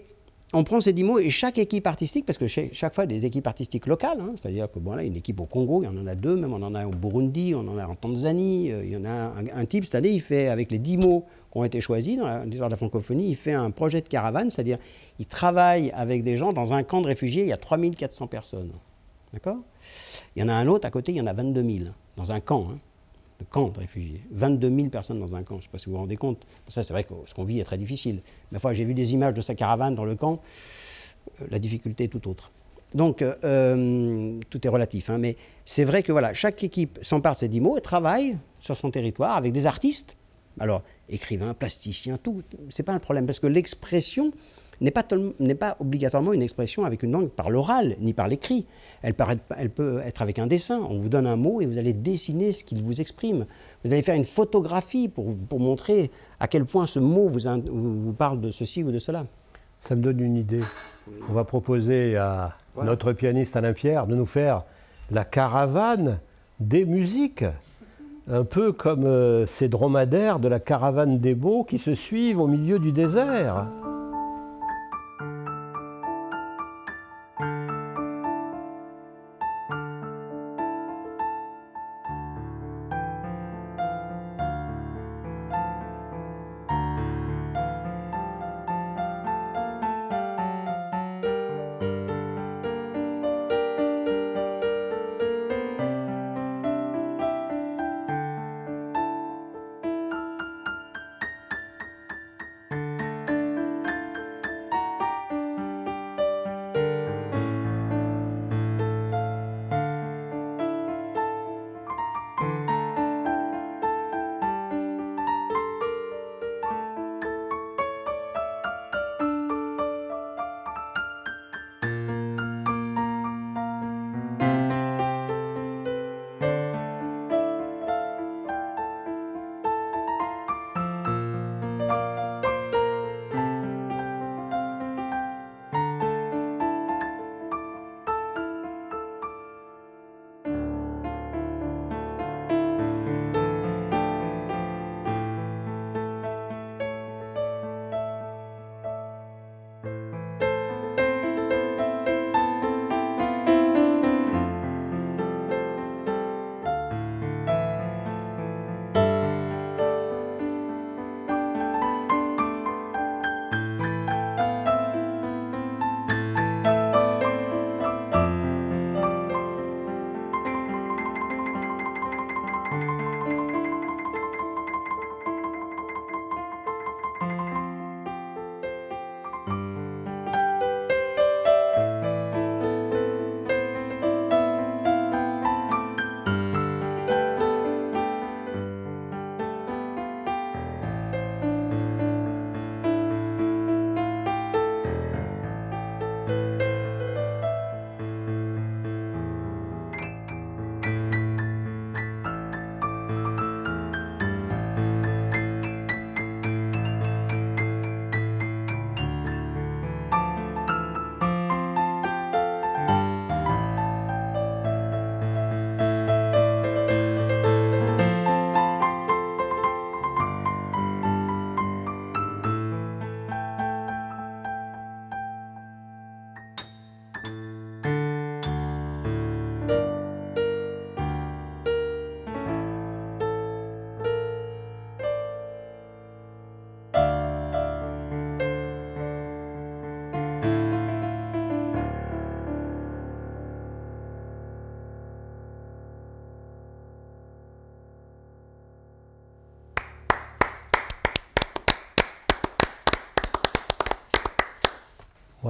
on 0.54 0.64
prend 0.64 0.82
ces 0.82 0.94
dix 0.94 1.04
mots 1.04 1.20
et 1.20 1.30
chaque 1.30 1.60
équipe 1.60 1.86
artistique, 1.86 2.26
parce 2.26 2.38
que 2.40 2.48
chaque 2.48 2.96
fois 2.96 3.06
des 3.06 3.26
équipes 3.26 3.46
artistiques 3.46 3.86
locales, 3.86 4.20
hein, 4.20 4.34
c'est-à-dire 4.36 4.70
que 4.72 4.80
bon, 4.80 4.96
là, 4.96 5.04
une 5.04 5.16
équipe 5.16 5.40
au 5.40 5.46
Congo, 5.46 5.84
il 5.84 5.86
y 5.86 5.88
en 5.88 6.08
a 6.08 6.16
deux, 6.16 6.36
même 6.36 6.54
on 6.54 6.62
en 6.64 6.74
a 6.74 6.88
au 6.88 6.92
Burundi, 6.92 7.54
on 7.56 7.68
en 7.68 7.78
a 7.78 7.86
en 7.86 7.96
Tanzanie, 7.96 8.72
euh, 8.72 8.84
il 8.84 8.92
y 8.92 8.98
en 8.98 9.06
a 9.06 9.34
un, 9.54 9.66
type 9.66 9.86
cette 9.86 9.96
année, 9.96 10.10
il 10.10 10.22
fait 10.22 10.48
avec 10.48 10.72
les 10.72 10.80
dix 10.80 10.98
mots 10.98 11.26
qui 11.52 11.58
ont 11.60 11.64
été 11.64 11.82
choisis 11.82 12.18
dans 12.18 12.44
l'histoire 12.44 12.70
de 12.70 12.74
la 12.74 12.78
francophonie, 12.78 13.30
il 13.30 13.36
fait 13.36 13.54
un 13.54 13.70
projet 13.70 14.02
de 14.02 14.08
caravane, 14.08 14.50
c'est-à-dire 14.50 14.80
il 15.20 15.28
travaille 15.28 15.92
avec 15.92 16.24
des 16.24 16.38
gens 16.38 16.52
dans 16.52 16.74
un 16.74 16.82
camp 16.84 17.02
de 17.02 17.08
réfugiés, 17.08 17.44
il 17.44 17.50
y 17.50 17.54
a 17.54 17.58
3400 17.58 18.28
personnes. 18.28 18.72
D'accord? 19.34 19.58
Il 20.36 20.42
y 20.42 20.46
en 20.46 20.50
a 20.50 20.54
un 20.54 20.68
autre 20.68 20.88
à 20.88 20.90
côté, 20.90 21.12
il 21.12 21.18
y 21.20 21.22
en 21.22 21.28
a 21.28 21.34
22 21.34 21.62
000 21.62 21.78
dans 22.18 22.32
un 22.32 22.40
camp. 22.40 22.70
Hein 22.72 22.78
de 23.40 23.46
camps 23.46 23.70
de 23.70 23.80
réfugiés. 23.80 24.22
22 24.32 24.70
000 24.70 24.90
personnes 24.90 25.20
dans 25.20 25.36
un 25.36 25.44
camp, 25.44 25.56
je 25.56 25.60
ne 25.60 25.64
sais 25.64 25.70
pas 25.70 25.78
si 25.78 25.86
vous 25.86 25.94
vous 25.94 26.00
rendez 26.00 26.18
compte. 26.18 26.46
Ça, 26.68 26.84
c'est 26.84 26.94
vrai 26.94 27.04
que 27.04 27.14
ce 27.26 27.34
qu'on 27.34 27.46
vit 27.46 27.60
est 27.60 27.64
très 27.64 27.78
difficile. 27.78 28.22
Mais 28.52 28.60
fois, 28.60 28.74
j'ai 28.74 28.86
vu 28.86 28.94
des 28.94 29.14
images 29.14 29.34
de 29.34 29.42
sa 29.42 29.56
caravane 29.56 29.96
dans 29.96 30.06
le 30.06 30.16
camp, 30.16 30.42
euh, 31.42 31.48
la 31.50 31.60
difficulté 31.60 32.06
est 32.06 32.08
tout 32.08 32.30
autre. 32.30 32.52
Donc, 32.94 33.22
euh, 33.22 33.36
euh, 33.44 34.40
tout 34.50 34.66
est 34.66 34.70
relatif. 34.70 35.10
Hein, 35.10 35.20
mais 35.20 35.38
c'est 35.66 35.84
vrai 35.84 36.04
que 36.04 36.12
voilà, 36.12 36.34
chaque 36.34 36.64
équipe 36.64 37.00
s'empare 37.02 37.34
de 37.34 37.38
ces 37.38 37.48
dix 37.48 37.62
mots 37.62 37.78
et 37.78 37.82
travaille 37.82 38.38
sur 38.58 38.76
son 38.76 38.92
territoire 38.92 39.38
avec 39.38 39.54
des 39.54 39.68
artistes. 39.68 40.18
Alors, 40.60 40.82
écrivains, 41.08 41.54
plasticiens, 41.54 42.18
tout. 42.18 42.44
C'est 42.70 42.84
pas 42.84 42.94
un 42.94 43.00
problème 43.00 43.26
parce 43.26 43.40
que 43.40 43.48
l'expression, 43.48 44.32
n'est 44.82 44.92
pas, 44.92 45.04
pas, 45.04 45.76
obligatoirement 45.80 46.34
une 46.34 46.42
expression 46.42 46.86
avec 46.86 47.04
une 47.04 47.12
langue 47.12 47.30
par 47.30 47.50
l'oral, 47.50 47.96
ni 48.00 48.14
par 48.14 48.28
l'écrit. 48.28 48.66
Elle, 49.02 49.16
elle, 49.58 49.70
peut 49.70 50.02
être 50.04 50.22
avec 50.22 50.40
un 50.40 50.48
dessin. 50.48 50.80
On 50.90 50.98
vous 50.98 51.10
donne 51.10 51.28
un 51.28 51.36
mot 51.36 51.62
et 51.62 51.66
vous 51.66 51.78
allez 51.78 51.94
dessiner 51.94 52.52
ce 52.52 52.64
qu'il 52.64 52.82
vous 52.82 53.02
exprime. 53.02 53.46
Vous 53.84 53.92
allez 53.92 54.02
faire 54.02 54.16
une 54.16 54.26
photographie 54.26 55.10
pour, 55.10 55.36
pour 55.38 55.60
montrer 55.60 56.12
à 56.40 56.48
quel 56.48 56.66
point 56.66 56.86
ce 56.86 57.00
mot 57.00 57.28
vous, 57.28 57.40
vous, 57.72 58.14
parle 58.14 58.40
de 58.42 58.52
ceci 58.52 58.84
ou 58.84 58.92
de 58.92 59.00
cela. 59.00 59.26
Ça 59.80 59.96
me 59.96 60.02
donne 60.02 60.20
une 60.20 60.36
idée. 60.36 60.64
On 61.30 61.34
va 61.34 61.44
proposer 61.44 62.18
à 62.18 62.56
notre 62.84 63.14
pianiste 63.14 63.56
Alain 63.56 63.74
Pierre 63.74 64.08
de 64.08 64.16
nous 64.16 64.26
faire 64.26 64.64
la 65.12 65.26
caravane 65.26 66.20
des 66.60 66.86
musiques 66.86 67.46
un 68.32 68.44
peu 68.44 68.72
comme 68.72 69.06
euh, 69.06 69.48
ces 69.48 69.70
dromadaires 69.70 70.40
de 70.40 70.48
la 70.48 70.60
caravane 70.60 71.18
des 71.18 71.34
beaux 71.34 71.64
qui 71.64 71.80
se 71.80 71.96
suivent 71.96 72.40
au 72.40 72.48
milieu 72.48 72.78
du 72.78 72.92
désert. 72.92 73.66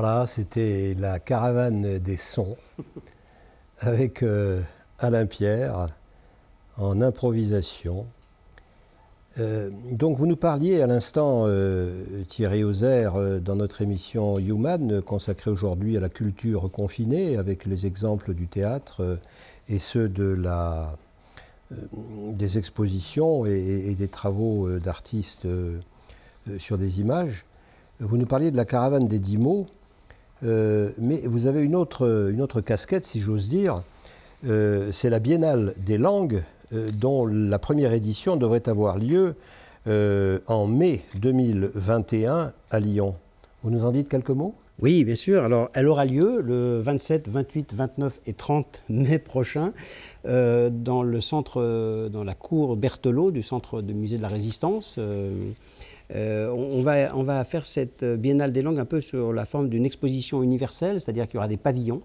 Voilà, 0.02 0.28
c'était 0.28 0.96
la 0.98 1.20
caravane 1.20 2.00
des 2.00 2.16
sons 2.16 2.56
avec 3.80 4.24
euh, 4.24 4.62
Alain 4.98 5.26
Pierre 5.26 5.90
en 6.78 7.02
improvisation. 7.02 8.06
Euh, 9.40 9.70
donc 9.92 10.18
vous 10.18 10.26
nous 10.26 10.38
parliez 10.38 10.82
à 10.82 10.88
l'instant, 10.88 11.44
euh, 11.48 12.24
Thierry 12.30 12.64
Auzer, 12.64 13.42
dans 13.42 13.58
notre 13.58 13.82
émission 13.82 14.40
Human, 14.40 15.02
consacrée 15.02 15.52
aujourd'hui 15.52 15.98
à 15.98 16.00
la 16.00 16.08
culture 16.08 16.72
confinée, 16.72 17.36
avec 17.36 17.66
les 17.66 17.86
exemples 17.86 18.34
du 18.34 18.48
théâtre 18.48 19.20
et 19.68 19.80
ceux 19.80 20.08
des 21.70 22.58
expositions 22.58 23.46
et 23.46 23.96
des 23.96 24.08
travaux 24.08 24.80
d'artistes 24.80 25.46
sur 26.58 26.78
des 26.78 27.02
images. 27.02 27.44
Vous 28.00 28.16
nous 28.16 28.28
parliez 28.28 28.50
de 28.50 28.56
la 28.56 28.64
caravane 28.64 29.10
des 29.10 29.20
dix 29.20 29.38
mots. 29.38 29.68
Euh, 30.44 30.92
mais 30.98 31.22
vous 31.26 31.48
avez 31.48 31.62
une 31.62 31.76
autre, 31.76 32.30
une 32.32 32.42
autre 32.42 32.62
casquette, 32.62 33.04
si 33.04 33.20
j'ose 33.20 33.50
dire. 33.50 33.82
Euh, 34.48 34.90
c'est 34.92 35.10
la 35.10 35.20
Biennale 35.20 35.74
des 35.78 35.98
langues, 35.98 36.44
euh, 36.74 36.90
dont 36.98 37.26
la 37.26 37.60
première 37.60 37.94
édition 37.94 38.38
devrait 38.38 38.68
avoir 38.70 38.98
lieu 38.98 39.36
en 40.46 40.68
mai 40.68 41.02
2021 41.16 42.54
à 42.70 42.80
Lyon. 42.80 43.16
Vous 43.64 43.72
nous 43.72 43.86
en 43.86 43.92
dites 43.92 44.08
quelques 44.08 44.30
mots? 44.30 44.54
Oui, 44.80 45.04
bien 45.04 45.16
sûr. 45.16 45.44
Alors, 45.44 45.68
elle 45.74 45.88
aura 45.88 46.06
lieu 46.06 46.42
le 46.42 46.80
27, 46.80 47.28
28, 47.28 47.74
29 47.74 48.20
et 48.28 48.34
30 48.34 48.84
mai 48.90 49.18
prochain 49.18 49.72
dans 50.26 51.02
le 51.02 51.22
centre, 51.22 52.08
dans 52.10 52.24
la 52.24 52.36
cour 52.36 52.76
Berthelot 52.78 53.32
du 53.32 53.42
centre 53.42 53.82
de 53.82 53.94
musée 53.94 54.18
de 54.18 54.22
la 54.22 54.28
Résistance. 54.28 55.00
On, 56.16 56.82
va, 56.82 57.16
on, 57.16 57.24
va, 57.24 57.44
faire 57.44 57.66
cette 57.66 58.04
Biennale 58.04 58.52
des 58.52 58.62
langues 58.62 58.80
un 58.80 58.86
peu 58.86 59.00
sur 59.00 59.32
la 59.32 59.46
forme 59.46 59.70
d'une 59.70 59.86
exposition 59.86 60.42
universelle, 60.42 61.00
c'est-à-dire 61.00 61.28
qu'il 61.28 61.36
y 61.36 61.38
aura 61.38 61.48
des 61.48 61.58
pavillons, 61.58 62.02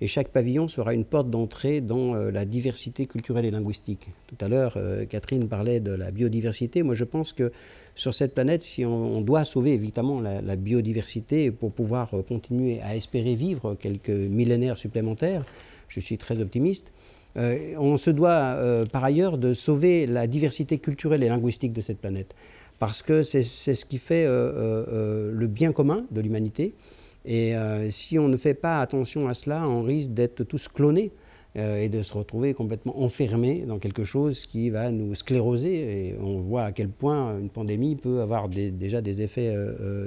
et 0.00 0.06
chaque 0.06 0.28
pavillon 0.28 0.68
sera 0.68 0.94
une 0.94 1.04
porte 1.04 1.28
d'entrée 1.30 1.80
dans 1.80 2.14
euh, 2.14 2.30
la 2.30 2.44
diversité 2.44 3.06
culturelle 3.06 3.44
et 3.44 3.50
linguistique. 3.50 4.08
Tout 4.26 4.36
à 4.40 4.48
l'heure, 4.48 4.74
euh, 4.76 5.04
Catherine 5.06 5.48
parlait 5.48 5.80
de 5.80 5.92
la 5.92 6.10
biodiversité. 6.10 6.82
Moi, 6.82 6.94
je 6.94 7.04
pense 7.04 7.32
que 7.32 7.50
sur 7.94 8.14
cette 8.14 8.34
planète, 8.34 8.62
si 8.62 8.84
on, 8.84 9.20
doit 9.22 9.44
sauver 9.44 9.72
évidemment 9.72 10.20
la, 10.20 10.56
biodiversité 10.56 11.50
pour 11.50 11.72
pouvoir 11.72 12.10
continuer 12.28 12.80
à 12.82 12.94
espérer 12.94 13.34
vivre 13.34 13.74
quelques 13.74 14.10
millénaires 14.10 14.78
supplémentaires, 14.78 15.44
je 15.88 15.98
suis 15.98 16.16
très 16.16 16.40
optimiste. 16.40 16.92
on 17.36 17.96
se 17.96 18.10
doit 18.10 18.56
par 18.92 19.02
ailleurs 19.02 19.36
de 19.36 19.52
sauver 19.52 20.06
la 20.06 20.28
diversité 20.28 20.78
culturelle 20.78 21.24
et 21.24 21.28
linguistique 21.28 21.72
de 21.72 21.80
cette 21.80 21.98
planète 21.98 22.36
parce 22.78 23.02
que 23.02 23.22
c'est 23.22 23.42
ce 23.42 23.84
qui 23.84 23.98
fait 23.98 24.24
euh, 24.24 24.30
euh, 24.30 24.84
euh, 24.92 25.32
le 25.32 25.46
bien 25.46 25.72
commun 25.72 26.04
de 26.10 26.20
l'humanité. 26.20 26.74
Et 27.24 27.52
si 27.90 28.18
on 28.18 28.26
ne 28.26 28.38
fait 28.38 28.54
pas 28.54 28.80
attention 28.80 29.28
à 29.28 29.34
cela, 29.34 29.68
on 29.68 29.82
risque 29.82 30.12
d'être 30.12 30.44
tous 30.44 30.66
clonés 30.68 31.12
et 31.56 31.90
de 31.90 32.02
se 32.02 32.14
retrouver 32.14 32.54
complètement 32.54 33.02
enfermés 33.02 33.64
dans 33.66 33.78
quelque 33.78 34.02
chose 34.02 34.46
qui 34.46 34.70
va 34.70 34.90
nous 34.90 35.14
scléroser. 35.14 35.74
Et 36.08 36.14
on 36.22 36.40
voit 36.40 36.62
à 36.62 36.72
quel 36.72 36.88
point 36.88 37.38
une 37.38 37.50
pandémie 37.50 37.96
peut 37.96 38.22
avoir 38.22 38.48
déjà 38.48 39.02
des 39.02 39.20
effets 39.20 39.54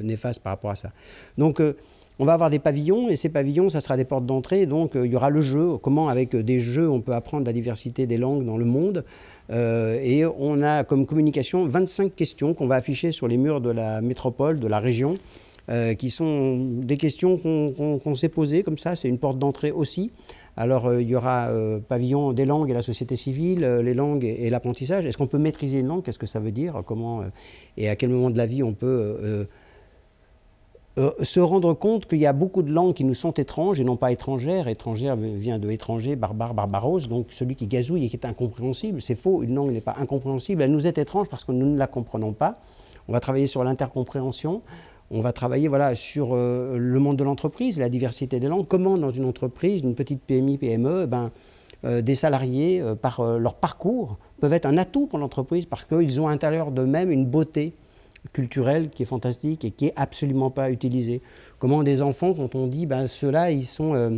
néfastes 0.02 0.42
par 0.42 0.54
rapport 0.54 0.72
à 0.72 0.76
ça. 0.76 0.94
Donc, 1.38 1.62
on 2.18 2.26
va 2.26 2.34
avoir 2.34 2.50
des 2.50 2.60
pavillons, 2.60 3.08
et 3.08 3.16
ces 3.18 3.30
pavillons, 3.30 3.70
ça 3.70 3.82
sera 3.82 3.98
des 3.98 4.06
portes 4.06 4.26
d'entrée. 4.26 4.66
Donc, 4.66 4.94
il 4.96 5.12
y 5.12 5.16
aura 5.16 5.30
le 5.30 5.42
jeu, 5.42 5.78
comment 5.78 6.10
avec 6.10 6.36
des 6.36 6.60
jeux 6.60 6.90
on 6.90 7.02
peut 7.02 7.14
apprendre 7.14 7.46
la 7.46 7.54
diversité 7.54 8.08
des 8.08 8.18
langues 8.18 8.46
dans 8.46 8.58
le 8.58 8.66
monde. 8.66 9.06
Euh, 9.52 10.00
et 10.02 10.26
on 10.26 10.62
a 10.62 10.84
comme 10.84 11.06
communication 11.06 11.66
25 11.66 12.16
questions 12.16 12.54
qu'on 12.54 12.68
va 12.68 12.76
afficher 12.76 13.12
sur 13.12 13.28
les 13.28 13.38
murs 13.38 13.62
de 13.62 13.72
la 13.72 14.02
métropole, 14.02 14.60
de 14.60 14.68
la 14.68 14.80
région, 14.80 15.16
euh, 15.70 15.94
qui 15.94 16.10
sont 16.10 16.58
des 16.58 16.98
questions 16.98 17.38
qu'on 17.38 18.16
s'est 18.16 18.30
posées 18.30 18.64
comme 18.64 18.78
ça. 18.78 18.96
C'est 18.96 19.10
une 19.10 19.20
porte 19.20 19.40
d'entrée 19.40 19.72
aussi. 19.72 20.12
Alors, 20.58 20.88
euh, 20.88 21.02
il 21.02 21.10
y 21.10 21.16
aura 21.16 21.50
pavillon 21.88 22.34
des 22.34 22.46
langues 22.46 22.70
et 22.70 22.74
la 22.74 22.82
société 22.82 23.16
civile, 23.16 23.62
les 23.62 23.94
langues 23.94 24.26
et, 24.26 24.50
l'apprentissage. 24.50 25.06
Est-ce 25.06 25.18
qu'on 25.18 25.28
peut 25.28 25.38
maîtriser 25.38 25.80
une 25.80 25.88
langue? 25.88 26.04
Qu'est-ce 26.04 26.20
que 26.20 26.26
ça 26.26 26.40
veut 26.40 26.52
dire? 26.52 26.84
Comment 26.86 27.24
et 27.78 27.90
à 27.90 27.96
quel 27.96 28.10
moment 28.10 28.30
de 28.30 28.38
la 28.38 28.46
vie 28.46 28.64
on 28.64 28.74
peut 28.74 29.48
euh, 30.98 31.12
se 31.22 31.40
rendre 31.40 31.74
compte 31.74 32.06
qu'il 32.06 32.20
y 32.20 32.26
a 32.26 32.34
beaucoup 32.34 32.64
de 32.64 32.72
langues 32.72 32.94
qui 32.94 33.06
nous 33.06 33.14
sont 33.14 33.32
étranges 33.32 33.80
et 33.80 33.86
non 33.86 33.96
pas 33.96 34.12
étrangères. 34.12 34.68
Étrangère 34.68 35.16
vient 35.16 35.58
de 35.58 35.70
étranger, 35.70 36.18
barbare, 36.18 36.54
barbaros, 36.54 37.00
donc 37.02 37.28
celui 37.32 37.56
qui 37.56 37.66
gazouille 37.68 38.06
et 38.06 38.10
qui 38.10 38.18
est 38.18 38.26
incompréhensible. 38.26 39.02
C'est 39.02 39.16
faux, 39.16 39.42
une 39.42 39.56
langue 39.56 39.72
n'est 39.72 39.80
pas 39.80 39.96
incompréhensible, 39.98 40.62
elle 40.62 40.72
nous 40.72 40.88
est 40.88 40.98
étrange 40.98 41.30
parce 41.30 41.46
que 41.46 41.54
nous 41.54 41.66
ne 41.66 41.78
la 41.78 41.88
comprenons 41.88 42.34
pas. 42.34 42.56
On 43.08 43.14
va 43.14 43.22
travailler 43.22 43.48
sur 43.48 43.64
l'intercompréhension, 43.64 44.64
on 45.12 45.22
va 45.22 45.32
travailler 45.32 45.70
voilà, 45.70 45.96
sur 45.96 46.32
euh, 46.34 46.78
le 46.78 47.00
monde 47.00 47.16
de 47.16 47.24
l'entreprise, 47.24 47.80
la 47.80 47.90
diversité 47.90 48.42
des 48.42 48.48
langues. 48.48 48.68
Comment 48.68 48.98
dans 48.98 49.12
une 49.12 49.26
entreprise, 49.26 49.84
une 49.84 49.96
petite 49.96 50.22
PMI, 50.22 50.58
PME, 50.58 51.04
eh 51.04 51.08
ben, 51.08 51.32
euh, 51.86 52.02
des 52.02 52.16
salariés, 52.16 52.84
par 53.02 53.24
leur 53.40 53.56
parcours, 53.56 54.18
peuvent 54.42 54.54
être 54.54 54.66
un 54.66 54.78
atout 54.78 55.08
pour 55.08 55.20
l'entreprise 55.20 55.66
parce 55.66 55.86
qu'ils 55.86 56.20
ont 56.20 56.28
à 56.28 56.32
l'intérieur 56.32 56.70
d'eux-mêmes 56.70 57.12
une 57.12 57.26
beauté 57.26 57.76
culturel 58.34 58.90
qui 58.90 59.04
est 59.04 59.06
fantastique 59.06 59.66
et 59.66 59.72
qui 59.72 59.88
est 59.88 59.94
absolument 59.96 60.50
pas 60.50 60.72
utilisé. 60.72 61.22
Comment 61.60 61.84
des 61.84 62.02
enfants, 62.02 62.34
quand 62.34 62.56
on 62.56 62.68
dit, 62.68 62.86
ben 62.86 63.08
ceux-là, 63.08 63.52
ils 63.52 63.66
sont, 63.66 63.94
euh, 63.96 64.18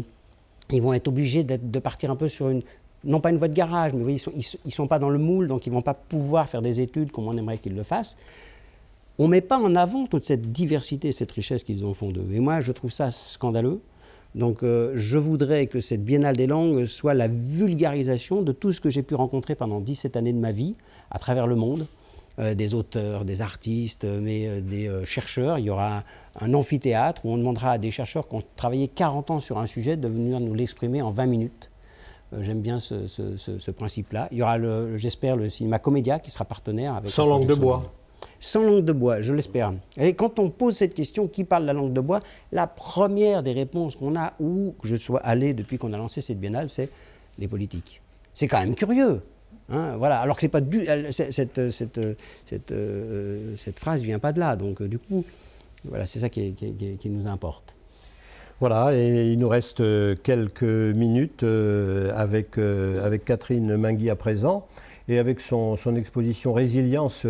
ils 0.71 0.81
vont 0.81 0.93
être 0.93 1.07
obligés 1.07 1.43
de 1.43 1.79
partir 1.79 2.11
un 2.11 2.15
peu 2.15 2.27
sur 2.27 2.49
une, 2.49 2.61
non 3.03 3.19
pas 3.19 3.31
une 3.31 3.37
voie 3.37 3.47
de 3.47 3.53
garage, 3.53 3.93
mais 3.93 4.13
ils 4.13 4.19
sont, 4.19 4.31
ils, 4.35 4.71
sont 4.71 4.87
pas 4.87 4.99
dans 4.99 5.09
le 5.09 5.19
moule, 5.19 5.47
donc 5.47 5.67
ils 5.67 5.73
vont 5.73 5.81
pas 5.81 5.93
pouvoir 5.93 6.47
faire 6.47 6.61
des 6.61 6.81
études 6.81 7.11
comme 7.11 7.27
on 7.27 7.37
aimerait 7.37 7.57
qu'ils 7.57 7.75
le 7.75 7.83
fassent. 7.83 8.17
On 9.19 9.27
met 9.27 9.41
pas 9.41 9.59
en 9.59 9.75
avant 9.75 10.07
toute 10.07 10.23
cette 10.23 10.51
diversité, 10.51 11.11
cette 11.11 11.31
richesse 11.31 11.63
qu'ils 11.63 11.85
ont 11.85 11.93
fond 11.93 12.11
d'eux. 12.11 12.27
Et 12.31 12.39
moi, 12.39 12.61
je 12.61 12.71
trouve 12.71 12.91
ça 12.91 13.11
scandaleux. 13.11 13.79
Donc, 14.33 14.63
euh, 14.63 14.91
je 14.95 15.19
voudrais 15.19 15.67
que 15.67 15.79
cette 15.79 16.03
Biennale 16.03 16.35
des 16.35 16.47
langues 16.47 16.85
soit 16.85 17.13
la 17.13 17.27
vulgarisation 17.27 18.41
de 18.41 18.51
tout 18.51 18.71
ce 18.71 18.81
que 18.81 18.89
j'ai 18.89 19.03
pu 19.03 19.13
rencontrer 19.13 19.53
pendant 19.53 19.79
17 19.79 20.17
années 20.17 20.33
de 20.33 20.39
ma 20.39 20.51
vie 20.51 20.75
à 21.11 21.19
travers 21.19 21.45
le 21.45 21.55
monde. 21.55 21.85
Euh, 22.39 22.55
des 22.55 22.73
auteurs, 22.73 23.25
des 23.25 23.43
artistes, 23.43 24.05
mais 24.05 24.47
euh, 24.47 24.59
des 24.59 24.87
euh, 24.87 25.05
chercheurs. 25.05 25.59
Il 25.59 25.65
y 25.65 25.69
aura 25.69 26.03
un 26.41 26.55
amphithéâtre 26.55 27.23
où 27.23 27.29
on 27.29 27.37
demandera 27.37 27.73
à 27.73 27.77
des 27.77 27.91
chercheurs 27.91 28.27
qui 28.27 28.33
ont 28.33 28.41
travaillé 28.55 28.87
40 28.87 29.29
ans 29.29 29.39
sur 29.39 29.59
un 29.59 29.67
sujet 29.67 29.97
de 29.97 30.07
venir 30.07 30.39
nous 30.39 30.55
l'exprimer 30.55 31.03
en 31.03 31.11
20 31.11 31.27
minutes. 31.27 31.69
J'aime 32.39 32.61
bien 32.61 32.79
ce, 32.79 33.69
principe-là. 33.69 34.29
Il 34.31 34.39
y 34.39 34.41
aura, 34.41 34.57
j'espère, 34.97 35.35
le 35.35 35.47
cinéma 35.49 35.77
Comédia 35.77 36.17
qui 36.17 36.31
sera 36.31 36.43
partenaire. 36.43 36.95
Avec 36.95 37.11
Sans 37.11 37.27
langue 37.27 37.45
de 37.45 37.53
bois. 37.53 37.93
Sans 38.39 38.63
langue 38.63 38.83
de 38.83 38.93
bois, 38.93 39.21
je 39.21 39.31
l'espère. 39.31 39.71
Et 39.97 40.15
quand 40.15 40.39
on 40.39 40.49
pose 40.49 40.75
cette 40.75 40.95
question, 40.95 41.27
qui 41.27 41.43
parle 41.43 41.65
la 41.65 41.73
langue 41.73 41.93
de 41.93 42.01
bois 42.01 42.19
La 42.51 42.65
première 42.65 43.43
des 43.43 43.53
réponses 43.53 43.95
qu'on 43.95 44.15
a, 44.15 44.33
où 44.39 44.73
je 44.81 44.95
sois 44.95 45.19
allé 45.19 45.53
depuis 45.53 45.77
qu'on 45.77 45.93
a 45.93 45.97
lancé 45.99 46.21
cette 46.21 46.39
biennale, 46.39 46.67
c'est 46.67 46.89
les 47.37 47.47
politiques. 47.47 48.01
C'est 48.33 48.47
quand 48.47 48.57
même 48.57 48.73
curieux. 48.73 49.21
Hein, 49.69 49.95
voilà, 49.97 50.19
alors 50.19 50.35
que 50.35 50.41
c'est 50.41 50.49
pas 50.49 50.59
cette, 51.11 51.71
cette, 51.71 52.01
cette, 52.45 52.71
euh, 52.71 53.55
cette, 53.55 53.79
phrase 53.79 54.03
vient 54.03 54.19
pas 54.19 54.33
de 54.33 54.39
là. 54.39 54.55
Donc, 54.55 54.81
euh, 54.81 54.87
du 54.87 54.99
coup, 54.99 55.23
voilà, 55.85 56.05
c'est 56.05 56.19
ça 56.19 56.29
qui, 56.29 56.53
qui, 56.53 57.09
nous 57.09 57.27
importe. 57.27 57.75
Voilà, 58.59 58.93
et 58.93 59.31
il 59.31 59.39
nous 59.39 59.49
reste 59.49 59.81
euh, 59.81 60.15
quelques 60.21 60.63
minutes 60.63 61.43
avec, 61.43 62.57
avec 62.57 63.25
Catherine 63.25 63.77
Mingui 63.77 64.09
à 64.09 64.15
présent 64.15 64.67
et 65.07 65.17
avec 65.17 65.39
son, 65.39 65.75
son 65.75 65.95
exposition 65.95 66.53
Résilience 66.53 67.25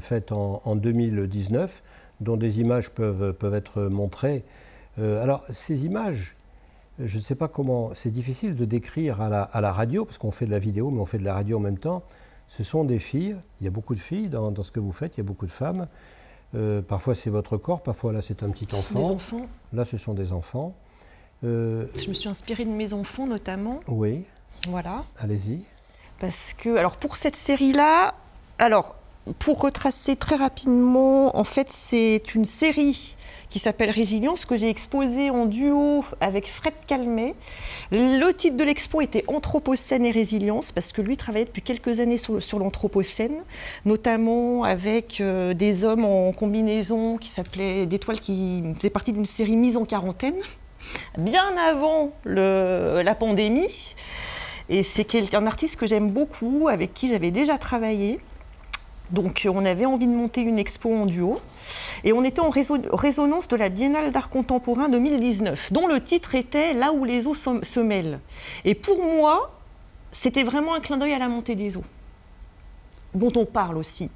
faite 0.00 0.32
en, 0.32 0.62
en, 0.64 0.76
2019, 0.76 1.82
dont 2.20 2.36
des 2.36 2.60
images 2.60 2.90
peuvent, 2.90 3.32
peuvent 3.34 3.54
être 3.54 3.82
montrées. 3.82 4.42
alors, 4.98 5.44
ces 5.52 5.84
images, 5.84 6.34
je 7.04 7.16
ne 7.16 7.22
sais 7.22 7.34
pas 7.34 7.48
comment, 7.48 7.90
c'est 7.94 8.10
difficile 8.10 8.54
de 8.54 8.64
décrire 8.64 9.20
à 9.20 9.28
la, 9.60 9.72
radio, 9.72 10.04
parce 10.04 10.18
qu'on 10.18 10.30
fait 10.30 10.46
de 10.46 10.50
la 10.50 10.58
vidéo, 10.58 10.90
mais 10.90 11.00
on 11.00 11.06
fait 11.06 11.18
de 11.18 11.24
la 11.24 11.34
radio 11.34 11.58
en 11.58 11.60
même 11.60 11.78
temps. 11.78 12.02
Ce 12.48 12.64
sont 12.64 12.84
des 12.84 12.98
filles, 12.98 13.36
il 13.60 13.64
y 13.64 13.68
a 13.68 13.70
beaucoup 13.70 13.94
de 13.94 14.00
filles 14.00 14.28
dans, 14.28 14.54
ce 14.62 14.70
que 14.70 14.80
vous 14.80 14.92
faites, 14.92 15.16
il 15.16 15.20
y 15.20 15.22
a 15.22 15.24
beaucoup 15.24 15.46
de 15.46 15.50
femmes. 15.50 15.86
Euh, 16.56 16.82
parfois 16.82 17.14
c'est 17.14 17.30
votre 17.30 17.56
corps, 17.56 17.80
parfois 17.80 18.12
là 18.12 18.22
c'est 18.22 18.42
un 18.42 18.50
petit 18.50 18.66
enfant. 18.74 18.98
Des 18.98 19.10
enfants 19.10 19.46
Là 19.72 19.84
ce 19.84 19.96
sont 19.96 20.14
des 20.14 20.32
enfants. 20.32 20.74
Euh, 21.44 21.86
je 21.94 22.08
me 22.08 22.12
suis 22.12 22.28
inspirée 22.28 22.64
de 22.64 22.70
mes 22.70 22.92
enfants 22.92 23.26
notamment. 23.26 23.80
Oui. 23.86 24.24
Voilà. 24.68 25.04
Allez-y. 25.18 25.60
Parce 26.18 26.52
que, 26.52 26.76
alors 26.76 26.96
pour 26.96 27.16
cette 27.16 27.36
série-là, 27.36 28.14
alors 28.58 28.96
pour 29.38 29.60
retracer 29.60 30.16
très 30.16 30.36
rapidement, 30.36 31.36
en 31.36 31.44
fait 31.44 31.70
c'est 31.70 32.34
une 32.34 32.44
série 32.44 33.16
qui 33.48 33.58
s'appelle 33.58 33.90
Résilience, 33.90 34.46
que 34.46 34.56
j'ai 34.56 34.70
exposé 34.70 35.28
en 35.28 35.46
duo 35.46 36.04
avec 36.20 36.46
Fred 36.46 36.72
Calmet. 36.86 37.34
Le 37.90 38.30
titre 38.32 38.56
de 38.56 38.64
l'expo 38.64 39.00
était 39.00 39.24
Anthropocène 39.26 40.06
et 40.06 40.12
résilience, 40.12 40.72
parce 40.72 40.92
que 40.92 41.02
lui 41.02 41.16
travaillait 41.16 41.46
depuis 41.46 41.62
quelques 41.62 42.00
années 42.00 42.16
sur, 42.16 42.58
l'Anthropocène, 42.58 43.42
notamment 43.84 44.62
avec 44.64 45.20
euh, 45.20 45.52
des 45.52 45.84
hommes 45.84 46.04
en 46.04 46.32
combinaison 46.32 47.18
qui 47.18 47.28
s'appelaient 47.28 47.86
des 47.86 47.98
toiles 47.98 48.20
qui 48.20 48.62
faisaient 48.76 48.90
partie 48.90 49.12
d'une 49.12 49.26
série 49.26 49.56
mise 49.56 49.76
en 49.76 49.84
quarantaine, 49.84 50.38
bien 51.18 51.56
avant 51.68 52.12
la 52.24 53.14
pandémie. 53.16 53.96
Et 54.68 54.84
c'est 54.84 55.34
un 55.34 55.46
artiste 55.46 55.74
que 55.74 55.86
j'aime 55.86 56.12
beaucoup, 56.12 56.68
avec 56.70 56.94
qui 56.94 57.08
j'avais 57.08 57.32
déjà 57.32 57.58
travaillé 57.58 58.20
Donc 59.12 59.46
on 59.52 59.64
avait 59.64 59.86
envie 59.86 60.06
de 60.06 60.12
monter 60.12 60.40
une 60.40 60.58
expo 60.58 60.92
en 60.94 61.06
duo. 61.06 61.40
Et 62.04 62.12
on 62.12 62.24
était 62.24 62.40
en 62.40 62.50
résonance 62.50 63.48
de 63.48 63.56
la 63.56 63.68
Biennale 63.68 64.12
d'art 64.12 64.30
contemporain 64.30 64.88
2019, 64.88 65.72
dont 65.72 65.86
le 65.86 66.00
titre 66.00 66.34
était 66.34 66.74
Là 66.74 66.92
où 66.92 67.04
les 67.04 67.26
eaux 67.26 67.34
se 67.34 67.80
mêlent. 67.80 68.20
Et 68.64 68.74
pour 68.74 69.02
moi, 69.02 69.52
c'était 70.12 70.42
vraiment 70.44 70.74
un 70.74 70.80
clin 70.80 70.96
d'œil 70.96 71.12
à 71.12 71.18
la 71.18 71.28
montée 71.28 71.54
des 71.54 71.76
eaux 71.76 71.84
dont 73.14 73.32
on 73.36 73.44
parle 73.44 73.76
aussi. 73.76 74.10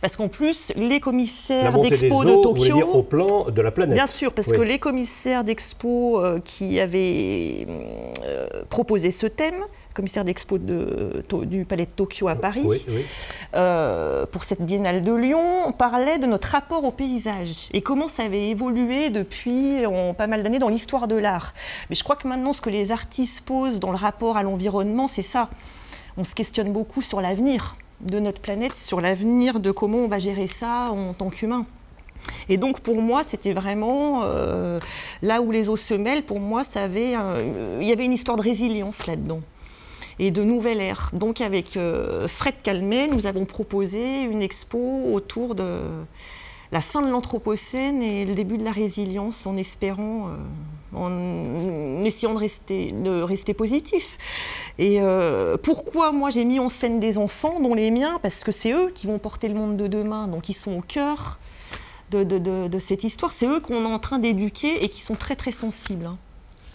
Parce 0.00 0.16
qu'en 0.16 0.28
plus, 0.28 0.72
les 0.76 1.00
commissaires 1.00 1.78
d'expo 1.80 2.24
de 2.24 2.42
Tokyo... 2.42 2.74
Dire 2.76 2.94
au 2.94 3.02
plan 3.02 3.50
de 3.50 3.60
la 3.60 3.70
planète. 3.70 3.94
Bien 3.94 4.06
sûr, 4.06 4.32
parce 4.32 4.52
que 4.52 4.60
les 4.60 4.78
commissaires 4.78 5.44
d'expo 5.44 6.20
euh, 6.20 6.40
qui 6.44 6.80
avaient 6.80 7.66
euh, 8.24 8.46
proposé 8.68 9.10
ce 9.10 9.26
thème 9.26 9.64
commissaire 9.96 10.26
d'expo 10.26 10.58
du 10.58 11.64
Palais 11.64 11.86
de 11.86 11.90
Tokyo 11.90 12.28
à 12.28 12.36
Paris, 12.36 12.68
euh, 13.54 14.26
pour 14.26 14.44
cette 14.44 14.60
Biennale 14.60 15.00
de 15.00 15.12
Lyon, 15.12 15.66
on 15.66 15.72
parlait 15.72 16.18
de 16.18 16.26
notre 16.26 16.48
rapport 16.48 16.84
au 16.84 16.90
paysage 16.90 17.70
et 17.72 17.80
comment 17.80 18.06
ça 18.06 18.24
avait 18.24 18.50
évolué 18.50 19.08
depuis 19.08 19.86
en 19.86 20.12
pas 20.12 20.26
mal 20.26 20.42
d'années 20.42 20.58
dans 20.58 20.68
l'histoire 20.68 21.08
de 21.08 21.14
l'art. 21.14 21.54
Mais 21.88 21.96
je 21.96 22.04
crois 22.04 22.14
que 22.14 22.28
maintenant, 22.28 22.52
ce 22.52 22.60
que 22.60 22.68
les 22.68 22.92
artistes 22.92 23.40
posent 23.46 23.80
dans 23.80 23.90
le 23.90 23.96
rapport 23.96 24.36
à 24.36 24.42
l'environnement, 24.42 25.08
c'est 25.08 25.22
ça. 25.22 25.48
On 26.18 26.24
se 26.24 26.34
questionne 26.34 26.72
beaucoup 26.72 27.00
sur 27.00 27.22
l'avenir 27.22 27.76
de 28.02 28.20
notre 28.20 28.42
planète, 28.42 28.74
sur 28.74 29.00
l'avenir 29.00 29.60
de 29.60 29.70
comment 29.70 29.98
on 29.98 30.08
va 30.08 30.18
gérer 30.18 30.46
ça 30.46 30.90
en 30.90 31.14
tant 31.14 31.30
qu'humain. 31.30 31.64
Et 32.50 32.58
donc 32.58 32.80
pour 32.80 33.00
moi, 33.00 33.22
c'était 33.22 33.54
vraiment 33.54 34.24
euh, 34.24 34.78
là 35.22 35.40
où 35.40 35.50
les 35.50 35.70
eaux 35.70 35.76
se 35.76 35.94
mêlent. 35.94 36.24
Pour 36.24 36.40
moi, 36.40 36.62
ça 36.64 36.82
avait, 36.82 37.14
il 37.80 37.86
y 37.86 37.92
avait 37.92 38.04
une 38.04 38.12
histoire 38.12 38.36
de 38.36 38.42
résilience 38.42 39.06
là-dedans 39.06 39.40
et 40.18 40.30
de 40.30 40.42
nouvelle 40.42 40.80
ère. 40.80 41.10
Donc 41.12 41.40
avec 41.40 41.76
euh, 41.76 42.26
Fred 42.28 42.54
Calmet, 42.62 43.08
nous 43.08 43.26
avons 43.26 43.44
proposé 43.44 44.22
une 44.22 44.42
expo 44.42 45.12
autour 45.12 45.54
de 45.54 45.80
la 46.72 46.80
fin 46.80 47.02
de 47.02 47.08
l'Anthropocène 47.08 48.02
et 48.02 48.24
le 48.24 48.34
début 48.34 48.58
de 48.58 48.64
la 48.64 48.72
résilience 48.72 49.46
en 49.46 49.56
espérant, 49.56 50.28
euh, 50.28 50.36
en 50.96 52.04
essayant 52.04 52.34
de 52.34 52.38
rester, 52.38 52.92
de 52.92 53.22
rester 53.22 53.54
positif. 53.54 54.18
Et 54.78 55.00
euh, 55.00 55.56
pourquoi 55.56 56.12
moi 56.12 56.30
j'ai 56.30 56.44
mis 56.44 56.58
en 56.58 56.68
scène 56.68 56.98
des 56.98 57.18
enfants, 57.18 57.60
dont 57.60 57.74
les 57.74 57.90
miens, 57.90 58.18
parce 58.22 58.42
que 58.42 58.52
c'est 58.52 58.72
eux 58.72 58.90
qui 58.94 59.06
vont 59.06 59.18
porter 59.18 59.48
le 59.48 59.54
monde 59.54 59.76
de 59.76 59.86
demain, 59.86 60.28
donc 60.28 60.48
ils 60.48 60.54
sont 60.54 60.76
au 60.76 60.82
cœur 60.82 61.38
de, 62.10 62.78
cette 62.78 63.04
histoire, 63.04 63.32
c'est 63.32 63.46
eux 63.46 63.60
qu'on 63.60 63.82
est 63.82 63.92
en 63.92 63.98
train 63.98 64.18
d'éduquer 64.18 64.84
et 64.84 64.88
qui 64.88 65.00
sont 65.00 65.14
très 65.14 65.36
très 65.36 65.50
sensibles. 65.52 66.06
Hein 66.06 66.18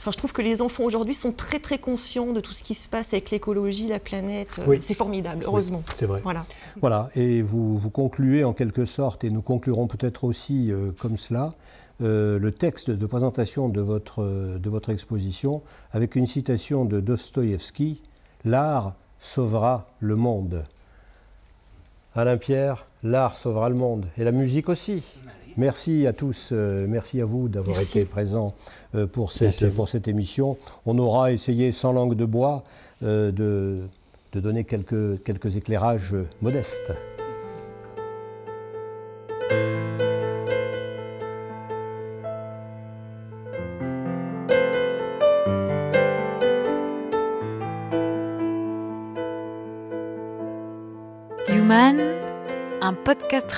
je 0.09 0.17
trouve 0.17 0.33
que 0.33 0.41
les 0.41 0.61
enfants 0.61 0.83
aujourd'hui 0.83 1.13
sont 1.13 1.31
très 1.31 1.59
très 1.59 1.77
conscients 1.77 2.33
de 2.33 2.39
tout 2.39 2.53
ce 2.53 2.63
qui 2.63 2.73
se 2.73 2.89
passe 2.89 3.13
avec 3.13 3.29
l'écologie, 3.29 3.87
la 3.87 3.99
planète. 3.99 4.59
C'est 4.81 4.95
formidable, 4.95 5.43
heureusement. 5.45 5.83
c'est 5.95 6.07
vrai. 6.07 6.21
Voilà. 6.23 6.45
Voilà. 6.79 7.09
Et 7.15 7.41
vous, 7.43 7.77
vous 7.77 7.89
concluez 7.91 8.43
en 8.43 8.53
quelque 8.53 8.85
sorte, 8.85 9.23
et 9.23 9.29
nous 9.29 9.41
conclurons 9.43 9.87
peut-être 9.87 10.23
aussi 10.23 10.71
euh, 10.71 10.91
comme 10.97 11.17
cela, 11.17 11.53
euh, 12.01 12.39
le 12.39 12.51
texte 12.51 12.89
de 12.89 13.05
présentation 13.05 13.69
de 13.69 13.81
votre, 13.81 14.23
de 14.57 14.69
votre 14.69 14.89
exposition 14.89 15.61
avec 15.91 16.15
une 16.15 16.25
citation 16.25 16.85
de 16.85 16.99
Dostoïevski 16.99 18.01
L'art 18.43 18.95
sauvera 19.19 19.87
le 19.99 20.15
monde. 20.15 20.65
Alain 22.15 22.37
Pierre, 22.37 22.87
l'art 23.03 23.37
sauvera 23.37 23.69
le 23.69 23.75
monde. 23.75 24.07
Et 24.17 24.23
la 24.23 24.31
musique 24.31 24.67
aussi. 24.67 25.03
Merci 25.57 26.07
à 26.07 26.13
tous, 26.13 26.49
euh, 26.51 26.85
merci 26.87 27.21
à 27.21 27.25
vous 27.25 27.49
d'avoir 27.49 27.79
été 27.79 28.05
présents 28.05 28.53
euh, 28.95 29.05
pour, 29.05 29.33
cette, 29.33 29.73
pour 29.73 29.89
cette 29.89 30.07
émission. 30.07 30.57
On 30.85 30.97
aura 30.97 31.31
essayé, 31.31 31.71
sans 31.71 31.91
langue 31.91 32.15
de 32.15 32.25
bois, 32.25 32.63
euh, 33.03 33.31
de, 33.31 33.75
de, 34.33 34.39
donner 34.39 34.63
quelques, 34.63 35.21
quelques 35.23 35.57
éclairages 35.57 36.15
modestes. 36.41 36.93